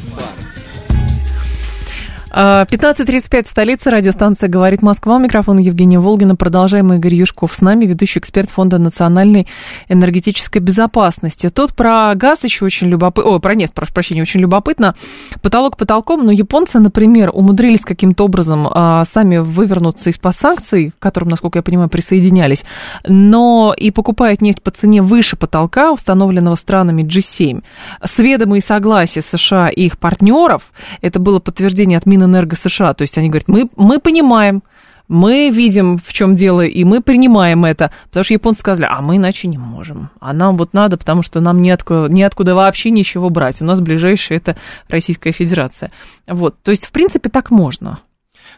15.35, 2.34 3.46
столица, 3.46 3.90
радиостанция 3.90 4.48
«Говорит 4.48 4.80
Москва». 4.80 5.18
Микрофон 5.18 5.58
Евгения 5.58 5.98
Волгина. 5.98 6.34
Продолжаем. 6.34 6.90
Игорь 6.94 7.14
Юшков 7.14 7.54
с 7.54 7.60
нами, 7.60 7.84
ведущий 7.84 8.20
эксперт 8.20 8.50
Фонда 8.50 8.78
национальной 8.78 9.46
энергетической 9.90 10.60
безопасности. 10.60 11.50
Тут 11.50 11.74
про 11.74 12.14
газ 12.14 12.42
еще 12.44 12.64
очень 12.64 12.88
любопытно. 12.88 13.32
Ой, 13.32 13.38
про 13.38 13.54
нефть, 13.54 13.74
прошу 13.74 13.92
прощения, 13.92 14.22
очень 14.22 14.40
любопытно. 14.40 14.94
Потолок 15.42 15.76
потолком, 15.76 16.24
но 16.24 16.32
японцы, 16.32 16.78
например, 16.78 17.30
умудрились 17.34 17.82
каким-то 17.82 18.24
образом 18.24 18.66
а, 18.70 19.04
сами 19.04 19.36
вывернуться 19.36 20.08
из-под 20.08 20.34
санкций, 20.34 20.94
к 20.98 21.02
которым, 21.02 21.28
насколько 21.28 21.58
я 21.58 21.62
понимаю, 21.62 21.90
присоединялись, 21.90 22.64
но 23.06 23.74
и 23.76 23.90
покупают 23.90 24.40
нефть 24.40 24.62
по 24.62 24.70
цене 24.70 25.02
выше 25.02 25.36
потолка, 25.36 25.92
установленного 25.92 26.54
странами 26.54 27.02
G7. 27.02 27.62
С 28.02 28.16
ведома 28.16 28.56
и 28.56 28.62
согласия 28.62 29.20
США 29.20 29.68
и 29.68 29.82
их 29.82 29.98
партнеров, 29.98 30.72
это 31.02 31.18
было 31.18 31.38
подтверждение 31.38 31.98
от 31.98 32.06
Мин 32.06 32.21
Минэнерго 32.22 32.56
США. 32.56 32.94
То 32.94 33.02
есть 33.02 33.18
они 33.18 33.28
говорят, 33.28 33.48
мы, 33.48 33.68
мы 33.76 33.98
понимаем, 33.98 34.62
мы 35.08 35.50
видим, 35.50 35.98
в 35.98 36.12
чем 36.12 36.34
дело, 36.34 36.64
и 36.64 36.84
мы 36.84 37.02
принимаем 37.02 37.64
это. 37.64 37.92
Потому 38.04 38.24
что 38.24 38.34
японцы 38.34 38.60
сказали, 38.60 38.86
а 38.90 39.00
мы 39.02 39.16
иначе 39.16 39.48
не 39.48 39.58
можем. 39.58 40.10
А 40.20 40.32
нам 40.32 40.56
вот 40.56 40.72
надо, 40.72 40.96
потому 40.96 41.22
что 41.22 41.40
нам 41.40 41.60
неоткуда, 41.60 42.08
неоткуда 42.12 42.54
вообще 42.54 42.90
ничего 42.90 43.28
брать. 43.30 43.60
У 43.60 43.64
нас 43.64 43.80
ближайшая 43.80 44.38
это 44.38 44.56
Российская 44.88 45.32
Федерация. 45.32 45.92
Вот, 46.26 46.56
то 46.62 46.70
есть, 46.70 46.86
в 46.86 46.92
принципе, 46.92 47.28
так 47.28 47.50
можно. 47.50 47.98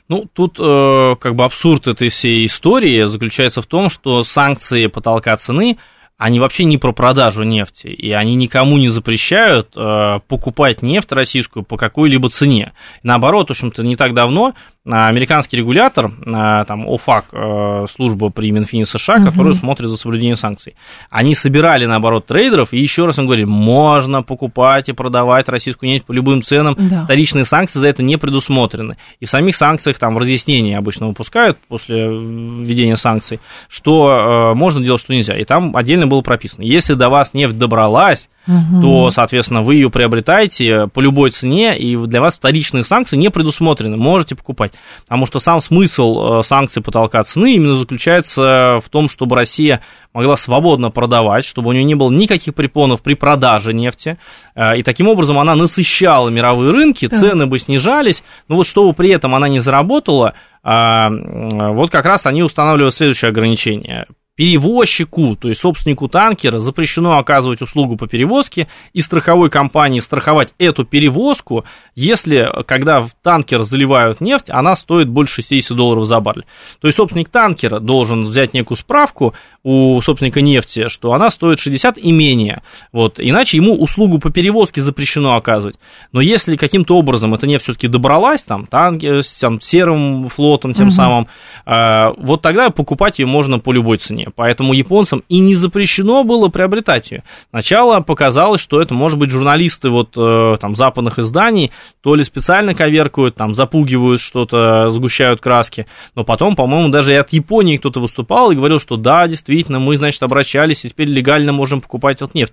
Ну, 0.08 0.26
тут 0.32 0.58
э, 0.60 1.16
как 1.18 1.34
бы 1.34 1.44
абсурд 1.44 1.88
этой 1.88 2.08
всей 2.08 2.44
истории 2.44 3.04
заключается 3.04 3.62
в 3.62 3.66
том, 3.66 3.88
что 3.88 4.22
санкции 4.22 4.86
потолка 4.86 5.36
цены– 5.36 5.78
они 6.16 6.38
вообще 6.38 6.64
не 6.64 6.78
про 6.78 6.92
продажу 6.92 7.42
нефти, 7.42 7.88
и 7.88 8.12
они 8.12 8.34
никому 8.36 8.78
не 8.78 8.88
запрещают 8.88 9.76
э, 9.76 10.20
покупать 10.28 10.80
нефть 10.80 11.10
российскую 11.12 11.64
по 11.64 11.76
какой-либо 11.76 12.30
цене. 12.30 12.72
Наоборот, 13.02 13.48
в 13.48 13.50
общем-то, 13.50 13.82
не 13.82 13.96
так 13.96 14.14
давно 14.14 14.54
американский 14.86 15.56
регулятор, 15.56 16.10
а, 16.26 16.64
там, 16.66 16.86
ОФАК, 16.86 17.24
э, 17.32 17.86
служба 17.90 18.28
при 18.28 18.50
Минфине 18.50 18.84
США, 18.84 19.16
угу. 19.16 19.24
которая 19.24 19.54
смотрит 19.54 19.88
за 19.88 19.96
соблюдением 19.96 20.36
санкций, 20.36 20.74
они 21.08 21.34
собирали, 21.34 21.86
наоборот, 21.86 22.26
трейдеров, 22.26 22.74
и 22.74 22.78
еще 22.78 23.06
раз 23.06 23.18
им 23.18 23.24
говорили, 23.24 23.46
можно 23.46 24.22
покупать 24.22 24.90
и 24.90 24.92
продавать 24.92 25.48
российскую 25.48 25.90
нефть 25.90 26.04
по 26.04 26.12
любым 26.12 26.42
ценам, 26.42 26.76
да. 26.78 27.04
вторичные 27.04 27.46
санкции 27.46 27.78
за 27.78 27.88
это 27.88 28.02
не 28.02 28.18
предусмотрены. 28.18 28.98
И 29.20 29.24
в 29.24 29.30
самих 29.30 29.56
санкциях, 29.56 29.98
там, 29.98 30.16
в 30.16 30.18
разъяснении 30.18 30.74
обычно 30.74 31.08
выпускают 31.08 31.56
после 31.66 32.06
введения 32.06 32.96
санкций, 32.96 33.40
что 33.68 34.52
э, 34.52 34.54
можно 34.54 34.84
делать, 34.84 35.00
что 35.00 35.14
нельзя. 35.14 35.34
И 35.34 35.44
там 35.44 35.74
отдельно 35.76 36.06
было 36.06 36.20
прописано, 36.20 36.62
если 36.62 36.92
до 36.92 37.08
вас 37.08 37.32
нефть 37.32 37.56
добралась, 37.56 38.28
угу. 38.46 38.82
то, 38.82 39.10
соответственно, 39.10 39.62
вы 39.62 39.76
ее 39.76 39.88
приобретаете 39.88 40.88
по 40.88 41.00
любой 41.00 41.30
цене, 41.30 41.78
и 41.78 41.96
для 41.96 42.20
вас 42.20 42.36
вторичные 42.36 42.84
санкции 42.84 43.16
не 43.16 43.30
предусмотрены, 43.30 43.96
можете 43.96 44.34
покупать. 44.34 44.73
Потому 45.02 45.26
что 45.26 45.38
сам 45.38 45.60
смысл 45.60 46.40
э, 46.40 46.42
санкций 46.42 46.82
потолка 46.82 47.22
цены 47.24 47.54
именно 47.54 47.76
заключается 47.76 48.78
в 48.84 48.88
том, 48.90 49.08
чтобы 49.08 49.36
Россия 49.36 49.80
могла 50.12 50.36
свободно 50.36 50.90
продавать, 50.90 51.44
чтобы 51.44 51.70
у 51.70 51.72
нее 51.72 51.84
не 51.84 51.94
было 51.94 52.10
никаких 52.10 52.54
препонов 52.54 53.02
при 53.02 53.14
продаже 53.14 53.72
нефти, 53.72 54.18
э, 54.54 54.78
и 54.78 54.82
таким 54.82 55.08
образом 55.08 55.38
она 55.38 55.54
насыщала 55.54 56.28
мировые 56.28 56.72
рынки, 56.72 57.08
да. 57.08 57.18
цены 57.18 57.46
бы 57.46 57.58
снижались, 57.58 58.22
но 58.48 58.56
вот 58.56 58.66
чтобы 58.66 58.92
при 58.92 59.10
этом 59.10 59.34
она 59.34 59.48
не 59.48 59.60
заработала, 59.60 60.34
а, 60.62 61.10
вот 61.10 61.90
как 61.90 62.06
раз 62.06 62.24
они 62.24 62.42
устанавливают 62.42 62.94
следующее 62.94 63.28
ограничение 63.28 64.06
перевозчику, 64.36 65.36
то 65.36 65.48
есть 65.48 65.60
собственнику 65.60 66.08
танкера, 66.08 66.58
запрещено 66.58 67.18
оказывать 67.18 67.62
услугу 67.62 67.96
по 67.96 68.08
перевозке 68.08 68.66
и 68.92 69.00
страховой 69.00 69.48
компании 69.48 70.00
страховать 70.00 70.54
эту 70.58 70.84
перевозку, 70.84 71.64
если, 71.94 72.50
когда 72.66 73.00
в 73.00 73.10
танкер 73.22 73.62
заливают 73.62 74.20
нефть, 74.20 74.50
она 74.50 74.74
стоит 74.74 75.08
больше 75.08 75.36
60 75.36 75.76
долларов 75.76 76.06
за 76.06 76.18
баррель. 76.18 76.46
То 76.80 76.88
есть 76.88 76.96
собственник 76.96 77.28
танкера 77.28 77.78
должен 77.78 78.24
взять 78.24 78.54
некую 78.54 78.76
справку 78.76 79.34
у 79.62 80.00
собственника 80.00 80.40
нефти, 80.40 80.88
что 80.88 81.12
она 81.12 81.30
стоит 81.30 81.60
60 81.60 81.96
и 81.98 82.10
менее, 82.10 82.62
вот, 82.92 83.20
иначе 83.20 83.56
ему 83.56 83.74
услугу 83.80 84.18
по 84.18 84.30
перевозке 84.30 84.82
запрещено 84.82 85.36
оказывать. 85.36 85.76
Но 86.10 86.20
если 86.20 86.56
каким-то 86.56 86.96
образом 86.96 87.34
эта 87.34 87.46
нефть 87.46 87.64
все-таки 87.64 87.86
добралась, 87.86 88.42
там, 88.42 88.66
танки, 88.66 89.20
там, 89.40 89.60
серым 89.60 90.28
флотом 90.28 90.74
тем 90.74 90.88
угу. 90.88 90.92
самым, 90.92 91.28
э, 91.66 92.12
вот 92.18 92.42
тогда 92.42 92.70
покупать 92.70 93.20
ее 93.20 93.26
можно 93.26 93.60
по 93.60 93.72
любой 93.72 93.98
цене 93.98 94.23
компания, 94.24 94.32
поэтому 94.34 94.72
японцам 94.72 95.22
и 95.28 95.38
не 95.40 95.54
запрещено 95.54 96.24
было 96.24 96.48
приобретать 96.48 97.10
ее. 97.10 97.22
Сначала 97.50 98.00
показалось, 98.00 98.60
что 98.60 98.80
это, 98.80 98.94
может 98.94 99.18
быть, 99.18 99.30
журналисты 99.30 99.90
вот 99.90 100.10
э, 100.16 100.56
там 100.60 100.74
западных 100.74 101.18
изданий 101.18 101.70
то 102.02 102.14
ли 102.14 102.24
специально 102.24 102.74
коверкуют, 102.74 103.34
там 103.34 103.54
запугивают 103.54 104.20
что-то, 104.20 104.90
сгущают 104.90 105.40
краски, 105.40 105.86
но 106.14 106.24
потом, 106.24 106.54
по-моему, 106.54 106.90
даже 106.90 107.14
и 107.14 107.16
от 107.16 107.32
Японии 107.32 107.78
кто-то 107.78 108.00
выступал 108.00 108.50
и 108.50 108.56
говорил, 108.56 108.78
что 108.78 108.96
да, 108.96 109.26
действительно, 109.26 109.78
мы, 109.78 109.96
значит, 109.96 110.22
обращались 110.22 110.84
и 110.84 110.90
теперь 110.90 111.08
легально 111.08 111.52
можем 111.52 111.80
покупать 111.80 112.20
вот 112.20 112.34
нефть. 112.34 112.52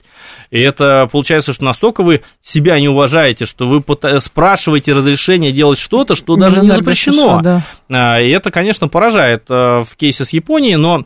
И 0.51 0.59
это 0.59 1.09
получается, 1.11 1.53
что 1.53 1.65
настолько 1.65 2.03
вы 2.03 2.21
себя 2.41 2.79
не 2.79 2.87
уважаете, 2.87 3.45
что 3.45 3.67
вы 3.67 3.83
спрашиваете 4.19 4.93
разрешение 4.93 5.51
делать 5.51 5.79
что-то, 5.79 6.15
что 6.15 6.35
даже 6.35 6.61
не, 6.61 6.67
не 6.67 6.75
запрещено. 6.75 7.41
А, 7.89 8.21
и 8.21 8.29
это, 8.29 8.51
конечно, 8.51 8.87
поражает 8.87 9.43
э, 9.49 9.83
в 9.83 9.97
кейсе 9.97 10.23
с 10.23 10.29
Японией, 10.29 10.75
но 10.75 11.05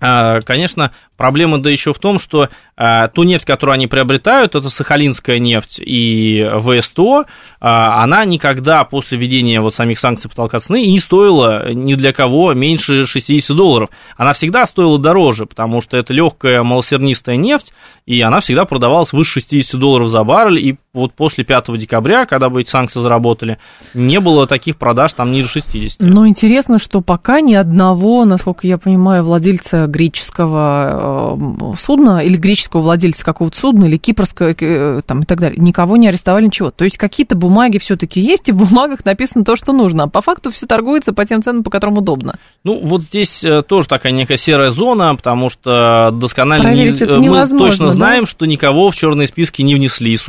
конечно, 0.00 0.92
Проблема 1.20 1.58
да 1.58 1.68
еще 1.68 1.92
в 1.92 1.98
том, 1.98 2.18
что 2.18 2.48
э, 2.78 3.08
ту 3.12 3.24
нефть, 3.24 3.44
которую 3.44 3.74
они 3.74 3.86
приобретают, 3.86 4.54
это 4.54 4.70
сахалинская 4.70 5.38
нефть 5.38 5.78
и 5.78 6.50
ВСТО, 6.60 7.24
э, 7.24 7.24
она 7.60 8.24
никогда 8.24 8.84
после 8.84 9.18
введения 9.18 9.60
вот 9.60 9.74
самих 9.74 9.98
санкций 9.98 10.30
потолка 10.30 10.60
цены 10.60 10.86
не 10.86 10.98
стоила 10.98 11.74
ни 11.74 11.92
для 11.92 12.14
кого 12.14 12.54
меньше 12.54 13.04
60 13.04 13.54
долларов. 13.54 13.90
Она 14.16 14.32
всегда 14.32 14.64
стоила 14.64 14.98
дороже, 14.98 15.44
потому 15.44 15.82
что 15.82 15.98
это 15.98 16.14
легкая 16.14 16.62
малосернистая 16.62 17.36
нефть, 17.36 17.74
и 18.06 18.18
она 18.22 18.40
всегда 18.40 18.64
продавалась 18.64 19.12
выше 19.12 19.40
60 19.40 19.78
долларов 19.78 20.08
за 20.08 20.24
баррель, 20.24 20.66
и 20.66 20.78
вот 20.92 21.12
после 21.14 21.44
5 21.44 21.76
декабря, 21.78 22.26
когда 22.26 22.48
бы 22.48 22.60
эти 22.60 22.70
санкции 22.70 23.00
заработали, 23.00 23.58
не 23.94 24.20
было 24.20 24.46
таких 24.46 24.76
продаж 24.76 25.12
там 25.14 25.32
ниже 25.32 25.48
60. 25.48 26.00
Но 26.00 26.26
интересно, 26.26 26.78
что 26.78 27.00
пока 27.00 27.40
ни 27.40 27.54
одного, 27.54 28.24
насколько 28.24 28.66
я 28.66 28.78
понимаю, 28.78 29.24
владельца 29.24 29.86
греческого 29.86 30.70
Э, 30.70 31.36
судна 31.78 32.20
или 32.20 32.36
греческого 32.36 32.82
владельца 32.82 33.24
какого-то 33.24 33.58
судна, 33.58 33.86
или 33.86 33.96
кипрского 33.96 34.54
э, 34.58 35.02
там, 35.06 35.20
и 35.20 35.24
так 35.24 35.40
далее. 35.40 35.60
Никого 35.60 35.96
не 35.96 36.08
арестовали, 36.08 36.46
ничего. 36.46 36.70
То 36.70 36.84
есть 36.84 36.98
какие-то 36.98 37.34
бумаги 37.34 37.78
все-таки 37.78 38.20
есть, 38.20 38.48
и 38.48 38.52
в 38.52 38.56
бумагах 38.56 39.04
написано 39.04 39.44
то, 39.44 39.56
что 39.56 39.72
нужно. 39.72 40.04
А 40.04 40.06
по 40.08 40.20
факту 40.20 40.50
все 40.50 40.66
торгуется 40.66 41.12
по 41.12 41.24
тем 41.24 41.42
ценам, 41.42 41.62
по 41.62 41.70
которым 41.70 41.98
удобно. 41.98 42.38
Ну, 42.64 42.80
вот 42.84 43.02
здесь 43.02 43.44
э, 43.44 43.62
тоже 43.62 43.88
такая 43.88 44.12
некая 44.12 44.36
серая 44.36 44.70
зона, 44.70 45.14
потому 45.14 45.50
что 45.50 46.10
досконально 46.12 46.74
не, 46.74 46.90
мы 47.28 47.58
точно 47.58 47.86
да? 47.86 47.92
знаем, 47.92 48.26
что 48.26 48.46
никого 48.46 48.90
в 48.90 48.96
черные 48.96 49.26
списки 49.26 49.62
не 49.62 49.74
внесли 49.74 50.12
из 50.12 50.22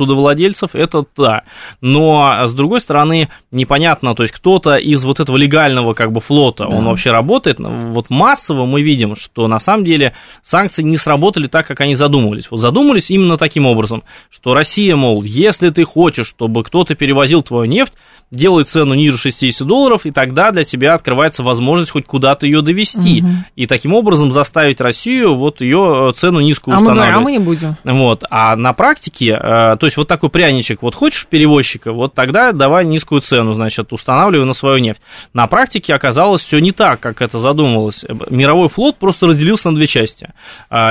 судовладельцев, 0.52 0.74
это 0.74 1.04
да. 1.16 1.42
Но, 1.80 2.46
с 2.46 2.52
другой 2.52 2.80
стороны, 2.80 3.28
непонятно, 3.50 4.14
то 4.14 4.22
есть 4.22 4.34
кто-то 4.34 4.76
из 4.76 5.04
вот 5.04 5.20
этого 5.20 5.36
легального 5.36 5.94
как 5.94 6.12
бы 6.12 6.20
флота, 6.20 6.66
да. 6.68 6.76
он 6.76 6.84
вообще 6.84 7.10
работает. 7.10 7.58
Вот 7.58 8.10
массово 8.10 8.66
мы 8.66 8.82
видим, 8.82 9.16
что 9.16 9.48
на 9.48 9.60
самом 9.60 9.84
деле 9.84 10.12
санкции 10.42 10.82
не 10.82 10.96
сработали 10.96 11.46
так, 11.46 11.66
как 11.66 11.80
они 11.80 11.94
задумывались. 11.94 12.50
Вот 12.50 12.60
задумались 12.60 13.10
именно 13.10 13.36
таким 13.36 13.66
образом, 13.66 14.02
что 14.30 14.54
Россия, 14.54 14.96
мол, 14.96 15.22
если 15.22 15.70
ты 15.70 15.84
хочешь, 15.84 16.28
чтобы 16.28 16.62
кто-то 16.62 16.94
перевозил 16.94 17.42
твою 17.42 17.64
нефть, 17.64 17.94
делай 18.32 18.64
цену 18.64 18.94
ниже 18.94 19.18
60 19.18 19.66
долларов, 19.66 20.06
и 20.06 20.10
тогда 20.10 20.50
для 20.50 20.64
тебя 20.64 20.94
открывается 20.94 21.42
возможность 21.42 21.92
хоть 21.92 22.06
куда-то 22.06 22.46
ее 22.46 22.62
довести. 22.62 23.22
Угу. 23.22 23.30
И 23.56 23.66
таким 23.66 23.94
образом 23.94 24.32
заставить 24.32 24.80
Россию 24.80 25.34
вот 25.34 25.60
ее 25.60 26.08
э, 26.10 26.12
цену 26.16 26.40
низкую 26.40 26.76
а 26.76 26.80
устанавливать. 26.80 27.14
Мы, 27.14 27.20
а 27.20 27.20
мы 27.20 27.32
не 27.32 27.38
будем. 27.38 27.76
Вот. 27.84 28.24
А 28.30 28.56
на 28.56 28.72
практике, 28.72 29.38
э, 29.40 29.76
то 29.76 29.82
есть 29.82 29.96
вот 29.98 30.08
такой 30.08 30.30
пряничек, 30.30 30.82
вот 30.82 30.94
хочешь 30.94 31.26
перевозчика, 31.26 31.92
вот 31.92 32.14
тогда 32.14 32.52
давай 32.52 32.86
низкую 32.86 33.20
цену, 33.20 33.52
значит, 33.52 33.92
устанавливай 33.92 34.46
на 34.46 34.54
свою 34.54 34.78
нефть. 34.78 35.02
На 35.34 35.46
практике 35.46 35.94
оказалось 35.94 36.42
все 36.42 36.58
не 36.58 36.72
так, 36.72 37.00
как 37.00 37.20
это 37.20 37.38
задумывалось. 37.38 38.04
Мировой 38.30 38.68
флот 38.68 38.96
просто 38.96 39.26
разделился 39.26 39.70
на 39.70 39.76
две 39.76 39.86
части. 39.86 40.30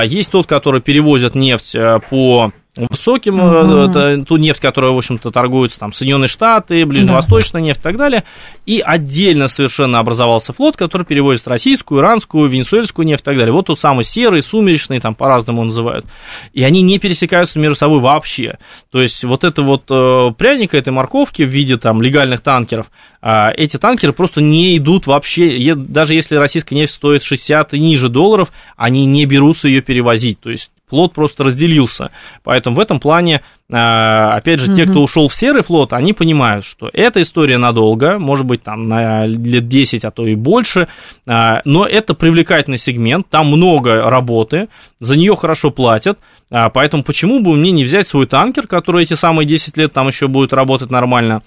Есть 0.04 0.30
тот, 0.30 0.46
который 0.46 0.80
перевозит 0.80 1.34
нефть 1.34 1.74
э, 1.74 1.98
по 2.08 2.52
высоким, 2.76 3.38
uh-huh. 3.38 3.90
это 3.90 4.24
ту 4.24 4.38
нефть, 4.38 4.60
которая, 4.60 4.92
в 4.92 4.96
общем-то, 4.96 5.30
торгуется 5.30 5.78
там 5.78 5.92
Соединенные 5.92 6.28
Штаты, 6.28 6.86
Ближневосточная 6.86 7.60
да. 7.60 7.66
нефть 7.66 7.80
и 7.80 7.82
так 7.82 7.96
далее. 7.96 8.24
И 8.64 8.82
отдельно 8.84 9.48
совершенно 9.48 9.98
образовался 9.98 10.54
флот, 10.54 10.76
который 10.76 11.04
перевозит 11.04 11.46
российскую, 11.46 12.00
иранскую, 12.00 12.48
венесуэльскую 12.48 13.06
нефть 13.06 13.22
и 13.22 13.24
так 13.24 13.36
далее. 13.36 13.52
Вот 13.52 13.66
тот 13.66 13.78
самый 13.78 14.04
серый, 14.04 14.42
сумеречный, 14.42 15.00
там 15.00 15.14
по-разному 15.14 15.64
называют. 15.64 16.06
И 16.54 16.62
они 16.62 16.80
не 16.80 16.98
пересекаются 16.98 17.58
между 17.58 17.76
собой 17.76 18.00
вообще. 18.00 18.58
То 18.90 19.02
есть 19.02 19.22
вот 19.22 19.44
это 19.44 19.62
вот 19.62 19.84
э, 19.90 20.30
пряника 20.38 20.78
этой 20.78 20.94
морковки 20.94 21.42
в 21.42 21.48
виде 21.48 21.76
там 21.76 22.00
легальных 22.00 22.40
танкеров, 22.40 22.90
э, 23.20 23.50
эти 23.54 23.76
танкеры 23.76 24.14
просто 24.14 24.40
не 24.40 24.78
идут 24.78 25.06
вообще, 25.06 25.74
даже 25.74 26.14
если 26.14 26.36
российская 26.36 26.74
нефть 26.74 26.94
стоит 26.94 27.22
60 27.22 27.74
и 27.74 27.78
ниже 27.78 28.08
долларов, 28.08 28.50
они 28.76 29.04
не 29.04 29.26
берутся 29.26 29.68
ее 29.68 29.82
перевозить. 29.82 30.40
То 30.40 30.50
есть 30.50 30.70
флот 30.92 31.14
просто 31.14 31.44
разделился. 31.44 32.10
Поэтому 32.44 32.76
в 32.76 32.78
этом 32.78 33.00
плане, 33.00 33.40
а, 33.72 34.36
опять 34.36 34.60
же, 34.60 34.76
те, 34.76 34.84
кто 34.84 35.02
ушел 35.02 35.26
в 35.26 35.34
серый 35.34 35.62
флот, 35.62 35.94
они 35.94 36.12
понимают, 36.12 36.66
что 36.66 36.90
эта 36.92 37.22
история 37.22 37.56
надолго, 37.56 38.18
может 38.18 38.44
быть, 38.44 38.62
там 38.62 38.88
на 38.88 39.24
лет 39.24 39.68
10, 39.68 40.04
а 40.04 40.10
то 40.10 40.26
и 40.26 40.34
больше, 40.34 40.88
а, 41.26 41.62
но 41.64 41.86
это 41.86 42.12
привлекательный 42.12 42.76
сегмент, 42.76 43.26
там 43.30 43.46
много 43.46 44.10
работы, 44.10 44.68
за 45.00 45.16
нее 45.16 45.34
хорошо 45.34 45.70
платят, 45.70 46.18
а, 46.50 46.68
поэтому 46.68 47.02
почему 47.04 47.40
бы 47.40 47.56
мне 47.56 47.70
не 47.70 47.84
взять 47.84 48.06
свой 48.06 48.26
танкер, 48.26 48.66
который 48.66 49.04
эти 49.04 49.14
самые 49.14 49.46
10 49.46 49.78
лет 49.78 49.94
там 49.94 50.08
еще 50.08 50.28
будет 50.28 50.52
работать 50.52 50.90
нормально, 50.90 51.40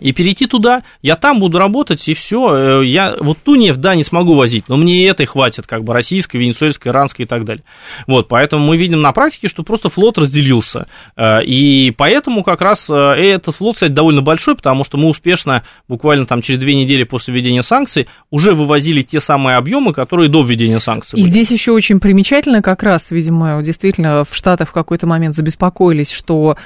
и 0.00 0.12
перейти 0.12 0.46
туда, 0.46 0.82
я 1.02 1.16
там 1.16 1.40
буду 1.40 1.58
работать, 1.58 2.06
и 2.08 2.14
все. 2.14 2.80
Э, 2.80 2.86
я 2.86 3.16
вот 3.20 3.38
ту 3.44 3.56
нефть, 3.56 3.80
да, 3.80 3.94
не 3.94 4.04
смогу 4.04 4.34
возить, 4.34 4.68
но 4.68 4.76
мне 4.76 5.02
и 5.02 5.04
этой 5.04 5.26
хватит, 5.26 5.66
как 5.66 5.84
бы 5.84 5.92
российской, 5.92 6.36
венесуэльской, 6.36 6.92
иранской 6.92 7.24
и 7.24 7.28
так 7.28 7.44
далее. 7.44 7.64
Вот, 8.06 8.28
поэтому 8.28 8.64
мы 8.64 8.76
видим 8.76 9.00
на 9.00 9.12
практике, 9.12 9.48
что 9.48 9.62
просто 9.62 9.88
флот 9.88 10.18
разделился. 10.18 10.86
Э, 11.16 11.42
и 11.44 11.90
поэтому 11.90 12.42
как 12.42 12.60
раз 12.60 12.88
э, 12.90 12.94
этот 12.94 13.56
флот, 13.56 13.74
кстати, 13.74 13.92
довольно 13.92 14.22
большой, 14.22 14.56
потому 14.56 14.84
что 14.84 14.96
мы 14.98 15.08
успешно, 15.08 15.64
буквально 15.88 16.26
там 16.26 16.42
через 16.42 16.60
две 16.60 16.74
недели 16.74 17.04
после 17.04 17.34
введения 17.34 17.62
санкций, 17.62 18.08
уже 18.30 18.54
вывозили 18.54 19.02
те 19.02 19.20
самые 19.20 19.56
объемы, 19.56 19.92
которые 19.92 20.28
до 20.28 20.42
введения 20.42 20.80
санкций. 20.80 21.18
И 21.18 21.22
были. 21.22 21.32
здесь 21.32 21.50
еще 21.50 21.72
очень 21.72 22.00
примечательно, 22.00 22.62
как 22.62 22.82
раз, 22.82 23.10
видимо, 23.10 23.62
действительно 23.62 24.24
в 24.24 24.34
Штатах 24.34 24.70
в 24.70 24.72
какой-то 24.72 25.06
момент 25.06 25.34
забеспокоились, 25.34 26.10
что 26.10 26.56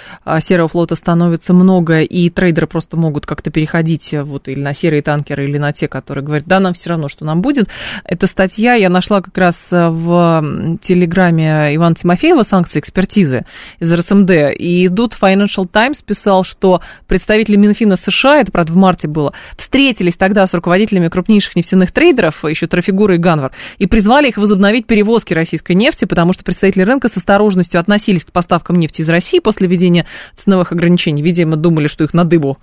серого 0.41 0.69
флота 0.69 0.97
становится 0.97 1.53
много, 1.55 2.03
и 2.03 2.29
трейдеры 2.31 2.67
просто 2.67 2.97
могут 2.97 3.22
могут 3.23 3.27
как-то 3.27 3.51
переходить 3.51 4.13
э, 4.13 4.23
вот 4.23 4.49
или 4.49 4.61
на 4.61 4.75
серые 4.75 5.03
танкеры, 5.03 5.45
или 5.45 5.59
на 5.59 5.73
те, 5.73 5.89
которые 5.89 6.25
говорят, 6.25 6.47
да, 6.47 6.61
нам 6.61 6.75
все 6.75 6.91
равно, 6.91 7.09
что 7.09 7.25
нам 7.25 7.43
будет. 7.43 7.69
Эта 8.05 8.27
статья 8.27 8.75
я 8.75 8.89
нашла 8.89 9.21
как 9.21 9.37
раз 9.39 9.73
э, 9.73 9.89
в 9.89 10.79
телеграме 10.81 11.75
Ивана 11.75 11.95
Тимофеева 11.95 12.43
«Санкции 12.43 12.79
экспертизы» 12.79 13.45
из 13.81 13.93
РСМД. 13.93 14.31
И 14.59 14.87
идут 14.87 15.17
Financial 15.21 15.67
Times 15.67 16.03
писал, 16.03 16.45
что 16.45 16.81
представители 17.07 17.57
Минфина 17.57 17.97
США, 17.97 18.41
это, 18.41 18.51
правда, 18.53 18.73
в 18.73 18.77
марте 18.77 19.09
было, 19.09 19.33
встретились 19.57 20.17
тогда 20.17 20.47
с 20.47 20.55
руководителями 20.55 21.09
крупнейших 21.09 21.57
нефтяных 21.57 21.93
трейдеров, 21.93 22.45
еще 22.45 22.67
Трафигура 22.67 23.15
и 23.15 23.19
Ганвар, 23.19 23.53
и 23.79 23.87
призвали 23.87 24.29
их 24.29 24.37
возобновить 24.37 24.87
перевозки 24.87 25.35
российской 25.35 25.73
нефти, 25.73 26.05
потому 26.05 26.33
что 26.33 26.45
представители 26.45 26.83
рынка 26.83 27.09
с 27.09 27.17
осторожностью 27.17 27.81
относились 27.81 28.25
к 28.25 28.33
поставкам 28.33 28.79
нефти 28.79 29.03
из 29.03 29.09
России 29.09 29.39
после 29.39 29.69
введения 29.69 30.07
ценовых 30.37 30.73
ограничений. 30.73 31.23
Видимо, 31.23 31.57
думали, 31.57 31.89
что 31.89 32.05
их 32.05 32.15
на 32.15 32.25
дыбу 32.25 32.59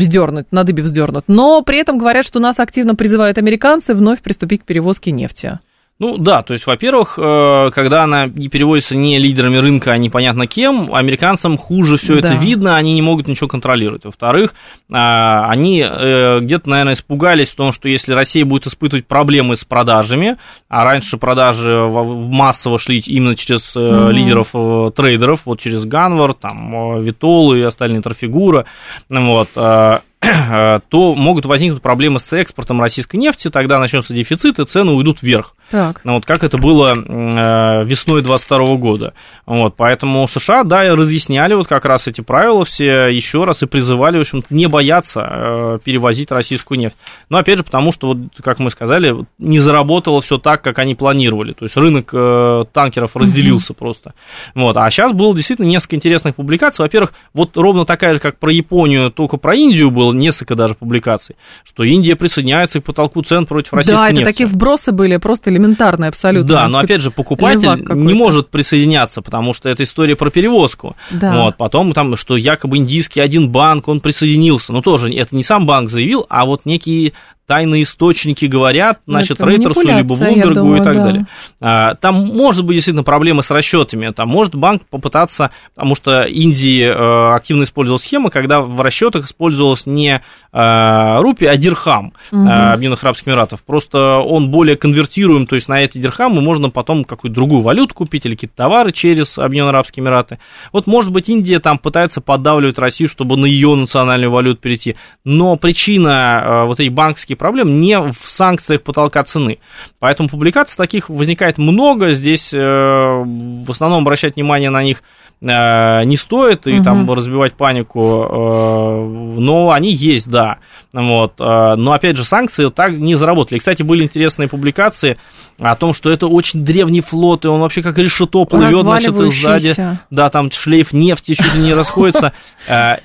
вздернут, 0.00 0.50
на 0.50 0.64
дыбе 0.64 0.82
вздернут. 0.82 1.24
Но 1.28 1.62
при 1.62 1.78
этом 1.78 1.98
говорят, 1.98 2.24
что 2.24 2.40
нас 2.40 2.58
активно 2.58 2.94
призывают 2.94 3.38
американцы 3.38 3.94
вновь 3.94 4.20
приступить 4.20 4.62
к 4.62 4.64
перевозке 4.64 5.10
нефти. 5.10 5.60
Ну 6.00 6.16
да, 6.16 6.42
то 6.42 6.54
есть, 6.54 6.66
во-первых, 6.66 7.18
э, 7.18 7.70
когда 7.74 8.04
она 8.04 8.24
не 8.24 8.48
переводится 8.48 8.96
не 8.96 9.18
лидерами 9.18 9.58
рынка, 9.58 9.92
а 9.92 9.98
непонятно 9.98 10.46
кем, 10.46 10.94
американцам 10.94 11.58
хуже 11.58 11.98
все 11.98 12.18
да. 12.18 12.28
это 12.28 12.36
видно, 12.36 12.76
они 12.76 12.94
не 12.94 13.02
могут 13.02 13.28
ничего 13.28 13.48
контролировать. 13.48 14.06
Во-вторых, 14.06 14.54
а, 14.90 15.46
они 15.50 15.84
э, 15.86 16.40
где-то, 16.40 16.70
наверное, 16.70 16.94
испугались 16.94 17.50
в 17.50 17.54
том, 17.54 17.72
что 17.72 17.86
если 17.86 18.14
Россия 18.14 18.46
будет 18.46 18.66
испытывать 18.66 19.06
проблемы 19.06 19.56
с 19.56 19.64
продажами, 19.66 20.38
а 20.70 20.84
раньше 20.84 21.18
продажи 21.18 21.70
массово 21.70 22.78
шли 22.78 23.00
именно 23.00 23.36
через 23.36 23.76
угу. 23.76 24.08
лидеров 24.08 24.52
трейдеров, 24.94 25.42
вот 25.44 25.60
через 25.60 25.84
Ганвар, 25.84 26.32
там, 26.32 27.02
Витол 27.02 27.52
и 27.52 27.60
остальные 27.60 28.00
Трафигура, 28.00 28.64
вот, 29.10 29.50
то 29.54 31.14
могут 31.14 31.44
возникнуть 31.44 31.82
проблемы 31.82 32.20
с 32.20 32.32
экспортом 32.32 32.80
российской 32.80 33.16
нефти, 33.16 33.50
тогда 33.50 33.78
начнется 33.78 34.14
дефицит, 34.14 34.58
и 34.58 34.64
цены 34.64 34.92
уйдут 34.92 35.20
вверх. 35.20 35.54
Так. 35.70 36.00
Ну, 36.02 36.14
вот 36.14 36.24
как 36.24 36.42
это 36.42 36.58
было 36.58 36.94
э, 36.94 37.84
весной 37.84 38.22
22 38.22 38.74
года. 38.76 39.14
Вот, 39.46 39.74
поэтому 39.76 40.26
США, 40.26 40.64
да, 40.64 40.94
разъясняли 40.96 41.54
вот 41.54 41.68
как 41.68 41.84
раз 41.84 42.08
эти 42.08 42.20
правила 42.20 42.64
все 42.64 43.06
еще 43.06 43.44
раз 43.44 43.62
и 43.62 43.66
призывали, 43.66 44.18
в 44.18 44.20
общем 44.20 44.42
не 44.50 44.66
бояться 44.66 45.20
э, 45.30 45.78
перевозить 45.84 46.32
российскую 46.32 46.78
нефть. 46.78 46.96
Но 47.28 47.38
опять 47.38 47.58
же, 47.58 47.64
потому 47.64 47.92
что, 47.92 48.08
вот, 48.08 48.18
как 48.42 48.58
мы 48.58 48.70
сказали, 48.70 49.14
не 49.38 49.60
заработало 49.60 50.20
все 50.20 50.38
так, 50.38 50.62
как 50.62 50.78
они 50.80 50.96
планировали. 50.96 51.52
То 51.52 51.64
есть 51.64 51.76
рынок 51.76 52.10
э, 52.12 52.64
танкеров 52.72 53.14
разделился 53.14 53.72
угу. 53.72 53.78
просто. 53.78 54.14
Вот, 54.56 54.76
а 54.76 54.90
сейчас 54.90 55.12
было 55.12 55.34
действительно 55.36 55.66
несколько 55.66 55.96
интересных 55.96 56.34
публикаций. 56.34 56.82
Во-первых, 56.82 57.12
вот 57.32 57.56
ровно 57.56 57.84
такая 57.84 58.14
же, 58.14 58.20
как 58.20 58.38
про 58.38 58.50
Японию, 58.50 59.12
только 59.12 59.36
про 59.36 59.54
Индию 59.54 59.90
было 59.90 60.12
несколько 60.12 60.56
даже 60.56 60.74
публикаций, 60.74 61.36
что 61.64 61.84
Индия 61.84 62.16
присоединяется 62.16 62.80
к 62.80 62.84
потолку 62.84 63.22
цен 63.22 63.46
против 63.46 63.72
российской 63.72 64.00
нефти. 64.00 64.14
Да, 64.14 64.20
это 64.22 64.30
такие 64.30 64.46
вбросы 64.48 64.90
были, 64.90 65.16
просто 65.18 65.50
элементарный 65.60 66.08
абсолютно. 66.08 66.48
Да, 66.48 66.68
но 66.68 66.78
опять 66.78 67.00
же, 67.00 67.10
покупатель 67.10 67.68
не 67.94 68.14
может 68.14 68.48
присоединяться, 68.48 69.22
потому 69.22 69.54
что 69.54 69.68
это 69.68 69.82
история 69.82 70.16
про 70.16 70.30
перевозку. 70.30 70.96
Да. 71.10 71.44
Вот, 71.44 71.56
потом 71.56 71.92
там, 71.92 72.16
что 72.16 72.36
якобы 72.36 72.78
индийский 72.78 73.20
один 73.20 73.50
банк, 73.50 73.88
он 73.88 74.00
присоединился. 74.00 74.72
Ну, 74.72 74.82
тоже, 74.82 75.12
это 75.12 75.36
не 75.36 75.44
сам 75.44 75.66
банк 75.66 75.90
заявил, 75.90 76.26
а 76.28 76.44
вот 76.44 76.64
некие 76.64 77.12
тайные 77.50 77.82
источники 77.82 78.44
говорят, 78.44 79.00
ну, 79.06 79.14
значит, 79.14 79.40
Рейтерсу, 79.40 79.80
либо 79.80 80.14
Блумбергу 80.14 80.54
думаю, 80.54 80.80
и 80.80 80.84
так 80.84 80.94
да. 80.94 81.04
далее. 81.04 81.26
А, 81.60 81.94
там 81.96 82.14
может 82.14 82.64
быть 82.64 82.76
действительно 82.76 83.02
проблемы 83.02 83.42
с 83.42 83.50
расчетами. 83.50 84.10
Там 84.10 84.28
может 84.28 84.54
банк 84.54 84.82
попытаться, 84.88 85.50
потому 85.74 85.96
что 85.96 86.22
Индии 86.22 86.84
э, 86.84 87.34
активно 87.34 87.64
использовал 87.64 87.98
схему, 87.98 88.30
когда 88.30 88.60
в 88.60 88.80
расчетах 88.80 89.26
использовалась 89.26 89.84
не 89.84 90.22
э, 90.52 91.20
рупи, 91.20 91.46
а 91.46 91.56
дирхам 91.56 92.12
угу. 92.30 92.48
Объединенных 92.48 93.02
Арабских 93.02 93.28
Эмиратов. 93.28 93.62
Просто 93.62 94.18
он 94.18 94.50
более 94.50 94.76
конвертируем, 94.76 95.46
то 95.46 95.54
есть 95.54 95.68
на 95.68 95.80
эти 95.80 95.98
дирхамы 95.98 96.40
можно 96.40 96.70
потом 96.70 97.04
какую-то 97.04 97.34
другую 97.34 97.62
валюту 97.62 97.94
купить 97.94 98.26
или 98.26 98.34
какие-то 98.34 98.56
товары 98.56 98.92
через 98.92 99.38
Объединенные 99.38 99.70
Арабские 99.70 100.04
Эмираты. 100.04 100.38
Вот, 100.72 100.86
может 100.86 101.12
быть, 101.12 101.28
Индия 101.28 101.60
там 101.60 101.78
пытается 101.78 102.20
поддавливать 102.20 102.78
Россию, 102.78 103.08
чтобы 103.08 103.36
на 103.36 103.46
ее 103.46 103.74
национальную 103.74 104.30
валюту 104.30 104.60
перейти. 104.60 104.96
Но 105.24 105.56
причина 105.56 106.64
вот 106.66 106.80
этих 106.80 106.92
банковских 106.92 107.38
проблем 107.38 107.80
не 107.80 107.98
в 108.00 108.14
санкциях 108.26 108.82
потолка 108.82 109.22
цены. 109.24 109.58
Поэтому 109.98 110.28
публикаций 110.28 110.76
таких 110.76 111.08
возникает 111.08 111.58
много. 111.58 112.12
Здесь 112.12 112.52
э, 112.52 112.58
в 112.58 113.70
основном 113.70 114.02
обращать 114.02 114.36
внимание 114.36 114.70
на 114.70 114.82
них 114.82 114.98
э, 114.98 115.19
не 115.42 116.16
стоит 116.16 116.66
и 116.66 116.74
угу. 116.74 116.84
там 116.84 117.10
разбивать 117.10 117.54
панику, 117.54 118.26
э, 118.30 119.38
но 119.38 119.70
они 119.70 119.90
есть, 119.90 120.28
да. 120.28 120.58
Вот. 120.92 121.38
Но 121.38 121.92
опять 121.92 122.16
же, 122.16 122.24
санкции 122.24 122.68
так 122.68 122.96
не 122.96 123.14
заработали. 123.14 123.56
И, 123.56 123.60
кстати, 123.60 123.82
были 123.82 124.02
интересные 124.02 124.48
публикации 124.48 125.18
о 125.58 125.76
том, 125.76 125.94
что 125.94 126.10
это 126.10 126.26
очень 126.26 126.64
древний 126.64 127.00
флот, 127.00 127.44
и 127.44 127.48
он 127.48 127.60
вообще 127.60 127.80
как 127.80 127.96
решето 127.96 128.44
плывет, 128.44 128.82
значит, 128.82 129.14
сзади. 129.16 129.76
Да, 130.10 130.28
там 130.30 130.50
шлейф 130.50 130.92
нефти 130.92 131.34
чуть 131.34 131.54
ли 131.54 131.62
не 131.62 131.74
расходится. 131.74 132.32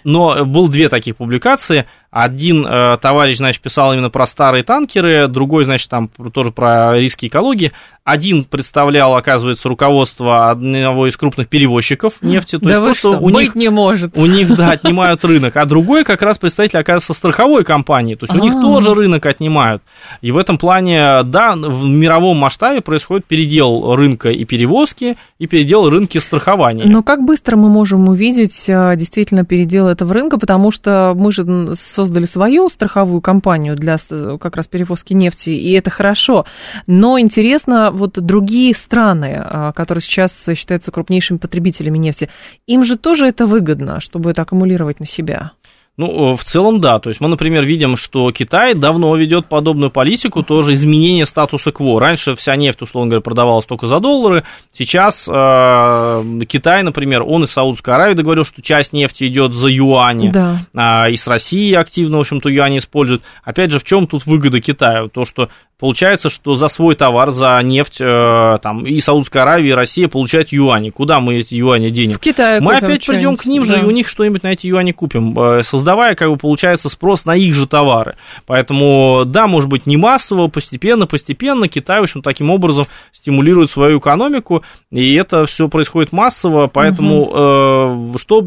Но 0.03 0.45
был 0.45 0.67
две 0.67 0.89
таких 0.89 1.15
публикации. 1.15 1.85
Один 2.15 2.65
э, 2.65 2.97
товарищ, 3.01 3.35
значит, 3.35 3.61
писал 3.61 3.91
именно 3.91 4.09
про 4.09 4.25
старые 4.25 4.63
танкеры, 4.63 5.27
другой, 5.27 5.65
значит, 5.65 5.89
там 5.89 6.07
тоже 6.07 6.51
про 6.51 6.97
риски 6.97 7.25
экологии. 7.25 7.73
Один 8.05 8.43
представлял, 8.43 9.15
оказывается, 9.15 9.67
руководство 9.67 10.51
одного 10.51 11.07
из 11.07 11.17
крупных 11.17 11.47
перевозчиков 11.47 12.21
нефти. 12.21 12.59
То 12.59 12.65
да 12.69 12.75
есть 12.75 12.85
то, 12.85 12.93
что, 12.93 13.19
у 13.19 13.31
быть 13.31 13.45
них, 13.45 13.55
не 13.55 13.69
может. 13.69 14.15
У 14.15 14.27
них, 14.27 14.55
да, 14.55 14.69
отнимают 14.73 15.25
рынок. 15.25 15.57
А 15.57 15.65
другой 15.65 16.03
как 16.03 16.21
раз 16.21 16.37
представитель, 16.37 16.77
оказывается, 16.77 17.15
страховой 17.15 17.63
компании. 17.63 18.13
То 18.13 18.27
есть 18.27 18.39
у 18.39 18.43
них 18.43 18.53
а. 18.57 18.61
тоже 18.61 18.93
рынок 18.93 19.25
отнимают. 19.25 19.81
И 20.21 20.31
в 20.31 20.37
этом 20.37 20.59
плане, 20.59 21.23
да, 21.23 21.55
в 21.55 21.83
мировом 21.83 22.37
масштабе 22.37 22.81
происходит 22.81 23.25
передел 23.25 23.95
рынка 23.95 24.29
и 24.29 24.45
перевозки, 24.45 25.17
и 25.39 25.47
передел 25.47 25.89
рынки 25.89 26.19
страхования. 26.19 26.83
Но 26.85 27.01
как 27.01 27.25
быстро 27.25 27.55
мы 27.55 27.69
можем 27.69 28.07
увидеть 28.07 28.65
а, 28.67 28.95
действительно 28.95 29.45
передел 29.45 29.87
этого 29.87 30.13
рынка, 30.13 30.37
потому 30.37 30.69
что 30.69 31.13
мы 31.17 31.31
же 31.31 31.75
создали 31.75 32.27
свою 32.27 32.69
страховую 32.69 33.21
компанию 33.21 33.75
для 33.75 33.97
как 34.39 34.55
раз 34.55 34.67
перевозки 34.67 35.13
нефти, 35.13 35.49
и 35.49 35.71
это 35.71 35.89
хорошо. 35.89 36.45
Но 36.85 37.19
интересно, 37.19 37.94
вот 37.95 38.13
другие 38.13 38.75
страны, 38.75 39.41
а, 39.43 39.71
которые 39.71 40.01
сейчас 40.01 40.47
считаются 40.55 40.91
крупнейшими 40.91 41.37
потребителями 41.37 41.97
нефти, 41.97 42.29
им 42.67 42.83
же 42.83 42.97
тоже 42.97 43.27
это 43.27 43.45
выгодно, 43.45 43.99
чтобы 43.99 44.31
это 44.31 44.43
аккумулировать 44.43 44.99
на 44.99 45.05
себя? 45.05 45.51
Ну, 45.97 46.33
э, 46.33 46.35
в 46.35 46.43
целом, 46.43 46.81
да. 46.81 46.99
То 46.99 47.09
есть 47.09 47.21
мы, 47.21 47.29
например, 47.29 47.63
видим, 47.63 47.95
что 47.95 48.29
Китай 48.31 48.73
давно 48.73 49.15
ведет 49.15 49.47
подобную 49.47 49.91
политику, 49.91 50.43
тоже 50.43 50.73
изменение 50.73 51.25
статуса 51.25 51.71
КВО. 51.71 51.99
Раньше 51.99 52.35
вся 52.35 52.55
нефть, 52.57 52.81
условно 52.81 53.11
говоря, 53.11 53.21
продавалась 53.21 53.65
только 53.65 53.87
за 53.87 53.99
доллары. 53.99 54.43
Сейчас 54.73 55.25
э, 55.27 56.23
Китай, 56.47 56.83
например, 56.83 57.23
он 57.23 57.45
из 57.45 57.51
Саудовской 57.51 57.93
Аравии 57.93 58.13
договорил, 58.13 58.43
что 58.43 58.61
часть 58.61 58.91
нефти 58.91 59.25
идет 59.27 59.53
за 59.53 59.67
юани. 59.67 60.31
Да. 60.31 60.59
Э, 60.73 61.11
и 61.11 61.15
с 61.15 61.27
Россией 61.27 61.75
активно, 61.75 62.17
в 62.17 62.21
общем-то, 62.21 62.49
юани 62.49 62.79
используют. 62.79 63.23
Опять 63.45 63.71
же, 63.71 63.79
в 63.79 63.85
чем 63.85 64.05
тут 64.05 64.25
выгода 64.25 64.59
Китая? 64.59 65.07
То, 65.07 65.23
что 65.23 65.49
получается, 65.79 66.29
что 66.29 66.55
за 66.55 66.67
свой 66.69 66.95
товар, 66.95 67.31
за 67.31 67.59
нефть, 67.61 67.97
э, 67.99 68.57
там, 68.61 68.85
и 68.85 68.99
Саудская 68.99 69.43
Аравия, 69.43 69.69
и 69.69 69.73
Россия 69.73 70.07
получают 70.07 70.51
юани. 70.51 70.89
Куда 70.89 71.19
мы 71.19 71.35
эти 71.35 71.55
юани 71.55 71.89
денем? 71.89 72.15
В 72.15 72.19
Китае 72.19 72.61
Мы 72.61 72.75
опять 72.75 73.05
придем 73.05 73.35
к 73.35 73.45
ним 73.45 73.65
же, 73.65 73.73
да. 73.73 73.81
и 73.81 73.83
у 73.83 73.91
них 73.91 74.07
что-нибудь 74.07 74.43
на 74.43 74.53
эти 74.53 74.67
юани 74.67 74.93
купим, 74.93 75.37
э, 75.37 75.63
создавая, 75.63 76.15
как 76.15 76.29
бы, 76.29 76.37
получается, 76.37 76.89
спрос 76.89 77.25
на 77.25 77.35
их 77.35 77.53
же 77.53 77.67
товары. 77.67 78.15
Поэтому, 78.45 79.23
да, 79.25 79.47
может 79.47 79.69
быть, 79.69 79.85
не 79.85 79.97
массово, 79.97 80.47
постепенно, 80.47 81.07
постепенно 81.07 81.67
Китай, 81.67 81.99
в 81.99 82.03
общем, 82.03 82.21
таким 82.21 82.51
образом 82.51 82.85
стимулирует 83.11 83.69
свою 83.69 83.99
экономику, 83.99 84.63
и 84.91 85.13
это 85.15 85.45
все 85.45 85.67
происходит 85.67 86.13
массово, 86.13 86.67
поэтому 86.67 87.23
угу. 87.23 88.15
э, 88.15 88.17
что 88.17 88.41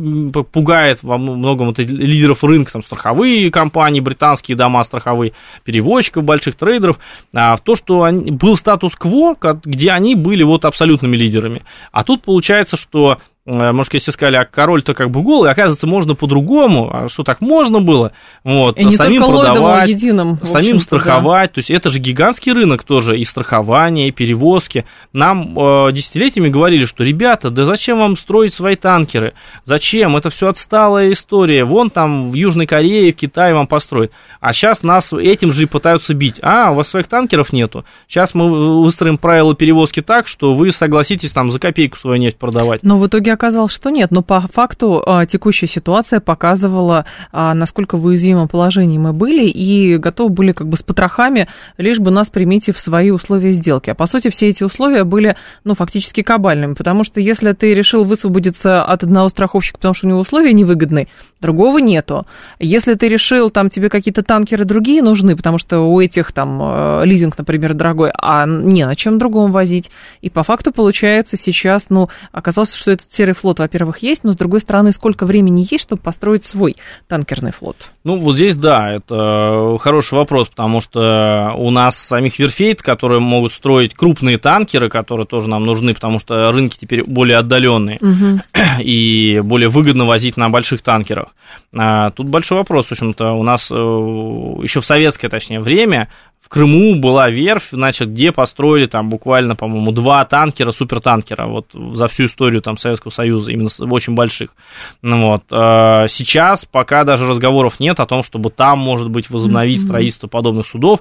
пугает 0.44 1.00
во 1.02 1.18
многом 1.18 1.70
это 1.70 1.82
лидеров 1.82 2.42
рынка, 2.42 2.72
там, 2.72 2.82
страховые 2.82 3.50
компании, 3.50 4.00
британские 4.00 4.56
дома 4.56 4.82
страховые, 4.82 5.32
перевозчиков, 5.64 6.24
больших 6.24 6.54
трейдеров, 6.54 6.98
а, 7.34 7.56
в 7.56 7.60
то, 7.60 7.74
что 7.74 8.02
они, 8.02 8.30
был 8.30 8.56
статус-кво, 8.56 9.36
где 9.64 9.90
они 9.90 10.14
были 10.14 10.42
вот 10.42 10.64
абсолютными 10.64 11.16
лидерами. 11.16 11.62
А 11.92 12.04
тут 12.04 12.22
получается, 12.22 12.76
что 12.76 13.18
может, 13.48 13.94
если 13.94 14.10
сказали, 14.10 14.36
а 14.36 14.44
король-то 14.44 14.92
как 14.92 15.10
бы 15.10 15.22
голый, 15.22 15.50
оказывается, 15.50 15.86
можно 15.86 16.14
по-другому, 16.14 16.90
а 16.92 17.08
что 17.08 17.22
так 17.22 17.40
можно 17.40 17.80
было, 17.80 18.12
вот, 18.44 18.78
и 18.78 18.84
не 18.84 18.96
самим 18.96 19.22
продавать, 19.22 19.88
единым, 19.88 20.38
самим 20.44 20.80
страховать, 20.80 21.50
да. 21.50 21.54
то 21.54 21.58
есть 21.60 21.70
это 21.70 21.88
же 21.88 21.98
гигантский 21.98 22.52
рынок 22.52 22.82
тоже, 22.82 23.18
и 23.18 23.24
страхование, 23.24 24.08
и 24.08 24.10
перевозки. 24.10 24.84
Нам 25.14 25.58
э, 25.58 25.92
десятилетиями 25.92 26.48
говорили, 26.48 26.84
что, 26.84 27.02
ребята, 27.04 27.48
да 27.48 27.64
зачем 27.64 27.98
вам 27.98 28.18
строить 28.18 28.52
свои 28.52 28.76
танкеры, 28.76 29.32
зачем, 29.64 30.16
это 30.16 30.28
все 30.28 30.48
отсталая 30.48 31.12
история, 31.12 31.64
вон 31.64 31.88
там 31.88 32.30
в 32.30 32.34
Южной 32.34 32.66
Корее, 32.66 33.12
в 33.12 33.16
Китае 33.16 33.54
вам 33.54 33.66
построят, 33.66 34.12
а 34.40 34.52
сейчас 34.52 34.82
нас 34.82 35.12
этим 35.14 35.52
же 35.52 35.62
и 35.62 35.66
пытаются 35.66 36.12
бить, 36.12 36.38
а, 36.42 36.70
у 36.70 36.74
вас 36.74 36.88
своих 36.88 37.06
танкеров 37.06 37.54
нету, 37.54 37.86
сейчас 38.08 38.34
мы 38.34 38.82
выстроим 38.82 39.16
правила 39.16 39.54
перевозки 39.54 40.02
так, 40.02 40.28
что 40.28 40.52
вы 40.52 40.70
согласитесь 40.70 41.32
там 41.32 41.50
за 41.50 41.58
копейку 41.58 41.98
свою 41.98 42.20
нефть 42.20 42.36
продавать. 42.36 42.82
Но 42.82 42.98
в 42.98 43.06
итоге 43.06 43.37
оказалось, 43.38 43.72
что 43.72 43.90
нет. 43.90 44.10
Но 44.10 44.22
по 44.22 44.40
факту 44.40 45.02
а, 45.06 45.24
текущая 45.24 45.68
ситуация 45.68 46.20
показывала, 46.20 47.06
а, 47.32 47.54
насколько 47.54 47.96
в 47.96 48.04
уязвимом 48.04 48.48
положении 48.48 48.98
мы 48.98 49.12
были 49.12 49.46
и 49.48 49.96
готовы 49.96 50.30
были 50.30 50.52
как 50.52 50.68
бы 50.68 50.76
с 50.76 50.82
потрохами, 50.82 51.48
лишь 51.76 52.00
бы 52.00 52.10
нас 52.10 52.28
примите 52.28 52.72
в 52.72 52.80
свои 52.80 53.10
условия 53.10 53.52
сделки. 53.52 53.90
А 53.90 53.94
по 53.94 54.06
сути 54.06 54.28
все 54.30 54.48
эти 54.48 54.64
условия 54.64 55.04
были, 55.04 55.36
ну, 55.64 55.74
фактически 55.74 56.22
кабальными, 56.22 56.74
потому 56.74 57.04
что 57.04 57.20
если 57.20 57.52
ты 57.52 57.72
решил 57.74 58.04
высвободиться 58.04 58.82
от 58.82 59.04
одного 59.04 59.28
страховщика, 59.28 59.78
потому 59.78 59.94
что 59.94 60.06
у 60.06 60.10
него 60.10 60.20
условия 60.20 60.52
невыгодны, 60.52 61.08
другого 61.40 61.78
нету. 61.78 62.26
Если 62.58 62.94
ты 62.94 63.08
решил, 63.08 63.50
там 63.50 63.68
тебе 63.70 63.88
какие-то 63.88 64.22
танкеры 64.22 64.64
другие 64.64 65.02
нужны, 65.02 65.36
потому 65.36 65.58
что 65.58 65.80
у 65.80 66.00
этих 66.00 66.32
там 66.32 66.60
э, 66.60 67.02
лизинг, 67.04 67.38
например, 67.38 67.74
дорогой, 67.74 68.10
а 68.14 68.46
не 68.46 68.84
на 68.84 68.96
чем 68.96 69.18
другом 69.18 69.52
возить. 69.52 69.90
И 70.20 70.30
по 70.30 70.42
факту 70.42 70.72
получается 70.72 71.36
сейчас, 71.36 71.90
ну, 71.90 72.08
оказалось, 72.32 72.74
что 72.74 72.90
этот 72.90 73.08
серый 73.28 73.34
флот, 73.34 73.58
во-первых, 73.58 73.98
есть, 73.98 74.24
но 74.24 74.32
с 74.32 74.36
другой 74.36 74.60
стороны, 74.60 74.92
сколько 74.92 75.26
времени 75.26 75.66
есть, 75.70 75.84
чтобы 75.84 76.00
построить 76.02 76.44
свой 76.44 76.76
танкерный 77.08 77.52
флот? 77.52 77.90
Ну, 78.04 78.18
вот 78.18 78.36
здесь, 78.36 78.54
да, 78.54 78.92
это 78.92 79.76
хороший 79.80 80.14
вопрос, 80.14 80.48
потому 80.48 80.80
что 80.80 81.52
у 81.56 81.70
нас 81.70 81.96
самих 81.98 82.38
верфей, 82.38 82.74
которые 82.74 83.20
могут 83.20 83.52
строить 83.52 83.94
крупные 83.94 84.38
танкеры, 84.38 84.88
которые 84.88 85.26
тоже 85.26 85.48
нам 85.48 85.64
нужны, 85.64 85.94
потому 85.94 86.18
что 86.18 86.50
рынки 86.52 86.78
теперь 86.80 87.04
более 87.04 87.38
отдаленные, 87.38 87.98
угу. 88.00 88.40
и 88.80 89.40
более 89.44 89.68
выгодно 89.68 90.06
возить 90.06 90.36
на 90.36 90.48
больших 90.48 90.82
танкерах. 90.82 91.34
А, 91.76 92.10
тут 92.10 92.28
большой 92.28 92.58
вопрос, 92.58 92.86
в 92.86 92.92
общем-то, 92.92 93.32
у 93.32 93.42
нас 93.42 93.70
э, 93.70 93.74
еще 93.74 94.80
в 94.80 94.86
советское, 94.86 95.28
точнее, 95.28 95.60
время 95.60 96.08
в 96.48 96.50
Крыму 96.50 96.94
была 96.94 97.28
верфь, 97.28 97.68
значит, 97.72 98.10
где 98.10 98.32
построили 98.32 98.86
там 98.86 99.10
буквально, 99.10 99.54
по-моему, 99.54 99.92
два 99.92 100.24
танкера, 100.24 100.72
супертанкера, 100.72 101.46
вот 101.46 101.66
за 101.74 102.08
всю 102.08 102.24
историю 102.24 102.62
там 102.62 102.78
Советского 102.78 103.10
Союза, 103.10 103.50
именно 103.50 103.68
очень 103.80 104.14
больших. 104.14 104.54
Ну, 105.02 105.26
вот. 105.26 105.42
А, 105.50 106.08
сейчас 106.08 106.64
пока 106.64 107.04
даже 107.04 107.26
разговоров 107.26 107.80
нет 107.80 108.00
о 108.00 108.06
том, 108.06 108.22
чтобы 108.22 108.48
там, 108.48 108.78
может 108.78 109.10
быть, 109.10 109.28
возобновить 109.28 109.82
строительство 109.82 110.26
подобных 110.26 110.66
судов, 110.66 111.00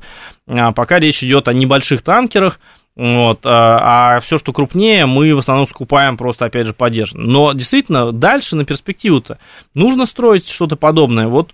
а, 0.50 0.74
пока 0.74 1.00
речь 1.00 1.24
идет 1.24 1.48
о 1.48 1.54
небольших 1.54 2.02
танкерах, 2.02 2.60
вот, 2.98 3.46
а, 3.46 4.16
а 4.18 4.20
все, 4.20 4.38
что 4.38 4.52
крупнее, 4.52 5.06
мы 5.06 5.34
в 5.34 5.38
основном 5.38 5.66
скупаем 5.66 6.18
просто, 6.18 6.44
опять 6.44 6.68
же, 6.68 6.74
поддержанно. 6.74 7.24
Но 7.24 7.54
действительно, 7.54 8.12
дальше 8.12 8.58
на 8.58 8.66
перспективу-то 8.66 9.38
нужно 9.74 10.06
строить 10.06 10.50
что-то 10.50 10.76
подобное. 10.76 11.30
Вот 11.30 11.54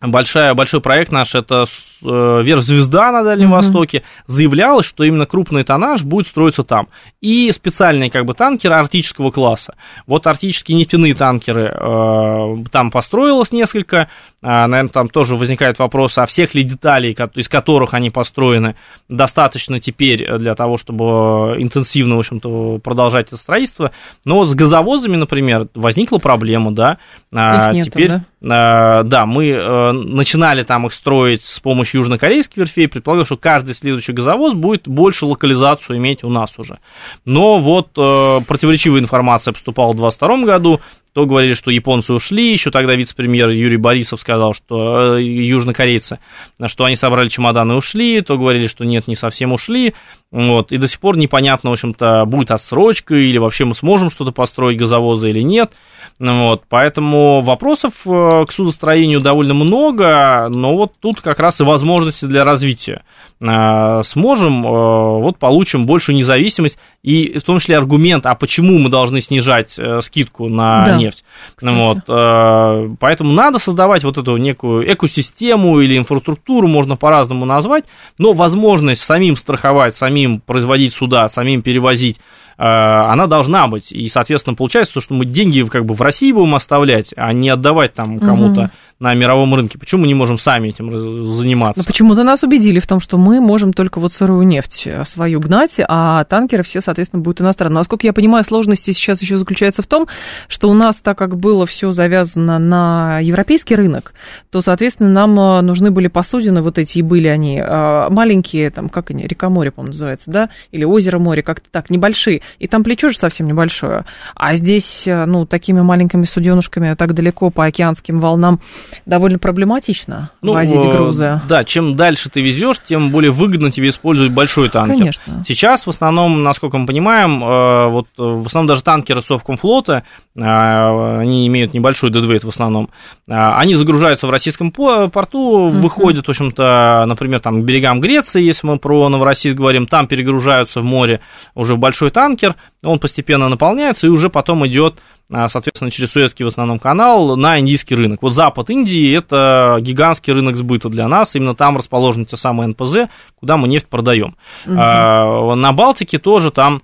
большая, 0.00 0.54
большой 0.54 0.80
проект 0.80 1.10
наш, 1.10 1.34
это 1.34 1.64
э, 2.02 2.42
Верх-Звезда 2.42 3.12
на 3.12 3.22
Дальнем 3.22 3.48
mm-hmm. 3.48 3.52
Востоке, 3.52 4.02
заявлялось, 4.26 4.86
что 4.86 5.04
именно 5.04 5.26
крупный 5.26 5.64
тоннаж 5.64 6.02
будет 6.02 6.26
строиться 6.26 6.64
там. 6.64 6.88
И 7.20 7.50
специальные 7.52 8.10
как 8.10 8.26
бы 8.26 8.34
танкеры 8.34 8.74
арктического 8.74 9.30
класса. 9.30 9.74
Вот 10.06 10.26
арктические 10.26 10.76
нефтяные 10.76 11.14
танкеры 11.14 11.74
э, 11.74 12.56
там 12.70 12.90
построилось 12.90 13.52
несколько, 13.52 14.08
наверное, 14.46 14.88
там 14.88 15.08
тоже 15.08 15.36
возникает 15.36 15.78
вопрос, 15.78 16.18
а 16.18 16.26
всех 16.26 16.54
ли 16.54 16.62
деталей, 16.62 17.16
из 17.34 17.48
которых 17.48 17.94
они 17.94 18.10
построены, 18.10 18.76
достаточно 19.08 19.80
теперь 19.80 20.38
для 20.38 20.54
того, 20.54 20.78
чтобы 20.78 21.56
интенсивно, 21.58 22.16
в 22.16 22.20
общем-то, 22.20 22.78
продолжать 22.78 23.28
это 23.28 23.36
строительство. 23.36 23.90
Но 24.24 24.36
вот 24.36 24.48
с 24.48 24.54
газовозами, 24.54 25.16
например, 25.16 25.68
возникла 25.74 26.18
проблема, 26.18 26.70
да, 26.72 26.98
а, 27.32 27.68
Их 27.68 27.74
нету, 27.74 27.90
теперь... 27.90 28.08
Да? 28.08 28.24
Э, 28.46 29.02
да, 29.02 29.26
мы 29.26 29.48
э, 29.48 29.92
начинали 29.92 30.62
там 30.62 30.86
их 30.86 30.92
строить 30.92 31.44
с 31.44 31.58
помощью 31.58 32.00
южнокорейских 32.00 32.56
верфей, 32.56 32.88
предполагал, 32.88 33.24
что 33.24 33.36
каждый 33.36 33.74
следующий 33.74 34.12
газовоз 34.12 34.54
будет 34.54 34.86
больше 34.86 35.26
локализацию 35.26 35.96
иметь 35.98 36.22
у 36.22 36.28
нас 36.28 36.54
уже. 36.58 36.78
Но 37.24 37.58
вот 37.58 37.88
э, 37.96 38.40
противоречивая 38.46 39.00
информация 39.00 39.52
поступала 39.52 39.92
в 39.92 39.96
2022 39.96 40.46
году, 40.46 40.80
то 41.16 41.24
говорили, 41.24 41.54
что 41.54 41.70
японцы 41.70 42.12
ушли, 42.12 42.52
еще 42.52 42.70
тогда 42.70 42.94
вице-премьер 42.94 43.48
Юрий 43.48 43.78
Борисов 43.78 44.20
сказал, 44.20 44.52
что 44.52 45.16
э, 45.16 45.22
южнокорейцы, 45.22 46.18
что 46.66 46.84
они 46.84 46.94
собрали 46.94 47.28
чемоданы 47.28 47.72
и 47.72 47.76
ушли, 47.76 48.20
то 48.20 48.36
говорили, 48.36 48.66
что 48.66 48.84
нет, 48.84 49.08
не 49.08 49.16
совсем 49.16 49.54
ушли, 49.54 49.94
вот, 50.30 50.72
и 50.72 50.76
до 50.76 50.86
сих 50.86 51.00
пор 51.00 51.16
непонятно, 51.16 51.70
в 51.70 51.72
общем-то, 51.72 52.26
будет 52.26 52.50
отсрочка, 52.50 53.14
или 53.14 53.38
вообще 53.38 53.64
мы 53.64 53.74
сможем 53.74 54.10
что-то 54.10 54.30
построить 54.30 54.76
газовозы 54.76 55.30
или 55.30 55.40
нет, 55.40 55.72
вот, 56.18 56.62
поэтому 56.70 57.42
вопросов 57.42 57.92
э, 58.06 58.44
к 58.48 58.52
судостроению 58.52 59.20
довольно 59.20 59.52
много, 59.52 60.48
но 60.48 60.74
вот 60.74 60.92
тут 60.98 61.20
как 61.20 61.40
раз 61.40 61.60
и 61.60 61.64
возможности 61.64 62.24
для 62.24 62.42
развития. 62.42 63.02
Э, 63.38 64.00
сможем, 64.02 64.66
э, 64.66 64.68
вот 64.70 65.38
получим 65.38 65.84
большую 65.84 66.16
независимость, 66.16 66.78
и 67.02 67.38
в 67.38 67.42
том 67.42 67.58
числе 67.58 67.76
аргумент, 67.76 68.24
а 68.24 68.34
почему 68.34 68.78
мы 68.78 68.88
должны 68.88 69.20
снижать 69.20 69.78
скидку 70.00 70.48
на 70.48 70.86
да, 70.86 70.96
нефть. 70.96 71.22
Кстати. 71.54 71.74
Вот, 71.74 72.98
поэтому 72.98 73.32
надо 73.32 73.58
создавать 73.58 74.02
вот 74.02 74.16
эту 74.16 74.36
некую 74.38 74.90
экосистему 74.90 75.80
или 75.80 75.98
инфраструктуру, 75.98 76.66
можно 76.66 76.96
по-разному 76.96 77.44
назвать, 77.44 77.84
но 78.16 78.32
возможность 78.32 79.02
самим 79.02 79.36
страховать, 79.36 79.94
самим 79.94 80.40
производить 80.40 80.94
суда, 80.94 81.28
самим 81.28 81.62
перевозить 81.62 82.18
она 82.58 83.26
должна 83.26 83.66
быть. 83.66 83.92
И, 83.92 84.08
соответственно, 84.08 84.56
получается, 84.56 85.00
что 85.00 85.14
мы 85.14 85.26
деньги 85.26 85.62
как 85.62 85.84
бы 85.84 85.94
в 85.94 86.02
России 86.02 86.32
будем 86.32 86.54
оставлять, 86.54 87.12
а 87.16 87.32
не 87.32 87.50
отдавать 87.50 87.94
там 87.94 88.18
кому-то. 88.18 88.60
Угу 88.62 88.70
на 88.98 89.12
мировом 89.12 89.54
рынке. 89.54 89.78
Почему 89.78 90.02
мы 90.02 90.06
не 90.08 90.14
можем 90.14 90.38
сами 90.38 90.68
этим 90.68 90.90
заниматься? 91.34 91.80
Ну, 91.80 91.84
почему-то 91.84 92.22
нас 92.22 92.42
убедили 92.42 92.80
в 92.80 92.86
том, 92.86 93.00
что 93.00 93.18
мы 93.18 93.40
можем 93.40 93.74
только 93.74 94.00
вот 94.00 94.14
сырую 94.14 94.46
нефть 94.46 94.84
э, 94.86 95.04
свою 95.04 95.38
гнать, 95.40 95.74
а 95.86 96.24
танкеры 96.24 96.62
все, 96.62 96.80
соответственно, 96.80 97.22
будут 97.22 97.42
иностранные. 97.42 97.74
Но, 97.74 97.80
насколько 97.80 98.06
я 98.06 98.14
понимаю, 98.14 98.42
сложности 98.42 98.92
сейчас 98.92 99.20
еще 99.20 99.36
заключается 99.36 99.82
в 99.82 99.86
том, 99.86 100.08
что 100.48 100.70
у 100.70 100.74
нас, 100.74 100.96
так 100.96 101.18
как 101.18 101.36
было 101.36 101.66
все 101.66 101.92
завязано 101.92 102.58
на 102.58 103.20
европейский 103.20 103.74
рынок, 103.74 104.14
то, 104.50 104.62
соответственно, 104.62 105.10
нам 105.10 105.38
э, 105.38 105.60
нужны 105.60 105.90
были 105.90 106.08
посудины, 106.08 106.62
вот 106.62 106.78
эти 106.78 106.98
и 106.98 107.02
были 107.02 107.28
они, 107.28 107.58
э, 107.58 108.08
маленькие, 108.08 108.70
там, 108.70 108.88
как 108.88 109.10
они, 109.10 109.26
река-море, 109.26 109.72
по-моему, 109.72 109.92
называется, 109.92 110.30
да, 110.30 110.48
или 110.72 110.84
озеро-море, 110.84 111.42
как-то 111.42 111.68
так, 111.70 111.90
небольшие, 111.90 112.40
и 112.58 112.66
там 112.66 112.82
плечо 112.82 113.10
же 113.10 113.18
совсем 113.18 113.46
небольшое. 113.46 114.04
А 114.34 114.54
здесь, 114.54 115.02
ну, 115.06 115.44
такими 115.44 115.82
маленькими 115.82 116.24
суденушками 116.24 116.94
так 116.94 117.12
далеко 117.12 117.50
по 117.50 117.66
океанским 117.66 118.20
волнам 118.20 118.60
довольно 119.06 119.38
проблематично 119.38 120.30
ну, 120.42 120.52
возить 120.52 120.84
э, 120.84 120.90
грузы. 120.90 121.40
Да, 121.48 121.64
чем 121.64 121.94
дальше 121.94 122.30
ты 122.30 122.40
везешь, 122.40 122.76
тем 122.86 123.10
более 123.10 123.30
выгодно 123.30 123.70
тебе 123.70 123.88
использовать 123.88 124.32
большой 124.32 124.68
танкер. 124.68 124.96
Конечно. 124.96 125.44
Сейчас 125.46 125.86
в 125.86 125.90
основном, 125.90 126.42
насколько 126.42 126.78
мы 126.78 126.86
понимаем, 126.86 127.42
э, 127.42 127.88
вот 127.88 128.06
э, 128.18 128.22
в 128.22 128.46
основном 128.46 128.68
даже 128.68 128.82
танкеры 128.82 129.22
Совкомфлота, 129.22 130.04
они 130.36 131.46
имеют 131.46 131.72
небольшой 131.72 132.10
дедвейт 132.10 132.44
в 132.44 132.48
основном, 132.48 132.90
они 133.26 133.74
загружаются 133.74 134.26
в 134.26 134.30
российском 134.30 134.70
порту, 134.70 135.08
uh-huh. 135.08 135.70
выходят, 135.70 136.26
в 136.26 136.28
общем-то, 136.28 137.04
например, 137.06 137.40
там 137.40 137.62
к 137.62 137.64
берегам 137.64 138.00
Греции, 138.00 138.42
если 138.42 138.66
мы 138.66 138.78
про 138.78 139.08
Новороссийск 139.08 139.56
говорим, 139.56 139.86
там 139.86 140.06
перегружаются 140.06 140.80
в 140.80 140.84
море 140.84 141.20
уже 141.54 141.74
в 141.74 141.78
большой 141.78 142.10
танкер, 142.10 142.54
он 142.82 142.98
постепенно 142.98 143.48
наполняется 143.48 144.06
и 144.06 144.10
уже 144.10 144.28
потом 144.28 144.66
идет 144.66 144.96
соответственно, 145.30 145.90
через 145.90 146.12
Суэцкий 146.12 146.44
в 146.44 146.48
основном 146.48 146.78
канал 146.78 147.36
на 147.36 147.58
индийский 147.58 147.94
рынок. 147.94 148.22
Вот 148.22 148.34
запад 148.34 148.70
Индии– 148.70 149.16
это 149.18 149.78
гигантский 149.80 150.32
рынок 150.32 150.56
сбыта 150.56 150.88
для 150.88 151.08
нас, 151.08 151.34
именно 151.34 151.54
там 151.54 151.76
расположены 151.76 152.24
те 152.24 152.36
самые 152.36 152.68
НПЗ, 152.68 153.08
куда 153.34 153.56
мы 153.56 153.68
нефть 153.68 153.88
продаем. 153.88 154.36
Угу. 154.66 154.74
На 154.74 155.72
Балтике 155.72 156.18
тоже 156.18 156.50
там 156.50 156.82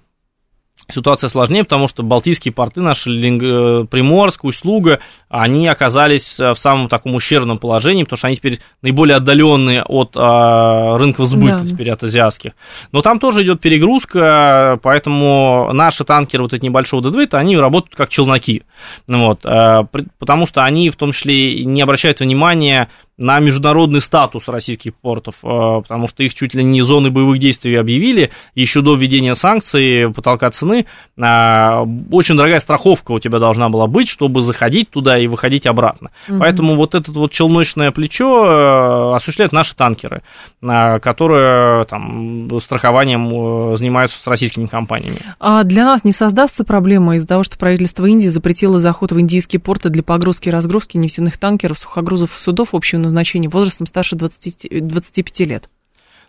ситуация 0.92 1.28
сложнее, 1.28 1.64
потому 1.64 1.88
что 1.88 2.02
балтийские 2.02 2.52
порты 2.52 2.80
наши, 2.80 3.10
Линг... 3.10 3.88
Приморск, 3.88 4.44
Услуга, 4.44 5.00
они 5.28 5.66
оказались 5.68 6.38
э, 6.38 6.52
в 6.52 6.58
самом 6.58 6.88
таком 6.88 7.14
ущербном 7.14 7.58
положении, 7.58 8.02
потому 8.04 8.18
что 8.18 8.26
они 8.26 8.36
теперь 8.36 8.60
наиболее 8.82 9.16
отдаленные 9.16 9.82
от 9.82 10.12
а, 10.16 10.98
рынков 10.98 11.28
сбыта 11.28 11.60
да. 11.60 11.66
теперь 11.66 11.90
от 11.90 12.02
азиатских. 12.02 12.52
Но 12.90 13.02
там 13.02 13.18
тоже 13.18 13.42
идет 13.42 13.60
перегрузка, 13.60 14.78
поэтому 14.82 15.70
наши 15.72 16.04
танкеры 16.04 16.42
вот 16.42 16.54
эти 16.54 16.64
небольшого 16.64 17.02
дедвейта, 17.02 17.38
они 17.38 17.56
работают 17.56 17.96
как 17.96 18.10
челноки. 18.10 18.62
Вот, 19.06 19.40
а, 19.44 19.86
потому 20.18 20.46
что 20.46 20.64
они 20.64 20.90
в 20.90 20.96
том 20.96 21.12
числе 21.12 21.64
не 21.64 21.82
обращают 21.82 22.20
внимания 22.20 22.88
на 23.22 23.38
международный 23.38 24.00
статус 24.00 24.48
российских 24.48 24.94
портов, 24.94 25.36
э, 25.42 25.46
потому 25.82 26.08
что 26.08 26.22
их 26.22 26.34
чуть 26.34 26.54
ли 26.54 26.62
не 26.62 26.82
зоны 26.82 27.10
боевых 27.10 27.38
действий 27.38 27.76
объявили 27.76 28.30
еще 28.54 28.82
до 28.82 28.94
введения 28.94 29.34
санкций, 29.34 30.12
потолка 30.12 30.50
цены. 30.50 30.86
Э, 31.16 31.84
очень 32.10 32.36
дорогая 32.36 32.60
страховка 32.60 33.12
у 33.12 33.18
тебя 33.18 33.38
должна 33.38 33.68
была 33.68 33.86
быть, 33.86 34.08
чтобы 34.08 34.42
заходить 34.42 34.90
туда 34.90 35.18
и 35.18 35.26
выходить 35.26 35.66
обратно. 35.66 36.10
Угу. 36.28 36.38
Поэтому 36.38 36.74
вот 36.74 36.94
это 36.94 37.10
вот 37.12 37.32
челночное 37.32 37.90
плечо 37.92 38.44
э, 38.44 39.16
осуществляют 39.16 39.52
наши 39.52 39.74
танкеры, 39.74 40.22
которые 40.60 41.84
там 41.86 42.60
страхованием 42.60 43.76
занимаются 43.76 44.18
с 44.18 44.26
российскими 44.26 44.66
компаниями. 44.66 45.18
А 45.38 45.62
для 45.64 45.84
нас 45.84 46.04
не 46.04 46.12
создастся 46.12 46.64
проблема 46.64 47.16
из-за 47.16 47.28
того, 47.28 47.44
что 47.44 47.56
правительство 47.56 48.06
Индии 48.06 48.28
запретило 48.28 48.80
заход 48.80 49.12
в 49.12 49.20
индийские 49.20 49.60
порты 49.60 49.88
для 49.88 50.02
погрузки 50.02 50.48
и 50.48 50.52
разгрузки 50.52 50.96
нефтяных 50.96 51.38
танкеров, 51.38 51.78
сухогрузов 51.78 52.36
и 52.36 52.40
судов 52.40 52.70
общего 52.72 53.00
назначения 53.00 53.11
возрастом 53.48 53.86
старше 53.86 54.16
20, 54.16 54.86
25 54.86 55.40
лет? 55.40 55.68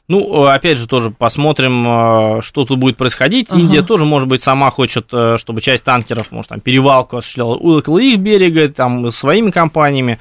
Ну, 0.10 0.44
опять 0.48 0.78
же, 0.78 0.86
тоже 0.86 1.12
посмотрим, 1.12 1.86
э, 1.88 2.42
что 2.42 2.66
тут 2.66 2.78
будет 2.78 2.98
происходить. 2.98 3.48
Ага. 3.50 3.62
Индия 3.62 3.82
тоже, 3.84 4.04
может 4.04 4.28
быть, 4.28 4.44
сама 4.44 4.70
хочет, 4.70 5.08
э, 5.14 5.38
чтобы 5.38 5.62
часть 5.62 5.86
танкеров, 5.86 6.30
может, 6.30 6.50
там, 6.50 6.60
перевалку 6.60 7.16
осуществляла 7.16 7.56
около 7.56 8.00
их 8.00 8.20
берега, 8.20 8.68
там, 8.68 9.12
своими 9.12 9.50
компаниями. 9.50 10.20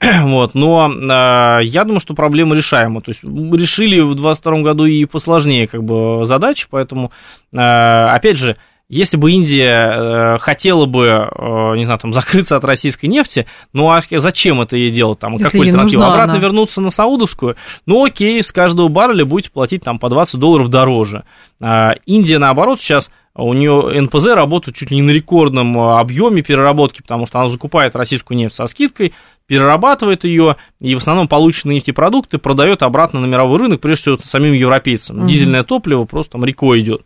вот, 0.22 0.54
но 0.54 0.88
э, 0.88 1.64
я 1.64 1.82
думаю, 1.82 1.98
что 1.98 2.14
проблема 2.14 2.54
решаема. 2.54 3.00
То 3.00 3.10
есть 3.10 3.24
решили 3.24 3.98
в 3.98 4.14
2022 4.14 4.60
году 4.60 4.84
и 4.84 5.04
посложнее, 5.04 5.66
как 5.66 5.82
бы, 5.82 6.24
задачи, 6.24 6.68
поэтому, 6.70 7.10
э, 7.52 7.58
опять 7.58 8.36
же, 8.36 8.56
если 8.88 9.16
бы 9.18 9.32
Индия 9.32 10.36
э, 10.36 10.38
хотела 10.38 10.86
бы, 10.86 11.06
э, 11.06 11.76
не 11.76 11.84
знаю, 11.84 12.00
там, 12.00 12.12
закрыться 12.14 12.56
от 12.56 12.64
российской 12.64 13.06
нефти, 13.06 13.46
ну 13.72 13.90
а 13.90 14.02
зачем 14.10 14.60
это 14.60 14.76
ей 14.76 14.90
делать? 14.90 15.18
Там, 15.18 15.36
какой 15.36 15.66
альтернатива? 15.66 16.06
Обратно 16.06 16.34
она. 16.34 16.42
вернуться 16.42 16.80
на 16.80 16.90
саудовскую? 16.90 17.56
Ну 17.86 18.04
окей, 18.04 18.42
с 18.42 18.50
каждого 18.50 18.88
барреля 18.88 19.24
будете 19.24 19.50
платить 19.50 19.82
там 19.82 19.98
по 19.98 20.08
20 20.08 20.40
долларов 20.40 20.68
дороже. 20.68 21.24
Э, 21.60 21.92
Индия, 22.06 22.38
наоборот, 22.38 22.80
сейчас 22.80 23.10
у 23.34 23.52
нее 23.52 24.00
НПЗ 24.02 24.28
работает 24.28 24.76
чуть 24.76 24.90
ли 24.90 24.96
не 24.96 25.02
на 25.02 25.10
рекордном 25.10 25.78
э, 25.78 25.98
объеме 25.98 26.42
переработки, 26.42 27.02
потому 27.02 27.26
что 27.26 27.38
она 27.38 27.48
закупает 27.48 27.94
российскую 27.94 28.36
нефть 28.36 28.54
со 28.54 28.66
скидкой, 28.66 29.12
перерабатывает 29.46 30.24
ее 30.24 30.56
и 30.80 30.94
в 30.94 30.98
основном 30.98 31.28
полученные 31.28 31.76
нефтепродукты 31.76 32.38
продает 32.38 32.82
обратно 32.82 33.20
на 33.20 33.26
мировой 33.26 33.58
рынок, 33.58 33.80
прежде 33.80 34.02
всего 34.02 34.18
самим 34.22 34.54
европейцам. 34.54 35.20
Угу. 35.20 35.28
Дизельное 35.28 35.62
топливо 35.62 36.04
просто 36.04 36.32
там 36.32 36.44
рекой 36.44 36.80
идет. 36.80 37.02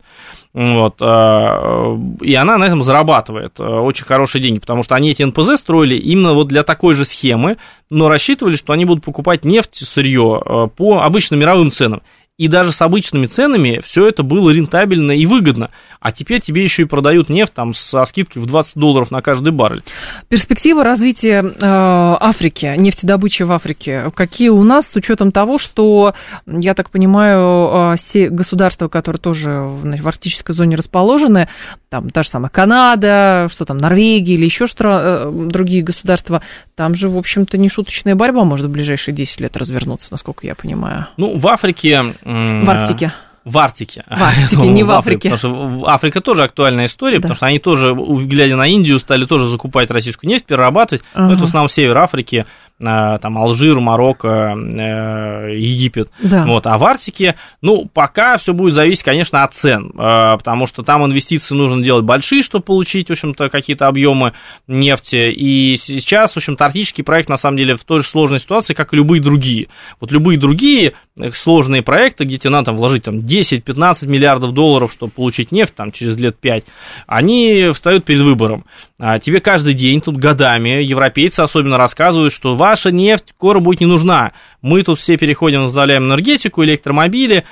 Вот, 0.53 0.97
а, 1.01 1.97
и 2.21 2.35
она 2.35 2.59
на 2.59 2.65
этом 2.65 2.83
зарабатывает 2.83 3.59
а, 3.59 3.81
очень 3.81 4.05
хорошие 4.05 4.41
деньги, 4.41 4.59
потому 4.59 4.83
что 4.83 4.93
они 4.93 5.09
эти 5.09 5.23
НПЗ 5.23 5.57
строили 5.57 5.95
именно 5.95 6.33
вот 6.33 6.47
для 6.47 6.63
такой 6.63 6.93
же 6.93 7.05
схемы, 7.05 7.57
но 7.89 8.07
рассчитывали, 8.07 8.55
что 8.55 8.71
они 8.71 8.85
будут 8.85 9.03
покупать 9.03 9.45
нефть, 9.45 9.77
сырье 9.87 10.69
по 10.75 11.01
обычным 11.01 11.39
мировым 11.39 11.71
ценам. 11.71 12.03
И 12.39 12.47
даже 12.47 12.71
с 12.71 12.81
обычными 12.81 13.27
ценами 13.27 13.79
все 13.83 14.07
это 14.07 14.23
было 14.23 14.49
рентабельно 14.49 15.11
и 15.11 15.27
выгодно. 15.27 15.69
А 15.99 16.11
теперь 16.11 16.41
тебе 16.41 16.63
еще 16.63 16.81
и 16.81 16.85
продают 16.85 17.29
нефть 17.29 17.53
там 17.53 17.75
со 17.75 18.03
скидкой 18.05 18.41
в 18.41 18.47
20 18.47 18.75
долларов 18.75 19.11
на 19.11 19.21
каждый 19.21 19.53
баррель. 19.53 19.83
Перспективы 20.29 20.83
развития 20.83 21.43
э, 21.43 21.55
Африки, 21.61 22.73
нефтедобычи 22.75 23.43
в 23.43 23.51
Африке, 23.51 24.11
какие 24.15 24.49
у 24.49 24.63
нас 24.63 24.87
с 24.87 24.95
учетом 24.95 25.31
того, 25.31 25.59
что, 25.59 26.15
я 26.47 26.73
так 26.73 26.89
понимаю, 26.89 27.93
э, 27.93 27.95
все 27.97 28.29
государства, 28.29 28.87
которые 28.87 29.19
тоже 29.19 29.51
в 29.51 30.07
арктической 30.07 30.55
зоне 30.55 30.75
расположены, 30.75 31.49
там 31.89 32.09
та 32.09 32.23
же 32.23 32.29
самая 32.29 32.49
Канада, 32.49 33.47
что 33.51 33.63
там, 33.63 33.77
Норвегия 33.77 34.33
или 34.33 34.45
еще 34.45 34.65
что 34.65 34.83
э, 34.89 35.31
другие 35.31 35.83
государства, 35.83 36.41
там 36.73 36.95
же, 36.95 37.09
в 37.09 37.17
общем-то, 37.17 37.59
нешуточная 37.59 38.15
борьба 38.15 38.43
может 38.43 38.65
в 38.65 38.71
ближайшие 38.71 39.13
10 39.13 39.41
лет 39.41 39.55
развернуться, 39.55 40.07
насколько 40.09 40.47
я 40.47 40.55
понимаю. 40.55 41.05
Ну, 41.17 41.37
в 41.37 41.47
Африке... 41.47 42.15
В 42.23 42.69
Арктике. 42.69 43.13
В 43.45 43.57
Арктике. 43.57 44.05
В 44.09 44.23
Арктике, 44.23 44.67
не 44.69 44.83
в 44.83 44.91
Африке. 44.91 45.29
Потому 45.29 45.37
что 45.37 45.91
Африка 45.91 46.21
тоже 46.21 46.43
актуальная 46.43 46.85
история, 46.85 47.17
да. 47.17 47.23
потому 47.23 47.35
что 47.35 47.45
они 47.45 47.59
тоже, 47.59 47.93
глядя 47.93 48.55
на 48.55 48.67
Индию, 48.67 48.99
стали 48.99 49.25
тоже 49.25 49.47
закупать 49.49 49.91
российскую 49.91 50.29
нефть, 50.29 50.45
перерабатывать. 50.45 51.03
Ага. 51.13 51.27
Но 51.27 51.33
это 51.33 51.41
в 51.41 51.47
основном 51.47 51.67
север 51.67 51.97
Африки, 51.97 52.45
Э, 52.79 53.17
там 53.21 53.37
Алжир, 53.37 53.79
Марокко, 53.79 54.55
э, 54.57 55.55
Египет. 55.57 56.09
Да. 56.19 56.45
Вот. 56.45 56.67
А 56.67 56.77
в 56.77 56.83
Арктике, 56.83 57.35
ну, 57.61 57.89
пока 57.91 58.37
все 58.37 58.53
будет 58.53 58.73
зависеть, 58.73 59.03
конечно, 59.03 59.43
от 59.43 59.53
цен, 59.53 59.91
э, 59.91 60.37
потому 60.37 60.67
что 60.67 60.83
там 60.83 61.05
инвестиции 61.05 61.55
нужно 61.55 61.83
делать 61.83 62.03
большие, 62.03 62.43
чтобы 62.43 62.65
получить, 62.65 63.07
в 63.07 63.11
общем-то, 63.11 63.49
какие-то 63.49 63.87
объемы 63.87 64.33
нефти. 64.67 65.31
И 65.31 65.77
сейчас, 65.77 66.33
в 66.33 66.37
общем-то, 66.37 66.65
арктический 66.65 67.03
проект, 67.03 67.29
на 67.29 67.37
самом 67.37 67.57
деле, 67.57 67.75
в 67.75 67.83
той 67.85 67.99
же 67.99 68.07
сложной 68.07 68.39
ситуации, 68.39 68.73
как 68.73 68.93
и 68.93 68.97
любые 68.97 69.21
другие. 69.21 69.67
Вот 69.99 70.11
любые 70.11 70.37
другие 70.37 70.93
сложные 71.33 71.83
проекты, 71.83 72.23
где 72.23 72.37
тебе 72.37 72.49
надо 72.49 72.65
там, 72.65 72.77
вложить 72.77 73.03
там, 73.03 73.19
10-15 73.19 74.07
миллиардов 74.07 74.51
долларов, 74.51 74.91
чтобы 74.91 75.11
получить 75.11 75.51
нефть 75.51 75.75
там, 75.75 75.91
через 75.91 76.17
лет 76.17 76.37
5, 76.37 76.65
они 77.05 77.69
встают 77.73 78.03
перед 78.03 78.21
выбором. 78.21 78.65
А 78.99 79.19
тебе 79.19 79.39
каждый 79.39 79.73
день, 79.73 80.01
тут 80.01 80.17
годами, 80.17 80.81
европейцы 80.81 81.41
особенно 81.41 81.77
рассказывают, 81.77 82.33
что 82.33 82.55
ваша 82.55 82.91
нефть 82.91 83.25
скоро 83.29 83.59
будет 83.59 83.81
не 83.81 83.87
нужна. 83.87 84.31
Мы 84.61 84.81
тут 84.83 84.99
все 84.99 85.17
переходим, 85.17 85.63
возглавляем 85.63 86.05
энергетику, 86.05 86.63
электромобили, 86.63 87.43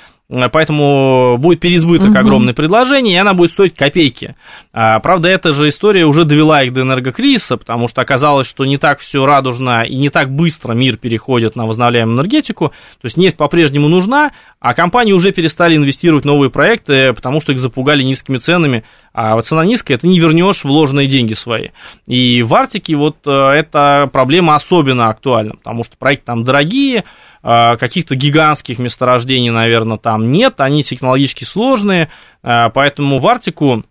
поэтому 0.52 1.36
будет 1.38 1.60
переизбыток 1.60 2.10
угу. 2.10 2.18
огромное 2.18 2.54
предложение, 2.54 3.14
и 3.14 3.18
она 3.18 3.34
будет 3.34 3.50
стоить 3.50 3.74
копейки. 3.74 4.34
А, 4.72 4.98
правда, 5.00 5.28
эта 5.28 5.52
же 5.52 5.68
история 5.68 6.06
уже 6.06 6.24
довела 6.24 6.62
их 6.62 6.72
до 6.72 6.82
энергокризиса, 6.82 7.56
потому 7.56 7.88
что 7.88 8.00
оказалось, 8.00 8.46
что 8.46 8.64
не 8.64 8.78
так 8.78 9.00
все 9.00 9.26
радужно 9.26 9.82
и 9.82 9.96
не 9.96 10.08
так 10.08 10.30
быстро 10.30 10.72
мир 10.72 10.96
переходит 10.96 11.56
на 11.56 11.66
возобновляемую 11.66 12.16
энергетику. 12.16 12.68
То 12.68 13.04
есть 13.04 13.16
нефть 13.16 13.36
по-прежнему 13.36 13.88
нужна, 13.88 14.32
а 14.60 14.74
компании 14.74 15.12
уже 15.12 15.32
перестали 15.32 15.76
инвестировать 15.76 16.24
в 16.24 16.26
новые 16.26 16.50
проекты, 16.50 17.12
потому 17.12 17.40
что 17.40 17.52
их 17.52 17.60
запугали 17.60 18.02
низкими 18.02 18.38
ценами. 18.38 18.84
А 19.12 19.34
вот 19.34 19.44
цена 19.44 19.64
низкая, 19.64 19.98
ты 19.98 20.08
не 20.08 20.18
вернешь 20.18 20.64
вложенные 20.64 21.06
деньги 21.06 21.34
свои. 21.34 21.68
И 22.06 22.42
в 22.42 22.54
Арктике 22.54 22.96
вот 22.96 23.16
э, 23.26 23.30
эта 23.30 24.08
проблема 24.10 24.54
особенно 24.54 25.10
актуальна, 25.10 25.56
потому 25.56 25.84
что 25.84 25.96
проекты 25.98 26.26
там 26.26 26.44
дорогие, 26.44 26.98
э, 26.98 27.02
каких-то 27.42 28.14
гигантских 28.14 28.78
месторождений, 28.78 29.50
наверное, 29.50 29.98
там 29.98 30.30
нет, 30.30 30.60
они 30.60 30.82
технологически 30.82 31.44
сложные, 31.44 32.08
э, 32.42 32.70
поэтому 32.72 33.18
в 33.18 33.26
Арктику 33.26 33.84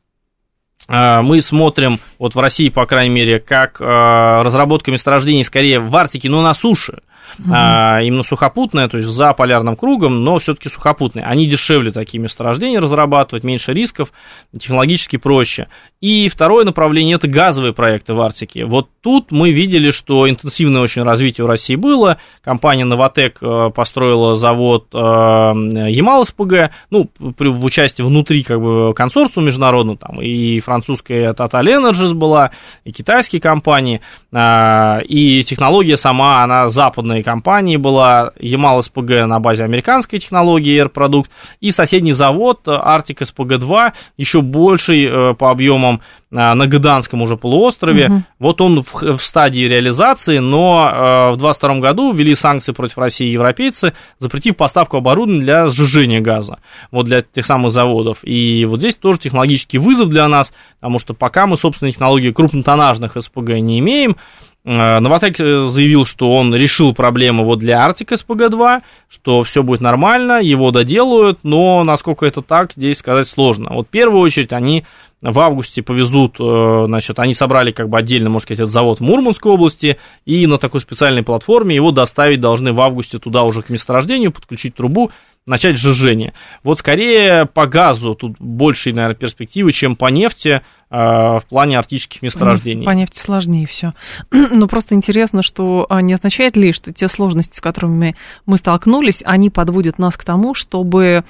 мы 0.88 1.42
смотрим, 1.42 2.00
вот 2.18 2.34
в 2.34 2.40
России, 2.40 2.68
по 2.68 2.86
крайней 2.86 3.14
мере, 3.14 3.40
как 3.40 3.80
разработка 3.80 4.92
месторождений 4.92 5.46
скорее 5.46 5.80
в 5.80 5.96
Арктике, 5.96 6.28
но 6.28 6.42
на 6.42 6.54
суше, 6.54 7.02
а, 7.50 8.02
именно 8.02 8.24
сухопутная, 8.24 8.88
то 8.88 8.98
есть 8.98 9.10
за 9.10 9.34
полярным 9.34 9.76
кругом, 9.76 10.24
но 10.24 10.40
все-таки 10.40 10.70
сухопутные. 10.70 11.26
Они 11.26 11.48
дешевле 11.48 11.92
такие 11.92 12.22
месторождения 12.22 12.80
разрабатывать, 12.80 13.44
меньше 13.44 13.74
рисков, 13.74 14.12
технологически 14.58 15.18
проще. 15.18 15.68
И 16.02 16.30
второе 16.30 16.66
направление 16.66 17.18
это 17.18 17.28
газовые 17.28 17.74
проекты 17.74 18.16
в 18.16 18.22
Арктике. 18.22 18.66
Вот 18.66 18.90
тут 19.02 19.32
мы 19.32 19.52
видели, 19.52 19.92
что 19.92 20.28
интенсивное 20.28 20.82
очень 20.82 21.04
развитие 21.04 21.46
у 21.46 21.48
России 21.48 21.76
было. 21.76 22.18
Компания 22.44 22.86
Новотек 22.86 23.38
э, 23.40 23.70
построила 23.74 24.36
завод 24.36 24.88
э, 24.94 24.98
Ямал-СПГ, 24.98 26.72
ну, 26.90 27.08
в 27.20 27.64
участии 27.64 28.02
внутри 28.02 28.42
как 28.42 28.60
бы 28.60 28.96
консорциума 28.96 29.48
международного, 29.48 30.00
там 30.00 30.20
и 30.20 30.60
французская 30.60 31.34
Total 31.34 31.64
Energies 31.64 32.16
была, 32.16 32.50
и 32.84 32.92
китайские 32.92 33.40
компании, 33.40 34.02
а, 34.32 35.02
и 35.08 35.44
технология 35.44 35.98
сама, 35.98 36.44
она 36.44 36.70
западной 36.70 37.22
компании 37.22 37.78
была 37.78 38.32
Ямал 38.40 38.82
СПГ 38.82 39.26
на 39.28 39.40
базе 39.40 39.66
американской 39.66 40.18
технологии 40.18 40.84
Product 40.92 41.28
и 41.60 41.70
соседний 41.70 42.14
завод 42.14 42.62
Arctic 42.66 43.20
SPG-2, 43.20 43.94
еще 44.18 44.42
больший 44.42 45.06
э, 45.06 45.34
по 45.36 45.52
объемам 45.52 45.91
э, 46.00 46.54
на 46.54 46.68
Гаданском 46.68 47.22
уже 47.22 47.38
полуострове. 47.38 48.08
Угу. 48.08 48.24
Вот 48.40 48.62
он 48.62 48.84
в, 48.84 49.18
в 49.18 49.24
стадии 49.24 49.68
реализации, 49.68 50.38
но 50.38 50.90
э, 50.90 51.32
в 51.34 51.38
2022 51.38 51.80
году 51.80 52.12
ввели 52.12 52.36
санкции 52.36 52.72
против 52.72 52.98
России 52.98 53.28
и 53.28 53.34
европейцы, 53.34 53.94
запретив 54.20 54.56
поставку 54.56 54.98
оборудования 54.98 55.42
для 55.42 55.68
сжижения 55.68 56.22
газа, 56.22 56.60
вот 56.92 57.06
для 57.06 57.22
тех 57.22 57.46
самых 57.46 57.72
заводов. 57.72 58.20
И 58.24 58.66
вот 58.66 58.80
здесь 58.80 58.96
тоже 58.96 59.20
технологический 59.20 59.78
вызов 59.78 60.10
для 60.10 60.28
нас, 60.28 60.54
потому 60.80 61.00
что 61.00 61.14
пока 61.14 61.48
мы 61.48 61.58
собственные 61.58 61.94
технологии 61.94 62.32
крупнотоннажных 62.32 63.18
СПГ 63.20 63.50
не 63.60 63.80
имеем, 63.80 64.16
Э, 64.64 65.00
Новотек 65.00 65.40
э, 65.40 65.66
заявил, 65.66 66.06
что 66.06 66.32
он 66.32 66.54
решил 66.54 66.94
проблему 66.94 67.46
вот 67.46 67.60
для 67.60 67.88
Arctic 67.88 68.10
SPG-2, 68.10 68.82
что 69.10 69.42
все 69.42 69.64
будет 69.64 69.82
нормально, 69.82 70.42
его 70.42 70.72
доделают, 70.72 71.40
но 71.44 71.84
насколько 71.84 72.26
это 72.26 72.42
так, 72.42 72.74
здесь 72.74 73.00
сказать 73.00 73.28
сложно. 73.28 73.72
Вот 73.74 73.88
в 73.88 73.90
первую 73.90 74.22
очередь 74.22 74.54
они 74.54 74.86
в 75.22 75.40
августе 75.40 75.84
повезут, 75.84 76.38
э, 76.40 76.84
значит, 76.88 77.20
они 77.20 77.34
собрали 77.34 77.72
как 77.72 77.90
бы 77.90 77.98
отдельно, 77.98 78.30
можно 78.30 78.44
сказать, 78.46 78.62
этот 78.62 78.72
завод 78.72 79.00
в 79.00 79.04
Мурманской 79.04 79.52
области, 79.52 79.98
и 80.26 80.48
на 80.48 80.58
такой 80.58 80.82
специальной 80.82 81.24
платформе 81.24 81.76
его 81.76 81.92
доставить 81.92 82.40
должны 82.40 82.74
в 82.74 82.82
августе 82.82 83.20
туда 83.20 83.44
уже 83.44 83.62
к 83.62 83.70
месторождению, 83.70 84.32
подключить 84.32 84.76
трубу, 84.76 85.12
начать 85.46 85.78
сжижение. 85.78 86.34
Вот 86.64 86.80
скорее 86.80 87.46
по 87.46 87.66
газу 87.66 88.16
тут 88.16 88.36
больше, 88.40 88.94
наверное, 88.94 89.16
перспективы, 89.16 89.72
чем 89.72 89.96
по 89.96 90.08
нефти, 90.08 90.62
Э, 90.94 91.40
в 91.40 91.46
плане 91.48 91.80
арктических 91.80 92.22
месторождений. 92.22 92.86
По 92.86 92.90
нефти 92.90 93.18
сложнее 93.18 93.66
все. 93.66 93.94
Но 94.32 94.68
просто 94.68 94.94
интересно, 94.94 95.42
что 95.42 95.86
а, 95.90 96.02
не 96.02 96.14
означает 96.14 96.58
ли, 96.58 96.74
что 96.74 96.92
те 96.92 97.08
сложности, 97.08 97.56
с 97.56 97.62
которыми 97.62 98.18
мы 98.46 98.58
столкнулись, 98.58 99.24
они 99.26 99.50
подводят 99.50 100.00
нас 100.00 100.18
к 100.18 100.26
тому, 100.26 100.54
чтобы 100.54 101.24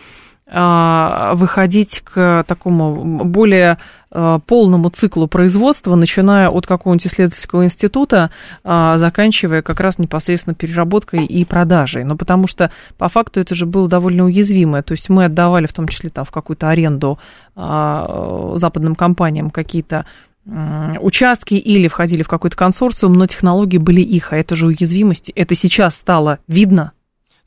выходить 0.54 2.02
к 2.02 2.44
такому 2.46 3.24
более 3.24 3.78
а, 4.14 4.40
полному 4.40 4.90
циклу 4.90 5.28
производства, 5.28 5.96
начиная 5.96 6.50
от 6.50 6.68
какого-нибудь 6.68 7.08
исследовательского 7.08 7.64
института, 7.64 8.30
а, 8.64 8.98
заканчивая 8.98 9.62
как 9.62 9.80
раз 9.80 10.00
непосредственно 10.00 10.54
переработкой 10.54 11.26
и 11.26 11.46
продажей. 11.46 12.04
Ну, 12.04 12.18
потому 12.18 12.48
что 12.48 12.72
по 12.98 13.08
факту 13.08 13.40
это 13.40 13.56
же 13.56 13.66
было 13.66 13.88
довольно 13.88 14.26
уязвимое. 14.26 14.84
То 14.84 14.92
есть 14.92 15.08
мы 15.08 15.26
отдавали 15.26 15.66
в 15.66 15.74
том 15.74 15.88
числе 15.88 16.10
там, 16.10 16.26
в 16.26 16.32
какую-то 16.32 16.70
аренду 16.70 17.18
западным 17.56 18.96
компаниям 18.96 19.50
какие-то 19.50 20.06
участки 21.02 21.54
или 21.56 21.88
входили 21.88 22.24
в 22.24 22.28
какой-то 22.28 22.56
консорциум, 22.56 23.14
но 23.14 23.28
технологии 23.28 23.78
были 23.78 24.02
их, 24.02 24.34
а 24.34 24.38
это 24.38 24.56
же 24.56 24.68
уязвимости. 24.68 25.32
Это 25.36 25.54
сейчас 25.54 25.96
стало 25.96 26.40
видно, 26.48 26.94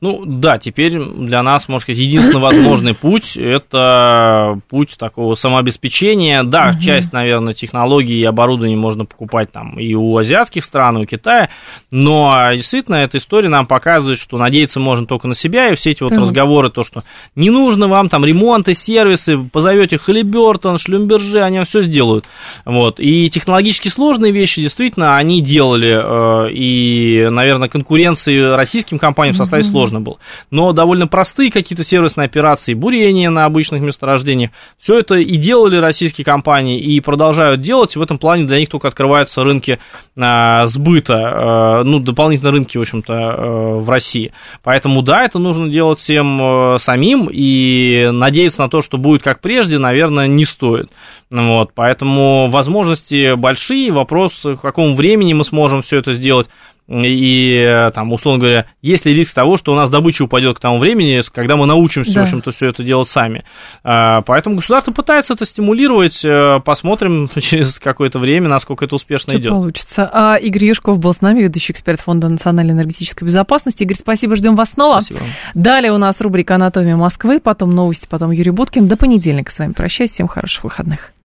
ну 0.05 0.23
да, 0.27 0.59
теперь 0.59 0.99
для 0.99 1.43
нас, 1.43 1.67
можно 1.67 1.83
сказать, 1.83 1.99
единственный 1.99 2.41
возможный 2.41 2.95
путь– 2.95 3.37
это 3.39 4.61
путь 4.69 4.97
такого 4.99 5.35
самообеспечения. 5.35 6.43
Да, 6.43 6.73
угу. 6.75 6.83
часть, 6.83 7.15
наверное, 7.15 7.55
технологий 7.55 8.19
и 8.19 8.25
оборудования 8.25 8.77
можно 8.77 9.07
покупать 9.07 9.51
там 9.51 9.79
и 9.79 9.95
у 9.95 10.15
азиатских 10.19 10.63
стран, 10.63 10.99
и 10.99 11.03
у 11.05 11.07
Китая, 11.07 11.49
но 11.91 12.51
действительно 12.53 12.97
эта 12.97 13.17
история 13.17 13.49
нам 13.49 13.67
показывает, 13.67 14.19
что 14.19 14.37
надеяться 14.37 14.79
можно 14.79 15.07
только 15.07 15.27
на 15.27 15.35
себя, 15.35 15.71
и 15.71 15.75
все 15.75 15.93
эти 15.93 16.03
вот 16.03 16.13
угу. 16.13 16.21
разговоры, 16.21 16.69
то, 16.69 16.83
что 16.83 17.03
не 17.35 17.49
нужно 17.49 17.89
вам 17.89 18.11
там 18.11 18.27
ремонты, 18.27 18.75
сервисы, 18.75 19.39
позовете 19.39 19.97
Халибертон, 19.97 20.77
Шлюмберже, 20.77 21.41
они 21.41 21.65
все 21.65 21.81
сделают. 21.81 22.27
Вот. 22.67 23.01
И 23.01 23.31
технологически 23.31 23.89
сложные 23.89 24.33
вещи, 24.33 24.61
действительно, 24.61 25.17
они 25.17 25.41
делали, 25.41 25.99
э, 25.99 26.53
и, 26.53 27.27
наверное, 27.31 27.71
конкуренции 27.71 28.55
российским 28.55 28.99
компаниям 28.99 29.35
в 29.35 29.39
составе 29.39 29.63
угу. 29.63 29.71
сложно 29.71 29.94
был. 30.01 30.19
Но 30.51 30.73
довольно 30.73 31.07
простые 31.07 31.51
какие-то 31.51 31.85
сервисные 31.85 32.27
операции, 32.27 32.75
бурение 32.75 33.31
на 33.31 33.45
обычных 33.45 33.83
месторождениях, 33.83 34.51
все 34.79 34.99
это 34.99 35.17
и 35.17 35.37
делали 35.37 35.77
российские 35.77 36.25
компании, 36.25 36.79
и 36.79 37.01
продолжают 37.01 37.63
делать. 37.63 37.97
В 37.97 38.03
этом 38.03 38.19
плане 38.19 38.45
для 38.45 38.59
них 38.59 38.69
только 38.69 38.89
открываются 38.89 39.45
рынки 39.45 39.79
а, 40.17 40.67
сбыта, 40.67 41.15
а, 41.17 41.85
ну, 41.85 41.99
дополнительные 41.99 42.53
рынки, 42.53 42.79
в 42.79 42.81
общем-то, 42.81 43.13
а, 43.15 43.79
в 43.79 43.89
России. 43.89 44.33
Поэтому, 44.63 45.03
да, 45.03 45.25
это 45.25 45.39
нужно 45.39 45.69
делать 45.69 45.99
всем 45.99 46.39
а, 46.41 46.77
самим, 46.79 47.29
и 47.31 48.11
надеяться 48.13 48.63
на 48.63 48.69
то, 48.69 48.83
что 48.83 48.99
будет 48.99 49.23
как 49.23 49.41
прежде, 49.41 49.79
наверное, 49.79 50.27
не 50.27 50.45
стоит. 50.45 50.91
Вот, 51.31 51.73
поэтому 51.75 52.49
возможности 52.49 53.35
большие, 53.35 53.91
вопрос, 53.91 54.45
в 54.45 54.57
каком 54.57 54.95
времени 54.95 55.33
мы 55.33 55.45
сможем 55.45 55.83
все 55.83 55.99
это 55.99 56.15
сделать, 56.15 56.49
и 56.87 57.91
там, 57.95 58.13
условно 58.13 58.41
говоря, 58.41 58.67
есть 58.83 59.07
ли 59.07 59.15
риск 59.15 59.33
того, 59.33 59.57
что 59.57 59.73
у 59.73 59.75
нас 59.75 59.89
добыча 59.89 60.23
упадет 60.23 60.59
к 60.59 60.61
тому 60.61 60.79
времени, 60.79 61.23
когда 61.33 61.57
мы 61.57 61.65
научимся, 61.65 62.13
да. 62.13 62.21
в 62.21 62.23
общем-то, 62.25 62.51
все 62.51 62.69
это 62.69 62.83
делать 62.83 63.09
сами. 63.09 63.45
А, 63.83 64.21
поэтому 64.23 64.57
государство 64.57 64.93
пытается 64.93 65.33
это 65.33 65.47
стимулировать. 65.47 66.23
Э, 66.25 66.61
посмотрим 66.63 67.31
через 67.41 67.79
какое-то 67.79 68.19
время, 68.19 68.49
насколько 68.49 68.85
это 68.85 68.97
успешно 68.97 69.33
что 69.33 69.41
идет. 69.41 69.53
получится. 69.53 70.11
А 70.13 70.37
Игорь 70.37 70.67
Юшков 70.67 70.99
был 70.99 71.15
с 71.15 71.23
нами, 71.23 71.43
ведущий 71.43 71.73
эксперт 71.73 72.01
Фонда 72.03 72.29
национальной 72.29 72.75
энергетической 72.75 73.25
безопасности. 73.25 73.85
Игорь, 73.85 73.97
спасибо, 73.97 74.37
ждем 74.37 74.55
вас 74.55 74.73
снова. 74.73 75.01
Спасибо. 75.01 75.21
Далее 75.55 75.93
у 75.93 75.99
нас 75.99 76.21
рубрика 76.21 76.57
«Анатомия 76.57 76.97
Москвы», 76.97 77.41
потом 77.41 77.75
новости, 77.75 78.07
потом 78.11 78.31
Юрий 78.31 78.51
Буткин. 78.51 78.89
До 78.89 78.97
понедельника 78.97 79.51
с 79.51 79.59
вами 79.59 79.73
прощаюсь. 79.73 80.11
Всем 80.11 80.29
хороших 80.29 80.65
выходных. 80.65 81.15